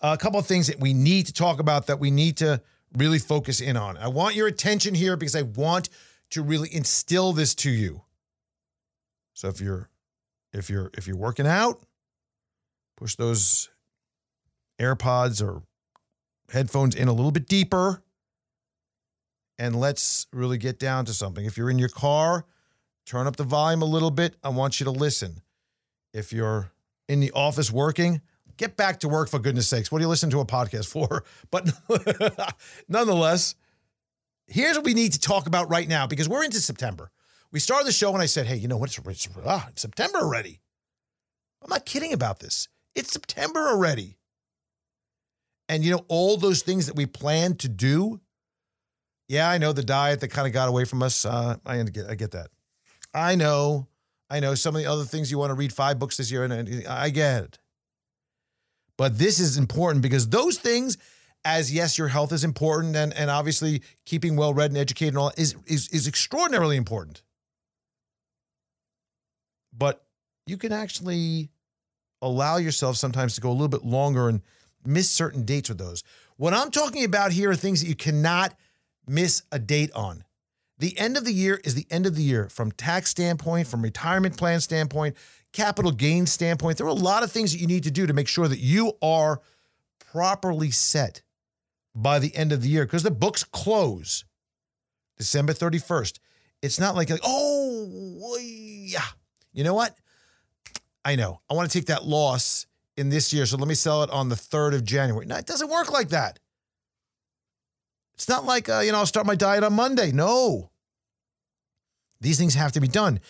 A 0.00 0.16
couple 0.16 0.38
of 0.38 0.46
things 0.46 0.66
that 0.66 0.80
we 0.80 0.92
need 0.92 1.26
to 1.26 1.32
talk 1.32 1.60
about 1.60 1.86
that 1.86 1.98
we 1.98 2.10
need 2.10 2.36
to 2.38 2.60
really 2.96 3.18
focus 3.18 3.60
in 3.60 3.76
on. 3.76 3.96
I 3.96 4.08
want 4.08 4.34
your 4.34 4.46
attention 4.46 4.94
here 4.94 5.16
because 5.16 5.34
I 5.34 5.42
want 5.42 5.88
to 6.30 6.42
really 6.42 6.72
instill 6.74 7.32
this 7.32 7.54
to 7.56 7.70
you. 7.70 8.02
So 9.34 9.48
if 9.48 9.60
you're 9.60 9.88
if 10.52 10.68
you're 10.68 10.90
if 10.94 11.06
you're 11.06 11.16
working 11.16 11.46
out, 11.46 11.80
push 12.96 13.14
those 13.16 13.68
AirPods 14.80 15.46
or 15.46 15.62
headphones 16.50 16.94
in 16.94 17.08
a 17.08 17.12
little 17.12 17.30
bit 17.32 17.46
deeper 17.46 18.02
and 19.58 19.78
let's 19.78 20.26
really 20.32 20.58
get 20.58 20.78
down 20.78 21.04
to 21.06 21.12
something. 21.12 21.44
If 21.44 21.56
you're 21.56 21.70
in 21.70 21.78
your 21.78 21.88
car, 21.88 22.44
turn 23.06 23.26
up 23.26 23.36
the 23.36 23.44
volume 23.44 23.82
a 23.82 23.86
little 23.86 24.10
bit. 24.10 24.36
I 24.42 24.50
want 24.50 24.80
you 24.80 24.84
to 24.84 24.90
listen. 24.90 25.42
If 26.14 26.32
you're 26.32 26.70
in 27.08 27.20
the 27.20 27.32
office 27.32 27.70
working, 27.70 28.20
get 28.56 28.76
back 28.76 29.00
to 29.00 29.08
work 29.08 29.28
for 29.28 29.38
goodness 29.38 29.66
sakes. 29.66 29.90
What 29.90 29.98
do 29.98 30.04
you 30.04 30.08
listen 30.08 30.30
to 30.30 30.40
a 30.40 30.46
podcast 30.46 30.86
for? 30.86 31.24
But 31.50 31.70
nonetheless, 32.88 33.54
here's 34.48 34.76
what 34.76 34.84
we 34.84 34.94
need 34.94 35.12
to 35.12 35.20
talk 35.20 35.46
about 35.46 35.70
right 35.70 35.86
now 35.86 36.06
because 36.06 36.28
we're 36.28 36.44
into 36.44 36.60
September. 36.60 37.10
We 37.52 37.60
started 37.60 37.86
the 37.86 37.92
show 37.92 38.12
and 38.12 38.22
I 38.22 38.26
said, 38.26 38.46
hey, 38.46 38.56
you 38.56 38.68
know 38.68 38.76
what? 38.76 38.90
It's, 38.90 39.26
it's, 39.26 39.28
ah, 39.46 39.66
it's 39.70 39.82
September 39.82 40.18
already. 40.18 40.60
I'm 41.62 41.70
not 41.70 41.86
kidding 41.86 42.12
about 42.12 42.40
this. 42.40 42.68
It's 42.94 43.12
September 43.12 43.60
already. 43.68 44.16
And 45.68 45.84
you 45.84 45.90
know, 45.90 46.04
all 46.08 46.36
those 46.36 46.62
things 46.62 46.86
that 46.86 46.96
we 46.96 47.06
planned 47.06 47.60
to 47.60 47.68
do. 47.68 48.20
Yeah, 49.28 49.48
I 49.48 49.58
know 49.58 49.72
the 49.72 49.82
diet 49.82 50.20
that 50.20 50.28
kind 50.28 50.46
of 50.46 50.54
got 50.54 50.68
away 50.68 50.84
from 50.84 51.02
us. 51.02 51.24
Uh, 51.24 51.56
I 51.66 51.82
get, 51.82 52.06
I 52.08 52.14
get 52.14 52.30
that. 52.30 52.48
I 53.12 53.34
know, 53.34 53.86
I 54.30 54.40
know 54.40 54.54
some 54.54 54.74
of 54.74 54.82
the 54.82 54.90
other 54.90 55.04
things 55.04 55.30
you 55.30 55.38
want 55.38 55.50
to 55.50 55.54
read 55.54 55.72
five 55.72 55.98
books 55.98 56.16
this 56.16 56.30
year, 56.30 56.44
and 56.44 56.86
I 56.88 57.10
get 57.10 57.44
it. 57.44 57.58
But 58.96 59.18
this 59.18 59.38
is 59.38 59.58
important 59.58 60.02
because 60.02 60.28
those 60.28 60.58
things, 60.58 60.96
as 61.48 61.72
yes, 61.72 61.96
your 61.96 62.08
health 62.08 62.30
is 62.30 62.44
important, 62.44 62.94
and 62.94 63.14
and 63.14 63.30
obviously 63.30 63.80
keeping 64.04 64.36
well 64.36 64.52
read 64.52 64.70
and 64.70 64.76
educated 64.76 65.14
and 65.14 65.18
all 65.18 65.32
is 65.38 65.56
is 65.66 65.88
is 65.88 66.06
extraordinarily 66.06 66.76
important. 66.76 67.22
But 69.72 70.04
you 70.46 70.58
can 70.58 70.72
actually 70.72 71.48
allow 72.20 72.58
yourself 72.58 72.96
sometimes 72.96 73.34
to 73.34 73.40
go 73.40 73.50
a 73.50 73.52
little 73.52 73.68
bit 73.68 73.84
longer 73.84 74.28
and 74.28 74.42
miss 74.84 75.10
certain 75.10 75.44
dates 75.44 75.70
with 75.70 75.78
those. 75.78 76.04
What 76.36 76.52
I'm 76.52 76.70
talking 76.70 77.04
about 77.04 77.32
here 77.32 77.50
are 77.50 77.56
things 77.56 77.80
that 77.80 77.88
you 77.88 77.94
cannot 77.94 78.54
miss 79.06 79.42
a 79.50 79.58
date 79.58 79.92
on. 79.94 80.24
The 80.78 80.98
end 80.98 81.16
of 81.16 81.24
the 81.24 81.32
year 81.32 81.60
is 81.64 81.74
the 81.74 81.86
end 81.90 82.04
of 82.06 82.14
the 82.14 82.22
year 82.22 82.48
from 82.50 82.72
tax 82.72 83.10
standpoint, 83.10 83.68
from 83.68 83.82
retirement 83.82 84.36
plan 84.36 84.60
standpoint, 84.60 85.16
capital 85.52 85.92
gain 85.92 86.26
standpoint. 86.26 86.76
There 86.76 86.86
are 86.86 86.90
a 86.90 86.92
lot 86.92 87.22
of 87.22 87.32
things 87.32 87.52
that 87.52 87.58
you 87.58 87.66
need 87.66 87.84
to 87.84 87.90
do 87.90 88.06
to 88.06 88.12
make 88.12 88.28
sure 88.28 88.48
that 88.48 88.60
you 88.60 88.92
are 89.00 89.40
properly 90.12 90.70
set 90.70 91.22
by 91.94 92.18
the 92.18 92.34
end 92.36 92.52
of 92.52 92.62
the 92.62 92.68
year 92.68 92.84
because 92.84 93.02
the 93.02 93.10
books 93.10 93.44
close 93.44 94.24
December 95.16 95.52
31st. 95.52 96.18
It's 96.62 96.80
not 96.80 96.94
like, 96.94 97.10
like 97.10 97.20
oh, 97.24 98.38
yeah. 98.40 99.04
You 99.52 99.64
know 99.64 99.74
what? 99.74 99.96
I 101.04 101.16
know. 101.16 101.40
I 101.50 101.54
want 101.54 101.70
to 101.70 101.78
take 101.78 101.86
that 101.86 102.04
loss 102.04 102.66
in 102.96 103.10
this 103.10 103.32
year, 103.32 103.46
so 103.46 103.56
let 103.56 103.68
me 103.68 103.74
sell 103.74 104.02
it 104.02 104.10
on 104.10 104.28
the 104.28 104.34
3rd 104.34 104.74
of 104.74 104.84
January. 104.84 105.26
No, 105.26 105.36
it 105.36 105.46
doesn't 105.46 105.70
work 105.70 105.90
like 105.92 106.08
that. 106.10 106.38
It's 108.14 108.28
not 108.28 108.44
like, 108.44 108.68
uh, 108.68 108.80
you 108.80 108.90
know, 108.90 108.98
I'll 108.98 109.06
start 109.06 109.26
my 109.26 109.36
diet 109.36 109.62
on 109.62 109.72
Monday. 109.72 110.10
No. 110.10 110.70
These 112.20 112.38
things 112.38 112.54
have 112.54 112.72
to 112.72 112.80
be 112.80 112.88
done. 112.88 113.20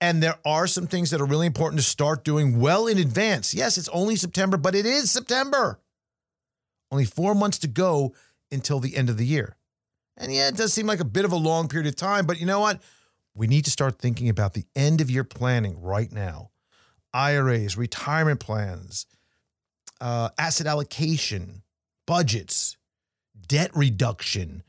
And 0.00 0.22
there 0.22 0.38
are 0.44 0.66
some 0.66 0.86
things 0.86 1.10
that 1.10 1.20
are 1.20 1.26
really 1.26 1.46
important 1.46 1.80
to 1.80 1.86
start 1.86 2.22
doing 2.22 2.60
well 2.60 2.86
in 2.86 2.98
advance. 2.98 3.54
Yes, 3.54 3.78
it's 3.78 3.88
only 3.88 4.14
September, 4.14 4.56
but 4.56 4.74
it 4.74 4.86
is 4.86 5.10
September. 5.10 5.80
Only 6.90 7.04
four 7.04 7.34
months 7.34 7.58
to 7.58 7.68
go 7.68 8.14
until 8.50 8.80
the 8.80 8.96
end 8.96 9.10
of 9.10 9.16
the 9.16 9.26
year. 9.26 9.56
And 10.16 10.32
yeah, 10.32 10.48
it 10.48 10.56
does 10.56 10.72
seem 10.72 10.86
like 10.86 11.00
a 11.00 11.04
bit 11.04 11.24
of 11.24 11.32
a 11.32 11.36
long 11.36 11.68
period 11.68 11.88
of 11.88 11.96
time, 11.96 12.26
but 12.26 12.40
you 12.40 12.46
know 12.46 12.60
what? 12.60 12.80
We 13.34 13.46
need 13.46 13.66
to 13.66 13.70
start 13.70 13.98
thinking 13.98 14.28
about 14.28 14.54
the 14.54 14.64
end 14.74 15.00
of 15.00 15.10
year 15.10 15.24
planning 15.24 15.80
right 15.80 16.10
now. 16.10 16.50
IRAs, 17.12 17.76
retirement 17.76 18.40
plans, 18.40 19.06
uh, 20.00 20.30
asset 20.38 20.66
allocation, 20.66 21.62
budgets, 22.06 22.76
debt 23.46 23.70
reduction. 23.74 24.62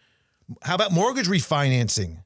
How 0.63 0.75
about 0.75 0.91
mortgage 0.91 1.27
refinancing? 1.27 2.23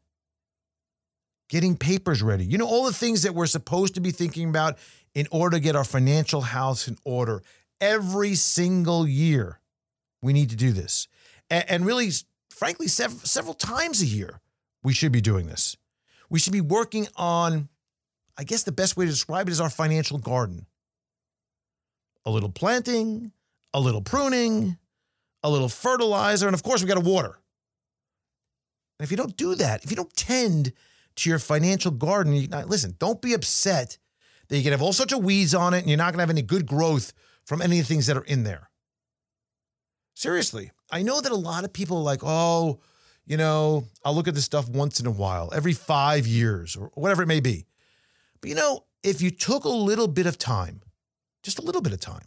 Getting 1.50 1.76
papers 1.76 2.24
ready. 2.24 2.46
You 2.46 2.58
know, 2.58 2.68
all 2.68 2.86
the 2.86 2.94
things 2.94 3.24
that 3.24 3.36
we're 3.36 3.46
supposed 3.46 3.96
to 3.96 4.02
be 4.02 4.12
thinking 4.12 4.50
about 4.50 4.78
in 5.14 5.28
order 5.32 5.58
to 5.58 5.62
get 5.62 5.76
our 5.76 5.84
financial 5.84 6.42
house 6.42 6.88
in 6.88 6.98
order. 7.04 7.44
Every 7.80 8.36
single 8.36 9.08
year, 9.08 9.60
we 10.22 10.34
need 10.34 10.50
to 10.50 10.56
do 10.56 10.72
this. 10.72 11.08
And, 11.50 11.66
and 11.70 11.86
really, 11.86 12.10
frankly, 12.50 12.88
sev- 12.88 13.26
several 13.26 13.54
times 13.54 14.02
a 14.02 14.06
year, 14.06 14.40
we 14.84 14.94
should 14.94 15.12
be 15.12 15.22
doing 15.22 15.48
this. 15.48 15.78
We 16.30 16.40
should 16.40 16.54
be 16.54 16.62
working 16.62 17.08
on, 17.16 17.70
I 18.38 18.44
guess 18.44 18.64
the 18.64 18.72
best 18.72 18.96
way 18.96 19.06
to 19.06 19.12
describe 19.12 19.48
it 19.48 19.52
is 19.52 19.62
our 19.62 19.70
financial 19.70 20.18
garden. 20.18 20.66
A 22.26 22.32
little 22.32 22.50
planting, 22.50 23.32
a 23.74 23.80
little 23.80 24.02
pruning, 24.02 24.78
a 25.44 25.50
little 25.50 25.70
fertilizer, 25.70 26.48
and 26.48 26.54
of 26.54 26.64
course, 26.64 26.82
we 26.82 26.88
got 26.88 26.96
to 26.96 27.02
water. 27.02 27.40
And 29.00 29.06
if 29.06 29.12
you 29.12 29.18
don't 29.18 29.36
do 29.36 29.56
that, 29.56 29.84
if 29.84 29.90
you 29.90 29.96
don't 29.96 30.16
tend 30.16 30.74
to 31.16 31.30
your 31.30 31.40
financial 31.40 31.92
garden, 31.92 32.34
you, 32.34 32.48
listen, 32.68 32.96
don't 33.00 33.22
be 33.22 33.34
upset 33.34 33.98
that 34.48 34.58
you 34.58 34.64
can 34.64 34.72
have 34.72 34.82
all 34.82 34.94
sorts 34.94 35.14
of 35.14 35.24
weeds 35.24 35.56
on 35.56 35.74
it 35.74 35.80
and 35.80 35.88
you're 35.88 35.98
not 35.98 36.12
going 36.12 36.20
to 36.20 36.24
have 36.24 36.30
any 36.30 36.42
good 36.42 36.66
growth 36.66 37.14
from 37.46 37.62
any 37.62 37.80
of 37.80 37.88
the 37.88 37.94
things 37.94 38.06
that 38.08 38.18
are 38.18 38.24
in 38.24 38.44
there. 38.44 38.70
Seriously, 40.14 40.72
I 40.92 41.02
know 41.02 41.22
that 41.22 41.32
a 41.32 41.36
lot 41.36 41.64
of 41.64 41.74
people 41.74 41.98
are 41.98 42.04
like, 42.04 42.22
oh, 42.24 42.80
you 43.26 43.38
know, 43.38 43.86
I'll 44.04 44.14
look 44.14 44.28
at 44.28 44.36
this 44.36 44.46
stuff 44.46 44.68
once 44.70 45.00
in 45.00 45.06
a 45.06 45.12
while, 45.12 45.52
every 45.54 45.74
five 45.74 46.28
years 46.28 46.76
or 46.76 46.92
whatever 46.96 47.24
it 47.24 47.28
may 47.28 47.40
be. 47.40 47.66
But 48.42 48.50
you 48.50 48.56
know, 48.56 48.86
if 49.04 49.22
you 49.22 49.32
took 49.32 49.64
a 49.64 49.70
little 49.70 50.08
bit 50.08 50.26
of 50.26 50.38
time, 50.38 50.82
just 51.44 51.60
a 51.60 51.64
little 51.64 51.82
bit 51.82 51.94
of 51.94 52.00
time, 52.00 52.26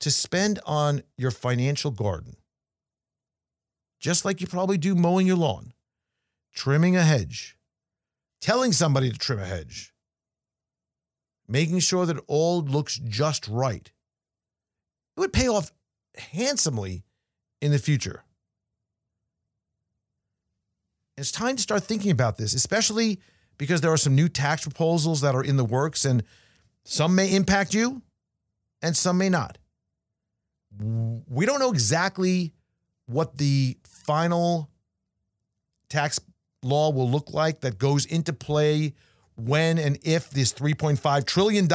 to 0.00 0.10
spend 0.10 0.58
on 0.66 1.02
your 1.16 1.30
financial 1.30 1.90
garden, 1.90 2.36
just 4.00 4.24
like 4.24 4.40
you 4.40 4.46
probably 4.46 4.76
do 4.76 4.94
mowing 4.94 5.26
your 5.26 5.36
lawn, 5.36 5.72
trimming 6.54 6.96
a 6.96 7.02
hedge, 7.02 7.56
telling 8.40 8.72
somebody 8.72 9.10
to 9.10 9.18
trim 9.18 9.38
a 9.38 9.46
hedge, 9.46 9.94
making 11.48 11.78
sure 11.78 12.04
that 12.04 12.22
all 12.26 12.62
looks 12.62 12.98
just 12.98 13.48
right, 13.48 13.90
it 15.16 15.20
would 15.20 15.32
pay 15.32 15.48
off 15.48 15.70
handsomely 16.16 17.04
in 17.60 17.70
the 17.70 17.78
future. 17.78 18.24
It's 21.16 21.30
time 21.30 21.56
to 21.56 21.62
start 21.62 21.84
thinking 21.84 22.10
about 22.10 22.36
this, 22.36 22.54
especially 22.54 23.20
because 23.56 23.80
there 23.80 23.92
are 23.92 23.96
some 23.96 24.14
new 24.14 24.28
tax 24.28 24.62
proposals 24.62 25.20
that 25.20 25.34
are 25.34 25.44
in 25.44 25.56
the 25.56 25.64
works 25.64 26.04
and 26.04 26.24
some 26.84 27.14
may 27.14 27.34
impact 27.34 27.72
you 27.72 28.02
and 28.82 28.96
some 28.96 29.18
may 29.18 29.28
not. 29.28 29.58
We 30.76 31.46
don't 31.46 31.60
know 31.60 31.70
exactly 31.70 32.52
what 33.06 33.38
the 33.38 33.78
final 33.84 34.70
tax 35.88 36.18
law 36.62 36.90
will 36.90 37.08
look 37.08 37.32
like 37.32 37.60
that 37.60 37.78
goes 37.78 38.06
into 38.06 38.32
play 38.32 38.94
when 39.36 39.78
and 39.78 39.98
if 40.02 40.30
this 40.30 40.52
$3.5 40.52 41.26
trillion 41.26 41.68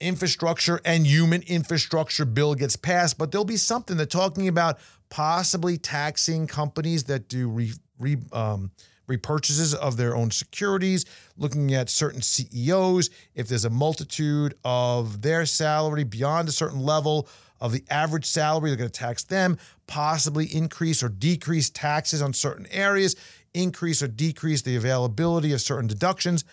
infrastructure 0.00 0.80
and 0.84 1.06
human 1.06 1.42
infrastructure 1.42 2.24
bill 2.24 2.54
gets 2.54 2.76
passed, 2.76 3.18
but 3.18 3.32
there'll 3.32 3.44
be 3.44 3.56
something. 3.56 3.96
They're 3.96 4.06
talking 4.06 4.48
about 4.48 4.78
possibly 5.08 5.78
taxing 5.78 6.46
companies 6.46 7.04
that 7.04 7.28
do 7.28 7.48
re, 7.48 7.72
re, 7.98 8.16
um, 8.32 8.70
repurchases 9.08 9.74
of 9.74 9.96
their 9.96 10.16
own 10.16 10.30
securities, 10.30 11.04
looking 11.36 11.74
at 11.74 11.88
certain 11.88 12.20
CEOs, 12.20 13.10
if 13.34 13.48
there's 13.48 13.64
a 13.64 13.70
multitude 13.70 14.54
of 14.64 15.22
their 15.22 15.46
salary 15.46 16.04
beyond 16.04 16.48
a 16.48 16.52
certain 16.52 16.80
level 16.80 17.28
of 17.60 17.72
the 17.72 17.84
average 17.88 18.26
salary, 18.26 18.70
they're 18.70 18.76
going 18.76 18.90
to 18.90 19.00
tax 19.00 19.24
them, 19.24 19.56
possibly 19.86 20.46
increase 20.46 21.02
or 21.02 21.08
decrease 21.08 21.70
taxes 21.70 22.20
on 22.20 22.32
certain 22.32 22.66
areas, 22.70 23.16
increase 23.54 24.02
or 24.02 24.08
decrease 24.08 24.62
the 24.62 24.76
availability 24.76 25.52
of 25.52 25.60
certain 25.60 25.86
deductions. 25.86 26.44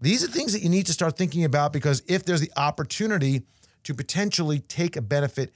These 0.00 0.24
are 0.24 0.28
things 0.28 0.52
that 0.52 0.62
you 0.62 0.68
need 0.68 0.86
to 0.86 0.92
start 0.92 1.16
thinking 1.16 1.44
about 1.44 1.72
because 1.72 2.02
if 2.06 2.24
there's 2.24 2.40
the 2.40 2.52
opportunity 2.56 3.42
to 3.84 3.94
potentially 3.94 4.60
take 4.60 4.96
a 4.96 5.02
benefit 5.02 5.52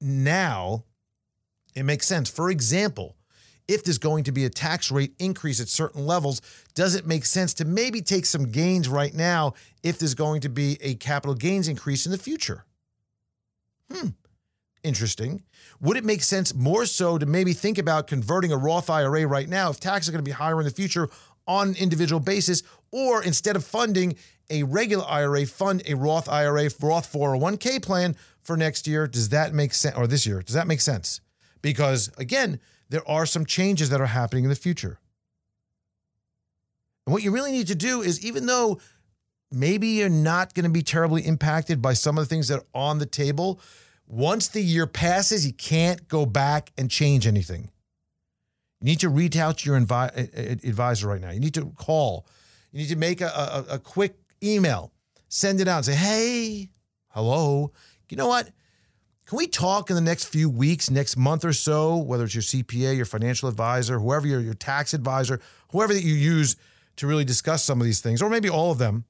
now, 0.00 0.84
it 1.74 1.84
makes 1.84 2.06
sense. 2.06 2.28
For 2.28 2.50
example, 2.50 3.16
if 3.68 3.84
there's 3.84 3.98
going 3.98 4.24
to 4.24 4.32
be 4.32 4.44
a 4.44 4.50
tax 4.50 4.90
rate 4.90 5.14
increase 5.18 5.60
at 5.60 5.68
certain 5.68 6.06
levels, 6.06 6.42
does 6.74 6.94
it 6.94 7.06
make 7.06 7.24
sense 7.24 7.54
to 7.54 7.64
maybe 7.64 8.02
take 8.02 8.26
some 8.26 8.50
gains 8.50 8.88
right 8.88 9.14
now 9.14 9.54
if 9.82 9.98
there's 9.98 10.14
going 10.14 10.40
to 10.42 10.48
be 10.48 10.78
a 10.80 10.94
capital 10.94 11.34
gains 11.34 11.68
increase 11.68 12.04
in 12.04 12.12
the 12.12 12.18
future? 12.18 12.64
Hmm, 13.90 14.08
interesting. 14.82 15.42
Would 15.80 15.96
it 15.96 16.04
make 16.04 16.22
sense 16.22 16.54
more 16.54 16.86
so 16.86 17.18
to 17.18 17.26
maybe 17.26 17.52
think 17.52 17.78
about 17.78 18.06
converting 18.06 18.52
a 18.52 18.56
Roth 18.56 18.90
IRA 18.90 19.26
right 19.26 19.48
now 19.48 19.70
if 19.70 19.80
taxes 19.80 20.08
are 20.08 20.12
going 20.12 20.24
to 20.24 20.28
be 20.28 20.32
higher 20.32 20.58
in 20.60 20.64
the 20.64 20.70
future 20.70 21.08
on 21.46 21.68
an 21.68 21.76
individual 21.76 22.20
basis, 22.20 22.62
or 22.90 23.22
instead 23.22 23.56
of 23.56 23.64
funding 23.64 24.16
a 24.50 24.62
regular 24.64 25.04
IRA, 25.06 25.46
fund 25.46 25.82
a 25.86 25.94
Roth 25.94 26.28
IRA, 26.28 26.68
Roth 26.80 27.12
401k 27.12 27.82
plan 27.82 28.16
for 28.42 28.56
next 28.56 28.86
year? 28.86 29.06
Does 29.06 29.30
that 29.30 29.54
make 29.54 29.74
sense? 29.74 29.96
Or 29.96 30.06
this 30.06 30.26
year? 30.26 30.42
Does 30.42 30.54
that 30.54 30.66
make 30.66 30.80
sense? 30.80 31.20
Because 31.62 32.10
again, 32.18 32.60
there 32.90 33.08
are 33.08 33.24
some 33.24 33.46
changes 33.46 33.88
that 33.90 34.00
are 34.00 34.06
happening 34.06 34.44
in 34.44 34.50
the 34.50 34.56
future. 34.56 34.98
And 37.06 37.12
what 37.12 37.22
you 37.22 37.32
really 37.32 37.52
need 37.52 37.68
to 37.68 37.74
do 37.74 38.02
is, 38.02 38.24
even 38.24 38.46
though 38.46 38.80
maybe 39.50 39.88
you're 39.88 40.08
not 40.08 40.54
going 40.54 40.64
to 40.64 40.70
be 40.70 40.82
terribly 40.82 41.22
impacted 41.22 41.80
by 41.80 41.94
some 41.94 42.18
of 42.18 42.24
the 42.24 42.28
things 42.28 42.48
that 42.48 42.58
are 42.60 42.66
on 42.74 42.98
the 42.98 43.06
table, 43.06 43.60
once 44.06 44.48
the 44.48 44.62
year 44.62 44.86
passes, 44.86 45.46
you 45.46 45.52
can't 45.52 46.06
go 46.08 46.26
back 46.26 46.72
and 46.76 46.90
change 46.90 47.26
anything. 47.26 47.70
You 48.82 48.86
need 48.86 49.00
to 49.00 49.08
reach 49.08 49.36
out 49.36 49.58
to 49.58 49.70
your 49.70 49.76
advisor 49.76 51.06
right 51.06 51.20
now. 51.20 51.30
You 51.30 51.38
need 51.38 51.54
to 51.54 51.66
call. 51.76 52.26
You 52.72 52.80
need 52.80 52.88
to 52.88 52.96
make 52.96 53.20
a, 53.20 53.28
a, 53.28 53.74
a 53.74 53.78
quick 53.78 54.16
email, 54.42 54.92
send 55.28 55.60
it 55.60 55.68
out, 55.68 55.76
and 55.76 55.86
say, 55.86 55.94
hey, 55.94 56.70
hello. 57.10 57.70
You 58.08 58.16
know 58.16 58.26
what? 58.26 58.50
Can 59.26 59.38
we 59.38 59.46
talk 59.46 59.88
in 59.88 59.94
the 59.94 60.02
next 60.02 60.24
few 60.24 60.50
weeks, 60.50 60.90
next 60.90 61.16
month 61.16 61.44
or 61.44 61.52
so, 61.52 61.96
whether 61.96 62.24
it's 62.24 62.34
your 62.34 62.42
CPA, 62.42 62.96
your 62.96 63.04
financial 63.06 63.48
advisor, 63.48 64.00
whoever 64.00 64.26
your, 64.26 64.40
your 64.40 64.54
tax 64.54 64.94
advisor, 64.94 65.38
whoever 65.70 65.94
that 65.94 66.02
you 66.02 66.14
use 66.14 66.56
to 66.96 67.06
really 67.06 67.24
discuss 67.24 67.62
some 67.62 67.80
of 67.80 67.84
these 67.84 68.00
things, 68.00 68.20
or 68.20 68.28
maybe 68.28 68.50
all 68.50 68.72
of 68.72 68.78
them, 68.78 69.04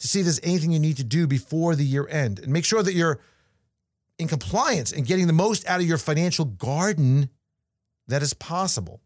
to 0.00 0.08
see 0.08 0.18
if 0.18 0.26
there's 0.26 0.40
anything 0.42 0.72
you 0.72 0.80
need 0.80 0.96
to 0.96 1.04
do 1.04 1.28
before 1.28 1.76
the 1.76 1.84
year 1.84 2.08
end 2.10 2.40
and 2.40 2.52
make 2.52 2.64
sure 2.64 2.82
that 2.82 2.94
you're 2.94 3.20
in 4.18 4.26
compliance 4.26 4.90
and 4.90 5.06
getting 5.06 5.28
the 5.28 5.32
most 5.32 5.66
out 5.68 5.80
of 5.80 5.86
your 5.86 5.98
financial 5.98 6.44
garden 6.44 7.30
that 8.08 8.22
is 8.22 8.34
possible. 8.34 9.00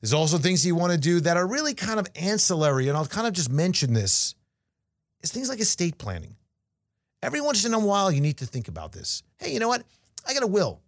There's 0.00 0.12
also 0.12 0.38
things 0.38 0.66
you 0.66 0.74
want 0.74 0.92
to 0.92 0.98
do 0.98 1.20
that 1.20 1.36
are 1.36 1.46
really 1.46 1.74
kind 1.74 2.00
of 2.00 2.08
ancillary, 2.16 2.88
and 2.88 2.96
I'll 2.96 3.06
kind 3.06 3.26
of 3.26 3.32
just 3.32 3.50
mention 3.50 3.94
this. 3.94 4.34
is 5.22 5.30
things 5.30 5.48
like 5.48 5.60
estate 5.60 5.96
planning. 5.96 6.36
Every 7.22 7.40
once 7.40 7.64
in 7.64 7.72
a 7.72 7.78
while, 7.78 8.10
you 8.10 8.20
need 8.20 8.38
to 8.38 8.46
think 8.46 8.66
about 8.66 8.92
this. 8.92 9.22
Hey, 9.38 9.52
you 9.52 9.60
know 9.60 9.68
what? 9.68 9.84
I 10.26 10.34
got 10.34 10.42
a 10.42 10.48
will. 10.48 10.80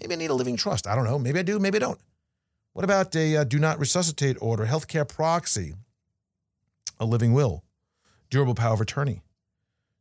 Maybe 0.00 0.14
I 0.14 0.18
need 0.18 0.30
a 0.30 0.34
living 0.34 0.56
trust. 0.56 0.86
I 0.86 0.94
don't 0.94 1.04
know. 1.04 1.18
Maybe 1.18 1.38
I 1.38 1.42
do. 1.42 1.58
Maybe 1.58 1.76
I 1.76 1.80
don't. 1.80 2.00
What 2.74 2.84
about 2.84 3.14
a 3.16 3.36
uh, 3.36 3.44
do 3.44 3.58
not 3.58 3.78
resuscitate 3.78 4.36
order, 4.40 4.66
healthcare 4.66 5.08
proxy, 5.08 5.74
a 6.98 7.06
living 7.06 7.32
will, 7.32 7.64
durable 8.30 8.54
power 8.54 8.74
of 8.74 8.80
attorney? 8.80 9.22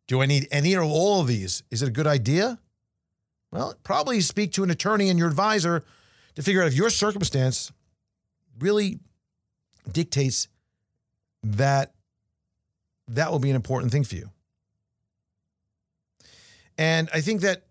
Do 0.07 0.21
I 0.21 0.25
need 0.25 0.47
any 0.51 0.75
or 0.75 0.83
all 0.83 1.21
of 1.21 1.27
these? 1.27 1.63
Is 1.71 1.81
it 1.81 1.87
a 1.87 1.91
good 1.91 2.07
idea? 2.07 2.59
Well, 3.51 3.75
probably 3.83 4.19
speak 4.21 4.51
to 4.53 4.63
an 4.63 4.71
attorney 4.71 5.09
and 5.09 5.19
your 5.19 5.29
advisor 5.29 5.85
to 6.35 6.41
figure 6.41 6.61
out 6.61 6.67
if 6.67 6.73
your 6.73 6.89
circumstance 6.89 7.71
really 8.59 8.99
dictates 9.91 10.47
that 11.43 11.93
that 13.09 13.31
will 13.31 13.39
be 13.39 13.49
an 13.49 13.55
important 13.55 13.91
thing 13.91 14.03
for 14.03 14.15
you. 14.15 14.29
And 16.77 17.09
I 17.13 17.21
think 17.21 17.41
that 17.41 17.63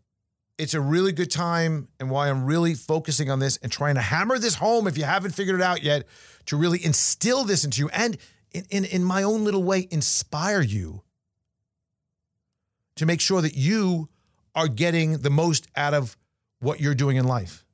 it's 0.59 0.75
a 0.75 0.81
really 0.81 1.13
good 1.13 1.31
time 1.31 1.89
and 1.99 2.11
why 2.11 2.29
I'm 2.29 2.45
really 2.45 2.75
focusing 2.75 3.31
on 3.31 3.39
this 3.39 3.57
and 3.59 3.73
trying 3.73 3.97
to 3.97 4.01
hammer 4.01 4.39
this 4.39 4.55
home 4.55 4.87
if 4.87 4.97
you 4.97 5.05
haven't 5.05 5.33
figured 5.33 5.57
it 5.57 5.63
out 5.63 5.83
yet 5.83 6.07
to 6.47 6.57
really 6.57 6.85
instill 6.85 7.45
this 7.45 7.65
into 7.65 7.81
you 7.81 7.89
and 7.93 8.17
in, 8.53 8.65
in, 8.71 8.85
in 8.85 9.05
my 9.05 9.23
own 9.23 9.45
little 9.45 9.63
way 9.63 9.89
inspire 9.91 10.61
you 10.61 11.03
to 12.97 13.07
make 13.07 13.21
sure 13.21 13.41
that 13.41 13.57
you 13.57 14.09
are 14.55 14.69
getting 14.69 15.19
the 15.19 15.31
most 15.31 15.67
out 15.75 15.95
of 15.95 16.17
what 16.61 16.79
you're 16.79 16.95
doing 16.95 17.17
in 17.17 17.25
life. 17.25 17.65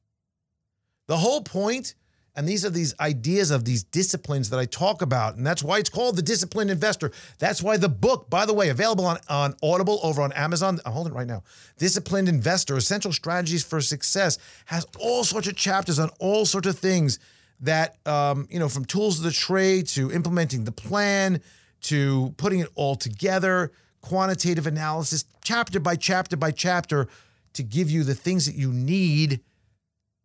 The 1.08 1.16
whole 1.16 1.42
point 1.42 1.94
and 2.38 2.48
these 2.48 2.64
are 2.64 2.70
these 2.70 2.94
ideas 3.00 3.50
of 3.50 3.64
these 3.64 3.82
disciplines 3.82 4.48
that 4.50 4.60
I 4.60 4.64
talk 4.66 5.02
about. 5.02 5.34
And 5.34 5.44
that's 5.44 5.60
why 5.60 5.78
it's 5.78 5.90
called 5.90 6.14
The 6.14 6.22
Disciplined 6.22 6.70
Investor. 6.70 7.10
That's 7.40 7.64
why 7.64 7.78
the 7.78 7.88
book, 7.88 8.30
by 8.30 8.46
the 8.46 8.54
way, 8.54 8.68
available 8.68 9.06
on, 9.06 9.18
on 9.28 9.56
Audible 9.60 9.98
over 10.04 10.22
on 10.22 10.30
Amazon. 10.34 10.78
I'm 10.86 10.92
holding 10.92 11.12
it 11.12 11.16
right 11.16 11.26
now. 11.26 11.42
Disciplined 11.78 12.28
Investor 12.28 12.76
Essential 12.76 13.12
Strategies 13.12 13.64
for 13.64 13.80
Success 13.80 14.38
has 14.66 14.86
all 15.00 15.24
sorts 15.24 15.48
of 15.48 15.56
chapters 15.56 15.98
on 15.98 16.10
all 16.20 16.46
sorts 16.46 16.68
of 16.68 16.78
things 16.78 17.18
that, 17.58 17.96
um, 18.06 18.46
you 18.52 18.60
know, 18.60 18.68
from 18.68 18.84
tools 18.84 19.18
of 19.18 19.24
the 19.24 19.32
trade 19.32 19.88
to 19.88 20.12
implementing 20.12 20.62
the 20.62 20.70
plan 20.70 21.42
to 21.80 22.32
putting 22.36 22.60
it 22.60 22.68
all 22.76 22.94
together, 22.94 23.72
quantitative 24.00 24.68
analysis, 24.68 25.24
chapter 25.42 25.80
by 25.80 25.96
chapter 25.96 26.36
by 26.36 26.52
chapter 26.52 27.08
to 27.54 27.64
give 27.64 27.90
you 27.90 28.04
the 28.04 28.14
things 28.14 28.46
that 28.46 28.54
you 28.54 28.72
need 28.72 29.40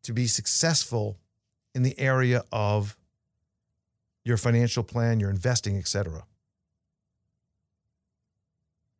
to 0.03 0.13
be 0.13 0.27
successful 0.27 1.17
in 1.73 1.83
the 1.83 1.99
area 1.99 2.43
of 2.51 2.97
your 4.23 4.37
financial 4.37 4.83
plan, 4.83 5.19
your 5.19 5.29
investing, 5.29 5.77
etc. 5.77 6.23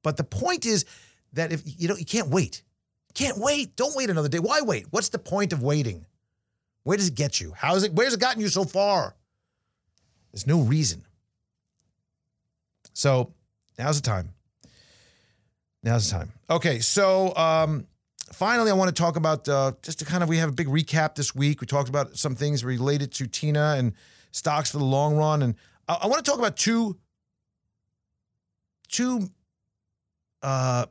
But 0.03 0.17
the 0.17 0.23
point 0.23 0.65
is 0.65 0.85
that 1.33 1.51
if 1.51 1.61
you 1.65 1.87
know 1.87 1.95
you 1.95 2.05
can't 2.05 2.29
wait. 2.29 2.63
Can't 3.13 3.37
wait. 3.37 3.75
Don't 3.75 3.95
wait 3.95 4.09
another 4.09 4.27
day. 4.27 4.39
Why 4.39 4.61
wait? 4.61 4.87
What's 4.89 5.09
the 5.09 5.19
point 5.19 5.53
of 5.53 5.61
waiting? 5.61 6.05
Where 6.83 6.97
does 6.97 7.07
it 7.07 7.15
get 7.15 7.39
you? 7.39 7.53
How 7.55 7.75
is 7.75 7.83
it 7.83 7.93
where's 7.93 8.13
it 8.13 8.19
gotten 8.19 8.41
you 8.41 8.47
so 8.47 8.65
far? 8.65 9.15
There's 10.31 10.47
no 10.47 10.61
reason. 10.61 11.05
So 12.93 13.33
now's 13.77 14.01
the 14.01 14.07
time. 14.07 14.29
Now's 15.83 16.09
the 16.09 16.17
time. 16.17 16.31
Okay, 16.49 16.79
so 16.79 17.35
um, 17.35 17.87
finally, 18.31 18.71
I 18.71 18.73
want 18.73 18.95
to 18.95 19.01
talk 19.01 19.15
about 19.15 19.47
uh, 19.47 19.73
just 19.81 19.99
to 19.99 20.05
kind 20.05 20.23
of 20.23 20.29
we 20.29 20.37
have 20.37 20.49
a 20.49 20.53
big 20.53 20.67
recap 20.67 21.15
this 21.15 21.35
week. 21.35 21.61
We 21.61 21.67
talked 21.67 21.89
about 21.89 22.17
some 22.17 22.35
things 22.35 22.63
related 22.63 23.11
to 23.13 23.27
TINA 23.27 23.75
and 23.77 23.93
stocks 24.31 24.71
for 24.71 24.77
the 24.77 24.85
long 24.85 25.17
run, 25.17 25.41
and 25.41 25.55
I, 25.87 25.99
I 26.03 26.07
want 26.07 26.23
to 26.23 26.29
talk 26.29 26.39
about 26.39 26.57
two 26.57 26.97
two 28.89 29.29
uh, 30.41 30.85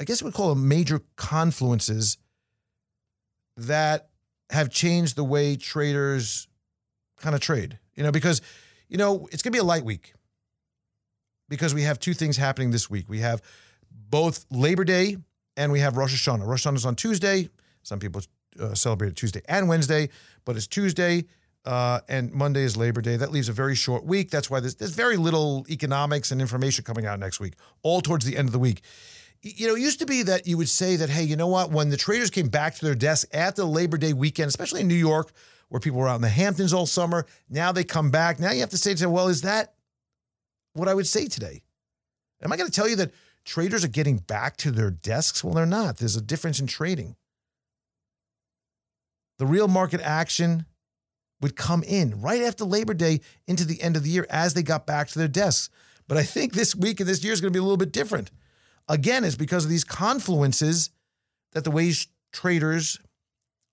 I 0.00 0.04
guess 0.04 0.22
we 0.22 0.30
call 0.30 0.50
them 0.50 0.68
major 0.68 1.00
confluences 1.16 2.18
that 3.56 4.08
have 4.50 4.70
changed 4.70 5.16
the 5.16 5.24
way 5.24 5.56
traders 5.56 6.48
kind 7.16 7.34
of 7.34 7.40
trade. 7.40 7.78
You 7.94 8.04
know, 8.04 8.12
because 8.12 8.40
you 8.88 8.96
know 8.96 9.28
it's 9.32 9.42
going 9.42 9.52
to 9.52 9.56
be 9.56 9.60
a 9.60 9.64
light 9.64 9.84
week 9.84 10.14
because 11.48 11.74
we 11.74 11.82
have 11.82 11.98
two 11.98 12.14
things 12.14 12.36
happening 12.36 12.70
this 12.70 12.88
week. 12.88 13.08
We 13.08 13.20
have 13.20 13.42
both 13.90 14.46
Labor 14.50 14.84
Day 14.84 15.16
and 15.58 15.72
we 15.72 15.80
have 15.80 15.96
Rosh 15.96 16.14
Hashanah. 16.14 16.46
Rosh 16.46 16.66
Hashanah 16.66 16.76
is 16.76 16.86
on 16.86 16.94
Tuesday. 16.94 17.50
Some 17.82 17.98
people 17.98 18.22
uh, 18.60 18.74
celebrate 18.74 19.08
it 19.08 19.16
Tuesday 19.16 19.42
and 19.48 19.68
Wednesday, 19.68 20.08
but 20.44 20.56
it's 20.56 20.68
Tuesday 20.68 21.24
uh, 21.66 22.00
and 22.08 22.32
Monday 22.32 22.62
is 22.62 22.76
Labor 22.76 23.02
Day. 23.02 23.16
That 23.16 23.32
leaves 23.32 23.48
a 23.48 23.52
very 23.52 23.74
short 23.74 24.04
week. 24.04 24.30
That's 24.30 24.48
why 24.48 24.60
there's, 24.60 24.76
there's 24.76 24.94
very 24.94 25.16
little 25.16 25.66
economics 25.68 26.30
and 26.30 26.40
information 26.40 26.84
coming 26.84 27.06
out 27.06 27.18
next 27.18 27.40
week, 27.40 27.54
all 27.82 28.00
towards 28.00 28.24
the 28.24 28.36
end 28.36 28.48
of 28.48 28.52
the 28.52 28.58
week. 28.58 28.82
You 29.42 29.66
know, 29.66 29.74
it 29.74 29.80
used 29.80 29.98
to 29.98 30.06
be 30.06 30.22
that 30.22 30.46
you 30.46 30.56
would 30.56 30.68
say 30.68 30.96
that, 30.96 31.10
hey, 31.10 31.24
you 31.24 31.36
know 31.36 31.48
what? 31.48 31.70
When 31.72 31.90
the 31.90 31.96
traders 31.96 32.30
came 32.30 32.48
back 32.48 32.76
to 32.76 32.84
their 32.84 32.94
desk 32.94 33.28
after 33.34 33.62
the 33.62 33.68
Labor 33.68 33.98
Day 33.98 34.12
weekend, 34.12 34.48
especially 34.48 34.82
in 34.82 34.88
New 34.88 34.94
York, 34.94 35.32
where 35.68 35.80
people 35.80 35.98
were 35.98 36.08
out 36.08 36.16
in 36.16 36.22
the 36.22 36.28
Hamptons 36.28 36.72
all 36.72 36.86
summer, 36.86 37.26
now 37.50 37.72
they 37.72 37.84
come 37.84 38.10
back. 38.10 38.38
Now 38.38 38.52
you 38.52 38.60
have 38.60 38.70
to 38.70 38.78
say 38.78 38.94
to 38.94 39.00
them, 39.00 39.12
well, 39.12 39.28
is 39.28 39.42
that 39.42 39.74
what 40.74 40.88
I 40.88 40.94
would 40.94 41.06
say 41.06 41.26
today? 41.26 41.62
Am 42.42 42.52
I 42.52 42.56
going 42.56 42.70
to 42.70 42.74
tell 42.74 42.88
you 42.88 42.96
that 42.96 43.10
traders 43.48 43.82
are 43.82 43.88
getting 43.88 44.18
back 44.18 44.58
to 44.58 44.70
their 44.70 44.90
desks? 44.90 45.42
Well, 45.42 45.54
they're 45.54 45.64
not. 45.64 45.96
There's 45.96 46.16
a 46.16 46.20
difference 46.20 46.60
in 46.60 46.66
trading. 46.66 47.16
The 49.38 49.46
real 49.46 49.68
market 49.68 50.02
action 50.02 50.66
would 51.40 51.56
come 51.56 51.82
in 51.82 52.20
right 52.20 52.42
after 52.42 52.64
Labor 52.64 52.92
Day 52.92 53.20
into 53.46 53.64
the 53.64 53.80
end 53.80 53.96
of 53.96 54.02
the 54.02 54.10
year 54.10 54.26
as 54.28 54.52
they 54.52 54.62
got 54.62 54.86
back 54.86 55.08
to 55.08 55.18
their 55.18 55.28
desks. 55.28 55.70
But 56.08 56.18
I 56.18 56.24
think 56.24 56.52
this 56.52 56.74
week 56.74 57.00
and 57.00 57.08
this 57.08 57.24
year 57.24 57.32
is 57.32 57.40
going 57.40 57.52
to 57.52 57.56
be 57.56 57.60
a 57.60 57.62
little 57.62 57.78
bit 57.78 57.92
different. 57.92 58.30
Again, 58.86 59.24
it's 59.24 59.36
because 59.36 59.64
of 59.64 59.70
these 59.70 59.84
confluences 59.84 60.90
that 61.52 61.64
the 61.64 61.70
ways 61.70 62.06
traders, 62.32 62.98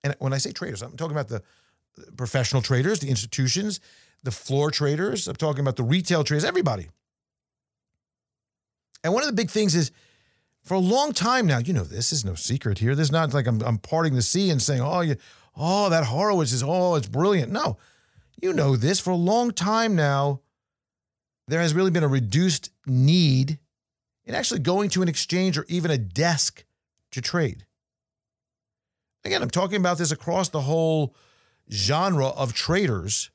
and 0.02 0.14
when 0.20 0.32
I 0.32 0.38
say 0.38 0.52
traders, 0.52 0.80
I'm 0.80 0.96
talking 0.96 1.16
about 1.16 1.28
the 1.28 1.42
professional 2.16 2.62
traders, 2.62 3.00
the 3.00 3.10
institutions, 3.10 3.80
the 4.22 4.30
floor 4.30 4.70
traders, 4.70 5.28
I'm 5.28 5.36
talking 5.36 5.60
about 5.60 5.76
the 5.76 5.82
retail 5.82 6.24
traders, 6.24 6.44
everybody. 6.44 6.88
And 9.04 9.12
one 9.12 9.22
of 9.22 9.28
the 9.28 9.34
big 9.34 9.50
things 9.50 9.74
is 9.74 9.90
for 10.62 10.74
a 10.74 10.80
long 10.80 11.12
time 11.12 11.46
now, 11.46 11.58
you 11.58 11.72
know, 11.72 11.84
this 11.84 12.12
is 12.12 12.24
no 12.24 12.34
secret 12.34 12.78
here. 12.78 12.94
There's 12.94 13.12
not 13.12 13.32
like 13.32 13.46
I'm, 13.46 13.62
I'm 13.62 13.78
parting 13.78 14.14
the 14.14 14.22
sea 14.22 14.50
and 14.50 14.60
saying, 14.60 14.80
oh, 14.80 15.00
you, 15.00 15.16
oh, 15.56 15.88
that 15.90 16.04
Horowitz 16.04 16.52
is, 16.52 16.62
oh, 16.62 16.96
it's 16.96 17.08
brilliant. 17.08 17.52
No, 17.52 17.78
you 18.40 18.52
know 18.52 18.76
this 18.76 19.00
for 19.00 19.10
a 19.10 19.16
long 19.16 19.52
time 19.52 19.94
now. 19.94 20.40
There 21.48 21.60
has 21.60 21.74
really 21.74 21.92
been 21.92 22.02
a 22.02 22.08
reduced 22.08 22.70
need 22.86 23.58
in 24.24 24.34
actually 24.34 24.60
going 24.60 24.90
to 24.90 25.02
an 25.02 25.08
exchange 25.08 25.56
or 25.56 25.64
even 25.68 25.92
a 25.92 25.98
desk 25.98 26.64
to 27.12 27.20
trade. 27.20 27.64
Again, 29.24 29.42
I'm 29.42 29.50
talking 29.50 29.76
about 29.76 29.98
this 29.98 30.10
across 30.10 30.48
the 30.48 30.62
whole 30.62 31.14
genre 31.70 32.28
of 32.28 32.52
traders 32.52 33.30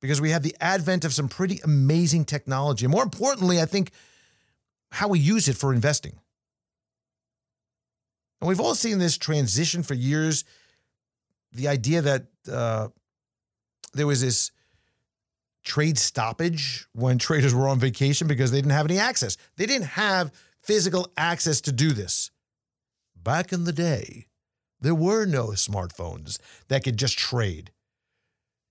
because 0.00 0.20
we 0.20 0.30
have 0.30 0.42
the 0.42 0.56
advent 0.60 1.04
of 1.04 1.14
some 1.14 1.28
pretty 1.28 1.60
amazing 1.64 2.24
technology. 2.24 2.84
And 2.84 2.92
more 2.92 3.02
importantly, 3.02 3.60
I 3.60 3.64
think 3.64 3.92
how 4.94 5.08
we 5.08 5.18
use 5.18 5.48
it 5.48 5.56
for 5.56 5.74
investing. 5.74 6.18
And 8.40 8.48
we've 8.48 8.60
all 8.60 8.74
seen 8.74 8.98
this 8.98 9.18
transition 9.18 9.82
for 9.82 9.94
years. 9.94 10.44
The 11.52 11.68
idea 11.68 12.00
that 12.02 12.26
uh, 12.50 12.88
there 13.92 14.06
was 14.06 14.20
this 14.20 14.52
trade 15.64 15.98
stoppage 15.98 16.86
when 16.92 17.18
traders 17.26 17.54
were 17.54 17.68
on 17.68 17.80
vacation 17.80 18.28
because 18.28 18.50
they 18.50 18.58
didn't 18.58 18.72
have 18.72 18.86
any 18.86 18.98
access. 18.98 19.36
They 19.56 19.66
didn't 19.66 19.88
have 19.88 20.32
physical 20.62 21.12
access 21.16 21.60
to 21.62 21.72
do 21.72 21.90
this. 21.92 22.30
Back 23.16 23.52
in 23.52 23.64
the 23.64 23.72
day, 23.72 24.26
there 24.80 24.94
were 24.94 25.24
no 25.24 25.48
smartphones 25.48 26.38
that 26.68 26.84
could 26.84 26.98
just 26.98 27.18
trade. 27.18 27.72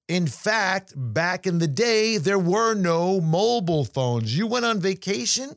In 0.07 0.27
fact, 0.27 0.93
back 0.95 1.47
in 1.47 1.59
the 1.59 1.67
day, 1.67 2.17
there 2.17 2.39
were 2.39 2.75
no 2.75 3.19
mobile 3.19 3.83
phones. 3.83 4.37
You 4.37 4.47
went 4.47 4.65
on 4.65 4.79
vacation, 4.79 5.55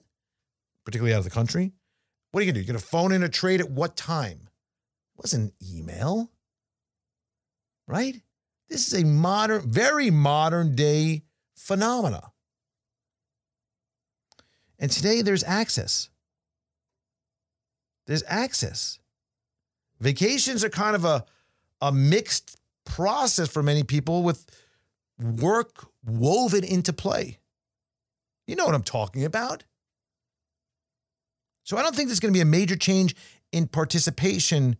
particularly 0.87 1.13
out 1.13 1.19
of 1.19 1.25
the 1.25 1.31
country. 1.31 1.73
What 2.31 2.41
are 2.41 2.45
you 2.45 2.53
going 2.53 2.55
to 2.55 2.61
do? 2.61 2.65
You're 2.65 2.73
going 2.73 2.81
to 2.81 2.87
phone 2.87 3.13
in 3.13 3.23
a 3.23 3.29
trade 3.29 3.61
at 3.61 3.71
what 3.71 3.97
time? 3.97 4.39
It 4.49 5.23
wasn't 5.23 5.53
email, 5.63 6.31
right? 7.89 8.23
This 8.69 8.87
is 8.87 9.03
a 9.03 9.05
modern, 9.05 9.69
very 9.69 10.11
modern 10.11 10.75
day 10.77 11.25
phenomena. 11.57 12.31
And 14.79 14.91
today 14.91 15.23
there's 15.23 15.43
access. 15.45 16.09
There's 18.07 18.23
access. 18.29 19.01
Vacations 19.99 20.63
are 20.63 20.71
kind 20.71 20.95
of 20.95 21.05
a, 21.05 21.25
a 21.81 21.91
mixed 21.91 22.57
process 22.85 23.49
for 23.49 23.63
many 23.63 23.83
people 23.83 24.23
with 24.23 24.47
work 25.19 25.89
woven 26.05 26.63
into 26.63 26.93
play. 26.93 27.39
You 28.47 28.55
know 28.55 28.67
what 28.67 28.75
I'm 28.75 28.83
talking 28.83 29.25
about. 29.25 29.65
So 31.67 31.77
I 31.77 31.83
don't 31.83 31.97
think 31.97 32.09
there's 32.09 32.21
going 32.21 32.33
to 32.33 32.37
be 32.37 32.43
a 32.43 32.45
major 32.45 32.77
change 32.77 33.17
in 33.51 33.67
participation 33.67 34.77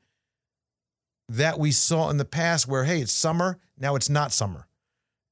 that 1.29 1.59
we 1.59 1.73
saw 1.73 2.11
in 2.11 2.17
the 2.17 2.25
past 2.25 2.69
where, 2.69 2.85
hey, 2.85 3.01
it's 3.01 3.13
summer, 3.13 3.59
now 3.77 3.97
it's 3.97 4.09
not 4.09 4.33
summer. 4.33 4.69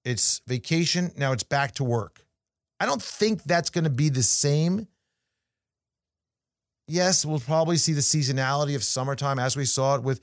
It's 0.04 0.42
vacation, 0.48 1.12
now 1.16 1.30
it's 1.30 1.44
back 1.44 1.72
to 1.76 1.84
work. 1.84 2.26
I 2.80 2.86
don't 2.86 3.00
think 3.00 3.44
that's 3.44 3.70
going 3.70 3.84
to 3.84 3.90
be 3.90 4.08
the 4.08 4.24
same. 4.24 4.88
Yes, 6.88 7.24
we'll 7.24 7.38
probably 7.38 7.76
see 7.76 7.92
the 7.92 8.00
seasonality 8.00 8.74
of 8.74 8.82
summertime 8.82 9.38
as 9.38 9.56
we 9.56 9.64
saw 9.64 9.94
it 9.94 10.02
with 10.02 10.20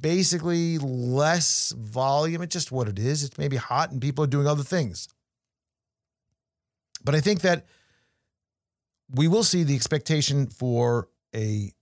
basically 0.00 0.78
less 0.78 1.72
volume. 1.72 2.40
It's 2.40 2.54
just 2.54 2.72
what 2.72 2.88
it 2.88 2.98
is. 2.98 3.22
It's 3.24 3.36
maybe 3.36 3.56
hot 3.56 3.90
and 3.90 4.00
people 4.00 4.24
are 4.24 4.28
doing 4.28 4.46
other 4.46 4.62
things. 4.62 5.06
But 7.04 7.14
I 7.14 7.20
think 7.20 7.42
that 7.42 7.66
we 9.14 9.28
will 9.28 9.44
see 9.44 9.62
the 9.62 9.74
expectation 9.74 10.46
for 10.46 11.08
a 11.34 11.72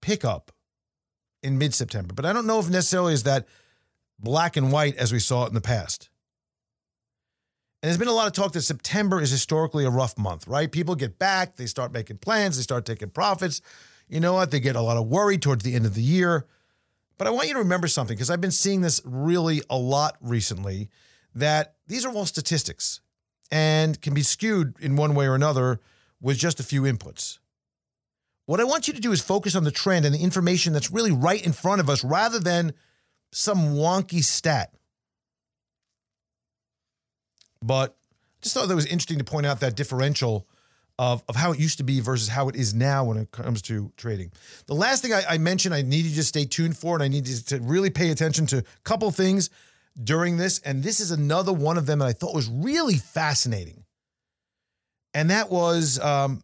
pickup 0.00 0.52
in 1.42 1.58
mid 1.58 1.74
September. 1.74 2.14
But 2.14 2.26
I 2.26 2.32
don't 2.32 2.46
know 2.46 2.58
if 2.58 2.68
necessarily 2.68 3.12
is 3.12 3.24
that 3.24 3.46
black 4.18 4.56
and 4.56 4.72
white 4.72 4.96
as 4.96 5.12
we 5.12 5.18
saw 5.18 5.44
it 5.44 5.48
in 5.48 5.54
the 5.54 5.60
past. 5.60 6.08
And 7.82 7.88
there's 7.88 7.98
been 7.98 8.08
a 8.08 8.12
lot 8.12 8.26
of 8.26 8.32
talk 8.32 8.52
that 8.52 8.62
September 8.62 9.20
is 9.20 9.30
historically 9.30 9.84
a 9.84 9.90
rough 9.90 10.18
month, 10.18 10.48
right? 10.48 10.70
People 10.72 10.94
get 10.94 11.18
back, 11.18 11.56
they 11.56 11.66
start 11.66 11.92
making 11.92 12.18
plans, 12.18 12.56
they 12.56 12.62
start 12.62 12.86
taking 12.86 13.10
profits. 13.10 13.60
You 14.08 14.20
know 14.20 14.32
what? 14.32 14.50
They 14.50 14.60
get 14.60 14.76
a 14.76 14.80
lot 14.80 14.96
of 14.96 15.06
worry 15.06 15.36
towards 15.36 15.62
the 15.62 15.74
end 15.74 15.84
of 15.84 15.94
the 15.94 16.02
year. 16.02 16.46
But 17.18 17.26
I 17.26 17.30
want 17.30 17.48
you 17.48 17.54
to 17.54 17.60
remember 17.60 17.88
something 17.88 18.16
because 18.16 18.30
I've 18.30 18.40
been 18.40 18.50
seeing 18.50 18.80
this 18.80 19.00
really 19.04 19.62
a 19.68 19.76
lot 19.76 20.16
recently 20.20 20.88
that 21.34 21.74
these 21.86 22.04
are 22.04 22.12
all 22.12 22.26
statistics 22.26 23.00
and 23.50 24.00
can 24.00 24.14
be 24.14 24.22
skewed 24.22 24.74
in 24.80 24.96
one 24.96 25.14
way 25.14 25.26
or 25.26 25.34
another 25.34 25.80
with 26.20 26.38
just 26.38 26.60
a 26.60 26.62
few 26.62 26.82
inputs. 26.82 27.38
What 28.46 28.60
I 28.60 28.64
want 28.64 28.86
you 28.86 28.94
to 28.94 29.00
do 29.00 29.12
is 29.12 29.20
focus 29.20 29.56
on 29.56 29.64
the 29.64 29.70
trend 29.70 30.04
and 30.04 30.14
the 30.14 30.22
information 30.22 30.72
that's 30.72 30.90
really 30.90 31.10
right 31.10 31.44
in 31.44 31.52
front 31.52 31.80
of 31.80 31.90
us 31.90 32.04
rather 32.04 32.38
than 32.38 32.72
some 33.32 33.74
wonky 33.74 34.22
stat. 34.22 34.72
But 37.60 37.90
I 37.90 38.42
just 38.42 38.54
thought 38.54 38.68
that 38.68 38.74
was 38.76 38.86
interesting 38.86 39.18
to 39.18 39.24
point 39.24 39.46
out 39.46 39.60
that 39.60 39.74
differential 39.74 40.46
of, 40.98 41.22
of 41.28 41.36
how 41.36 41.52
it 41.52 41.58
used 41.58 41.78
to 41.78 41.84
be 41.84 42.00
versus 42.00 42.28
how 42.28 42.48
it 42.48 42.56
is 42.56 42.72
now 42.72 43.04
when 43.04 43.18
it 43.18 43.30
comes 43.30 43.60
to 43.62 43.92
trading. 43.96 44.32
The 44.66 44.74
last 44.74 45.02
thing 45.02 45.12
I, 45.12 45.22
I 45.28 45.38
mentioned, 45.38 45.74
I 45.74 45.82
need 45.82 46.06
you 46.06 46.14
to 46.14 46.22
stay 46.22 46.44
tuned 46.44 46.76
for, 46.76 46.94
and 46.94 47.02
I 47.02 47.08
need 47.08 47.28
you 47.28 47.36
to 47.36 47.58
really 47.60 47.90
pay 47.90 48.10
attention 48.10 48.46
to 48.46 48.58
a 48.58 48.64
couple 48.84 49.10
things 49.10 49.50
during 50.02 50.36
this. 50.36 50.60
And 50.60 50.82
this 50.82 51.00
is 51.00 51.10
another 51.10 51.52
one 51.52 51.76
of 51.76 51.86
them 51.86 51.98
that 51.98 52.06
I 52.06 52.12
thought 52.12 52.34
was 52.34 52.48
really 52.48 52.96
fascinating. 52.96 53.84
And 55.16 55.30
that 55.30 55.50
was 55.50 55.98
um, 56.00 56.42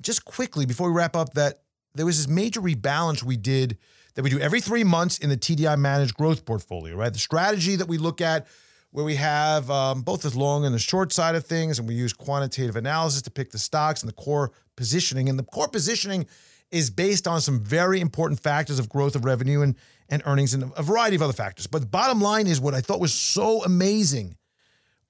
just 0.00 0.24
quickly 0.24 0.64
before 0.64 0.92
we 0.92 0.96
wrap 0.96 1.16
up 1.16 1.34
that 1.34 1.62
there 1.96 2.06
was 2.06 2.18
this 2.18 2.28
major 2.32 2.60
rebalance 2.60 3.24
we 3.24 3.36
did 3.36 3.78
that 4.14 4.22
we 4.22 4.30
do 4.30 4.38
every 4.38 4.60
three 4.60 4.84
months 4.84 5.18
in 5.18 5.28
the 5.28 5.36
TDI 5.36 5.76
managed 5.76 6.14
growth 6.14 6.44
portfolio, 6.44 6.94
right? 6.94 7.12
The 7.12 7.18
strategy 7.18 7.74
that 7.74 7.88
we 7.88 7.98
look 7.98 8.20
at 8.20 8.46
where 8.92 9.04
we 9.04 9.16
have 9.16 9.68
um, 9.72 10.02
both 10.02 10.22
the 10.22 10.38
long 10.38 10.64
and 10.64 10.72
the 10.72 10.78
short 10.78 11.12
side 11.12 11.34
of 11.34 11.44
things, 11.44 11.80
and 11.80 11.88
we 11.88 11.96
use 11.96 12.12
quantitative 12.12 12.76
analysis 12.76 13.22
to 13.22 13.30
pick 13.32 13.50
the 13.50 13.58
stocks 13.58 14.02
and 14.02 14.08
the 14.08 14.14
core 14.14 14.52
positioning. 14.76 15.28
And 15.28 15.36
the 15.36 15.42
core 15.42 15.66
positioning 15.66 16.26
is 16.70 16.90
based 16.90 17.26
on 17.26 17.40
some 17.40 17.58
very 17.58 18.00
important 18.00 18.38
factors 18.38 18.78
of 18.78 18.88
growth 18.88 19.16
of 19.16 19.24
revenue 19.24 19.62
and, 19.62 19.74
and 20.08 20.22
earnings 20.26 20.54
and 20.54 20.70
a 20.76 20.82
variety 20.84 21.16
of 21.16 21.22
other 21.22 21.32
factors. 21.32 21.66
But 21.66 21.80
the 21.80 21.88
bottom 21.88 22.20
line 22.20 22.46
is 22.46 22.60
what 22.60 22.72
I 22.72 22.82
thought 22.82 23.00
was 23.00 23.12
so 23.12 23.64
amazing 23.64 24.36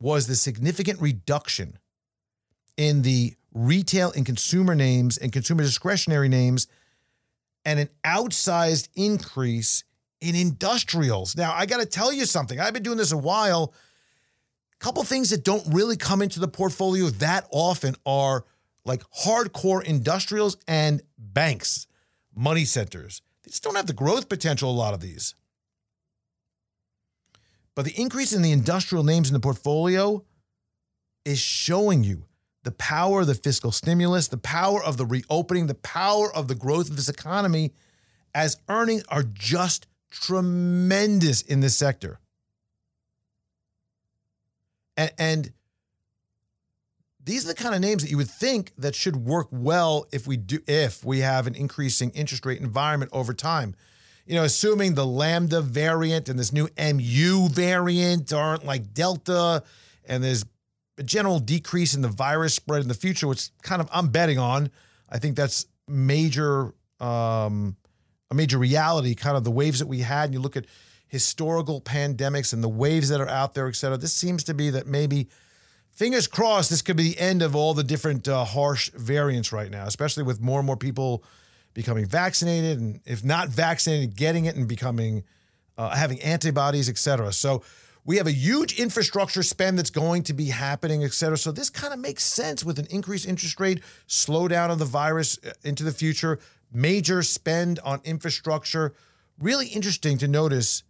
was 0.00 0.26
the 0.28 0.34
significant 0.34 0.98
reduction 1.02 1.76
in 2.82 3.02
the 3.02 3.34
retail 3.54 4.12
and 4.16 4.26
consumer 4.26 4.74
names 4.74 5.16
and 5.16 5.32
consumer 5.32 5.62
discretionary 5.62 6.28
names 6.28 6.66
and 7.64 7.78
an 7.78 7.88
outsized 8.04 8.88
increase 8.96 9.84
in 10.20 10.34
industrials. 10.34 11.36
Now, 11.36 11.54
I 11.54 11.66
got 11.66 11.78
to 11.78 11.86
tell 11.86 12.12
you 12.12 12.26
something. 12.26 12.58
I've 12.58 12.74
been 12.74 12.82
doing 12.82 12.98
this 12.98 13.12
a 13.12 13.16
while. 13.16 13.72
A 14.74 14.84
couple 14.84 15.04
things 15.04 15.30
that 15.30 15.44
don't 15.44 15.64
really 15.72 15.96
come 15.96 16.22
into 16.22 16.40
the 16.40 16.48
portfolio 16.48 17.06
that 17.10 17.46
often 17.52 17.94
are 18.04 18.44
like 18.84 19.02
hardcore 19.24 19.84
industrials 19.84 20.56
and 20.66 21.00
banks, 21.16 21.86
money 22.34 22.64
centers. 22.64 23.22
They 23.44 23.50
just 23.50 23.62
don't 23.62 23.76
have 23.76 23.86
the 23.86 23.92
growth 23.92 24.28
potential, 24.28 24.70
a 24.70 24.72
lot 24.72 24.92
of 24.92 25.00
these. 25.00 25.36
But 27.76 27.84
the 27.84 27.92
increase 27.92 28.32
in 28.32 28.42
the 28.42 28.50
industrial 28.50 29.04
names 29.04 29.28
in 29.28 29.34
the 29.34 29.40
portfolio 29.40 30.24
is 31.24 31.38
showing 31.38 32.02
you 32.02 32.24
the 32.64 32.72
power 32.72 33.22
of 33.22 33.26
the 33.26 33.34
fiscal 33.34 33.72
stimulus, 33.72 34.28
the 34.28 34.36
power 34.36 34.82
of 34.82 34.96
the 34.96 35.06
reopening, 35.06 35.66
the 35.66 35.74
power 35.74 36.34
of 36.34 36.48
the 36.48 36.54
growth 36.54 36.88
of 36.90 36.96
this 36.96 37.08
economy 37.08 37.72
as 38.34 38.58
earnings 38.68 39.04
are 39.08 39.22
just 39.22 39.86
tremendous 40.10 41.42
in 41.42 41.60
this 41.60 41.76
sector. 41.76 42.18
And, 44.96 45.12
and 45.18 45.52
these 47.24 47.44
are 47.44 47.48
the 47.48 47.54
kind 47.54 47.74
of 47.74 47.80
names 47.80 48.02
that 48.02 48.10
you 48.10 48.16
would 48.16 48.30
think 48.30 48.72
that 48.78 48.94
should 48.94 49.16
work 49.16 49.48
well 49.50 50.06
if 50.12 50.26
we 50.26 50.36
do 50.36 50.58
if 50.66 51.04
we 51.04 51.20
have 51.20 51.46
an 51.46 51.54
increasing 51.54 52.10
interest 52.10 52.44
rate 52.44 52.60
environment 52.60 53.10
over 53.12 53.32
time. 53.32 53.74
You 54.26 54.36
know, 54.36 54.44
assuming 54.44 54.94
the 54.94 55.06
lambda 55.06 55.60
variant 55.60 56.28
and 56.28 56.38
this 56.38 56.52
new 56.52 56.68
mu 56.78 57.48
variant 57.48 58.32
aren't 58.32 58.64
like 58.64 58.94
delta 58.94 59.62
and 60.04 60.22
there's 60.22 60.44
a 61.02 61.04
general 61.04 61.40
decrease 61.40 61.94
in 61.96 62.02
the 62.02 62.08
virus 62.08 62.54
spread 62.54 62.82
in 62.82 62.88
the 62.88 62.94
future, 63.06 63.28
which 63.28 63.50
kind 63.62 63.80
of 63.82 63.88
I'm 63.92 64.08
betting 64.08 64.38
on. 64.38 64.70
I 65.14 65.18
think 65.18 65.36
that's 65.36 65.66
major 65.88 66.74
um, 67.00 67.76
a 68.30 68.34
major 68.34 68.58
reality, 68.58 69.14
kind 69.14 69.36
of 69.36 69.44
the 69.44 69.50
waves 69.50 69.78
that 69.80 69.88
we 69.88 70.00
had, 70.00 70.24
and 70.26 70.34
you 70.34 70.40
look 70.40 70.56
at 70.56 70.66
historical 71.08 71.80
pandemics 71.80 72.52
and 72.52 72.62
the 72.62 72.68
waves 72.84 73.08
that 73.10 73.20
are 73.20 73.28
out 73.28 73.52
there, 73.54 73.68
et 73.68 73.76
cetera. 73.76 73.98
This 73.98 74.14
seems 74.14 74.44
to 74.44 74.54
be 74.54 74.70
that 74.70 74.86
maybe, 74.86 75.28
fingers 75.90 76.26
crossed, 76.26 76.70
this 76.70 76.82
could 76.82 76.96
be 76.96 77.12
the 77.12 77.18
end 77.18 77.42
of 77.42 77.54
all 77.54 77.74
the 77.74 77.84
different 77.84 78.26
uh, 78.28 78.44
harsh 78.44 78.90
variants 78.92 79.52
right 79.52 79.70
now, 79.70 79.86
especially 79.86 80.22
with 80.22 80.40
more 80.40 80.60
and 80.60 80.66
more 80.66 80.78
people 80.78 81.22
becoming 81.74 82.06
vaccinated, 82.06 82.80
and 82.80 83.00
if 83.04 83.24
not 83.24 83.48
vaccinated, 83.48 84.16
getting 84.16 84.46
it 84.46 84.56
and 84.56 84.68
becoming 84.68 85.24
uh, 85.76 85.90
having 85.90 86.20
antibodies, 86.22 86.88
et 86.88 86.98
cetera. 86.98 87.32
So 87.32 87.62
we 88.04 88.16
have 88.16 88.26
a 88.26 88.32
huge 88.32 88.80
infrastructure 88.80 89.42
spend 89.42 89.78
that's 89.78 89.90
going 89.90 90.24
to 90.24 90.32
be 90.32 90.46
happening, 90.46 91.04
et 91.04 91.12
cetera. 91.12 91.36
So 91.36 91.52
this 91.52 91.70
kind 91.70 91.92
of 91.92 92.00
makes 92.00 92.24
sense 92.24 92.64
with 92.64 92.78
an 92.78 92.86
increased 92.90 93.28
interest 93.28 93.60
rate, 93.60 93.80
slowdown 94.08 94.70
of 94.70 94.78
the 94.78 94.84
virus 94.84 95.38
uh, 95.44 95.52
into 95.62 95.84
the 95.84 95.92
future, 95.92 96.38
major 96.72 97.22
spend 97.22 97.78
on 97.80 98.00
infrastructure. 98.04 98.94
Really 99.38 99.68
interesting 99.68 100.18
to 100.18 100.28
notice 100.28 100.82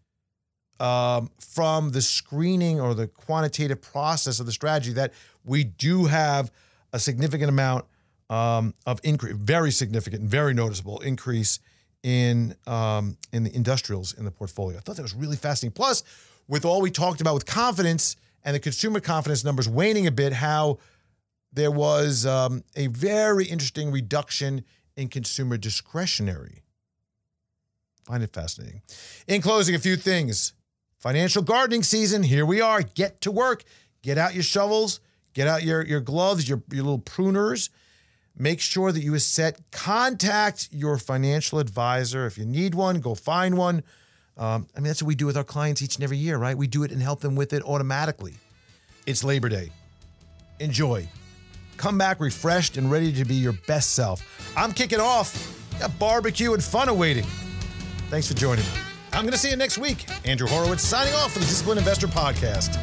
um, 0.81 1.31
from 1.39 1.91
the 1.91 2.03
screening 2.03 2.81
or 2.81 2.95
the 2.95 3.07
quantitative 3.07 3.81
process 3.81 4.41
of 4.41 4.47
the 4.47 4.53
strategy 4.53 4.93
that 4.95 5.13
we 5.45 5.65
do 5.65 6.07
have 6.07 6.51
a 6.93 6.99
significant 6.99 7.49
amount 7.49 7.85
um, 8.31 8.75
of 8.87 9.01
increase, 9.05 9.35
very 9.37 9.71
significant, 9.71 10.23
very 10.23 10.55
noticeable 10.55 10.99
increase 11.01 11.61
in 12.03 12.57
um, 12.67 13.17
in 13.33 13.45
the 13.45 13.55
industrials 13.55 14.15
in 14.15 14.25
the 14.25 14.31
portfolio. 14.31 14.79
I 14.79 14.81
thought 14.81 14.97
that 14.97 15.03
was 15.03 15.15
really 15.15 15.37
fascinating. 15.37 15.75
Plus, 15.75 16.03
with 16.49 16.65
all 16.65 16.81
we 16.81 16.91
talked 16.91 17.21
about 17.21 17.35
with 17.35 17.47
confidence 17.47 18.17
and 18.45 18.55
the 18.55 18.61
consumer 18.61 19.01
confidence 19.01 19.45
numbers 19.45 19.69
waning 19.69 20.07
a 20.07 20.11
bit, 20.11 20.33
how 20.33 20.79
there 21.53 21.71
was 21.71 22.27
um, 22.27 22.65
a 22.77 22.89
very 22.89 23.45
interesting 23.47 23.91
reduction 23.91 24.65
in 24.97 25.09
consumer 25.09 25.57
discretionary. 25.57 26.63
Find 28.05 28.23
it 28.23 28.33
fascinating. 28.33 28.83
In 29.29 29.41
closing, 29.43 29.75
a 29.75 29.79
few 29.79 29.97
things. 29.97 30.55
Financial 30.99 31.43
gardening 31.43 31.83
season, 31.83 32.23
here 32.23 32.47
we 32.47 32.61
are. 32.61 32.83
Get 32.83 33.21
to 33.23 33.31
work. 33.31 33.65
Get 34.03 34.19
out 34.19 34.35
your 34.35 34.43
shovels, 34.43 35.01
get 35.33 35.47
out 35.47 35.63
your, 35.63 35.85
your 35.85 36.01
gloves, 36.01 36.49
your, 36.49 36.63
your 36.73 36.83
little 36.83 36.99
pruners. 36.99 37.71
Make 38.37 38.61
sure 38.61 38.91
that 38.91 39.03
you 39.03 39.17
set 39.19 39.71
contact 39.71 40.69
your 40.73 40.99
financial 40.99 41.59
advisor. 41.59 42.27
If 42.27 42.37
you 42.37 42.47
need 42.47 42.75
one, 42.75 43.01
go 43.01 43.15
find 43.15 43.57
one. 43.57 43.83
Um, 44.39 44.67
I 44.77 44.81
mean, 44.81 44.89
that's 44.89 45.03
what 45.03 45.09
we 45.09 45.15
do 45.15 45.27
with 45.27 45.37
our 45.37 45.45
clients 45.45 45.83
each 45.83 45.97
and 45.97 46.05
every 46.05 46.17
year, 46.17 46.39
right? 46.39 46.57
We 46.57 46.67
do 46.67 46.83
it 46.83 46.91
and 46.91 47.03
help 47.03 47.21
them 47.21 47.37
with 47.37 47.53
it 47.53 47.63
automatically. 47.63 48.35
It's 49.07 49.23
Labor 49.23 49.49
Day. 49.49 49.71
Enjoy. 50.61 51.09
Come 51.77 51.99
back 51.99 52.21
refreshed 52.21 52.77
and 52.77 52.91
ready 52.91 53.13
to 53.13 53.25
be 53.25 53.35
your 53.35 53.55
best 53.67 53.95
self. 53.95 54.23
I'm 54.57 54.73
kicking 54.73 55.01
off. 55.01 55.59
Got 55.79 55.99
barbecue 55.99 56.53
and 56.53 56.63
fun 56.63 56.89
awaiting. 56.89 57.25
Thanks 58.09 58.29
for 58.29 58.35
joining 58.35 58.65
me. 58.65 58.71
I'm 59.13 59.23
going 59.23 59.33
to 59.33 59.39
see 59.39 59.51
you 59.51 59.57
next 59.57 59.79
week. 59.79 60.07
Andrew 60.25 60.47
Horowitz 60.47 60.83
signing 60.83 61.13
off 61.15 61.33
for 61.33 61.39
the 61.39 61.45
Disciplined 61.45 61.79
Investor 61.79 62.07
Podcast. 62.07 62.79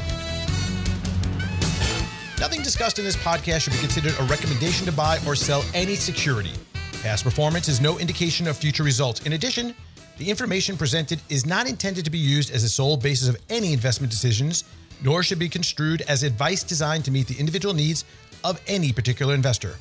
Nothing 2.39 2.61
discussed 2.61 2.99
in 2.99 3.05
this 3.05 3.17
podcast 3.17 3.61
should 3.61 3.73
be 3.73 3.79
considered 3.79 4.13
a 4.19 4.23
recommendation 4.23 4.85
to 4.85 4.91
buy 4.91 5.19
or 5.25 5.35
sell 5.35 5.63
any 5.73 5.95
security. 5.95 6.53
Past 7.01 7.23
performance 7.23 7.67
is 7.67 7.81
no 7.81 7.97
indication 7.97 8.47
of 8.47 8.57
future 8.57 8.83
results. 8.83 9.21
In 9.21 9.33
addition, 9.33 9.73
the 10.20 10.30
information 10.30 10.76
presented 10.76 11.22
is 11.30 11.45
not 11.45 11.67
intended 11.67 12.03
to 12.03 12.11
be 12.11 12.17
used 12.17 12.51
as 12.51 12.65
a 12.65 12.70
sole 12.70 12.97
basis 12.97 13.30
of 13.30 13.38
any 13.49 13.72
investment 13.72 14.11
decisions, 14.11 14.65
nor 15.01 15.24
should 15.24 15.39
be 15.39 15.47
construed 15.47 16.01
as 16.09 16.24
advice 16.24 16.61
designed 16.61 17.05
to 17.05 17.11
meet 17.11 17.26
the 17.26 17.39
individual 17.39 17.74
needs 17.74 18.03
of 18.43 18.61
any 18.67 18.91
particular 18.91 19.34
investor. 19.34 19.76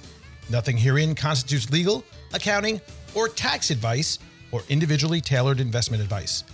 Nothing 0.49 0.77
herein 0.77 1.17
constitutes 1.17 1.71
legal, 1.71 2.05
accounting, 2.33 2.81
or 3.17 3.29
tax 3.29 3.71
advice 3.71 4.21
or 4.53 4.63
individually 4.69 5.21
tailored 5.21 5.59
investment 5.59 6.01
advice. 6.01 6.45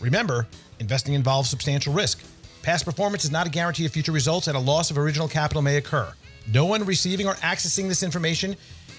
Remember, 0.00 0.46
investing 0.80 1.12
involves 1.12 1.50
substantial 1.50 1.92
risk. 1.92 2.22
Past 2.62 2.86
performance 2.86 3.26
is 3.26 3.30
not 3.30 3.46
a 3.46 3.50
guarantee 3.50 3.84
of 3.84 3.92
future 3.92 4.10
results, 4.10 4.48
and 4.48 4.56
a 4.56 4.60
loss 4.60 4.90
of 4.90 4.96
original 4.96 5.28
capital 5.28 5.60
may 5.60 5.76
occur. 5.76 6.10
No 6.50 6.64
one 6.64 6.82
receiving 6.86 7.26
or 7.26 7.34
accessing 7.34 7.88
this 7.88 8.02
information 8.02 8.56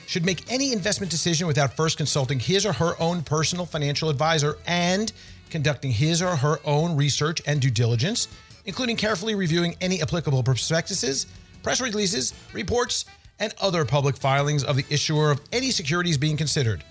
should 0.09 0.25
make 0.25 0.51
any 0.51 0.73
investment 0.73 1.11
decision 1.11 1.45
without 1.45 1.71
first 1.75 1.95
consulting 1.95 2.39
his 2.39 2.65
or 2.65 2.73
her 2.73 2.99
own 2.99 3.21
personal 3.21 3.63
financial 3.63 4.09
advisor 4.09 4.57
and 4.65 5.11
conducting 5.51 5.91
his 5.91 6.19
or 6.19 6.35
her 6.35 6.59
own 6.65 6.95
research 6.95 7.43
and 7.45 7.61
due 7.61 7.69
diligence, 7.69 8.27
including 8.65 8.95
carefully 8.95 9.35
reviewing 9.35 9.75
any 9.81 10.01
applicable 10.01 10.41
prospectuses, 10.41 11.27
press 11.61 11.79
releases, 11.79 12.33
reports, 12.53 13.05
and 13.37 13.53
other 13.61 13.85
public 13.85 14.17
filings 14.17 14.63
of 14.63 14.75
the 14.75 14.85
issuer 14.89 15.29
of 15.29 15.41
any 15.53 15.69
securities 15.69 16.17
being 16.17 16.35
considered. 16.35 16.83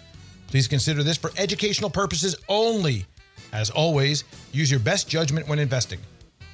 Please 0.46 0.68
consider 0.68 1.02
this 1.02 1.16
for 1.16 1.32
educational 1.36 1.90
purposes 1.90 2.36
only. 2.48 3.04
As 3.52 3.68
always, 3.68 4.22
use 4.52 4.70
your 4.70 4.78
best 4.78 5.08
judgment 5.08 5.48
when 5.48 5.58
investing. 5.58 5.98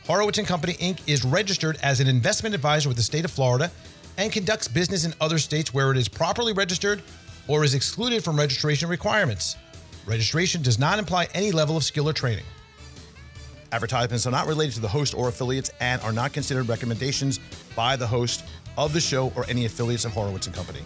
Horowitz 0.06 0.38
and 0.38 0.48
Company 0.48 0.72
Inc. 0.74 1.00
is 1.06 1.26
registered 1.26 1.76
as 1.82 2.00
an 2.00 2.08
investment 2.08 2.54
advisor 2.54 2.88
with 2.88 2.96
the 2.96 3.02
state 3.02 3.26
of 3.26 3.30
Florida 3.30 3.70
and 4.16 4.32
conducts 4.32 4.68
business 4.68 5.04
in 5.04 5.14
other 5.20 5.38
states 5.38 5.72
where 5.72 5.90
it 5.90 5.96
is 5.96 6.08
properly 6.08 6.52
registered 6.52 7.02
or 7.48 7.64
is 7.64 7.74
excluded 7.74 8.24
from 8.24 8.36
registration 8.36 8.88
requirements. 8.88 9.56
Registration 10.06 10.62
does 10.62 10.78
not 10.78 10.98
imply 10.98 11.28
any 11.34 11.52
level 11.52 11.76
of 11.76 11.84
skill 11.84 12.08
or 12.08 12.12
training. 12.12 12.44
Advertisements 13.72 14.26
are 14.26 14.30
not 14.30 14.46
related 14.46 14.74
to 14.74 14.80
the 14.80 14.88
host 14.88 15.14
or 15.14 15.28
affiliates 15.28 15.70
and 15.80 16.00
are 16.02 16.12
not 16.12 16.32
considered 16.32 16.68
recommendations 16.68 17.40
by 17.74 17.96
the 17.96 18.06
host 18.06 18.44
of 18.78 18.92
the 18.92 19.00
show 19.00 19.32
or 19.34 19.44
any 19.48 19.64
affiliates 19.64 20.04
of 20.04 20.12
Horowitz 20.12 20.46
and 20.46 20.54
Company. 20.54 20.80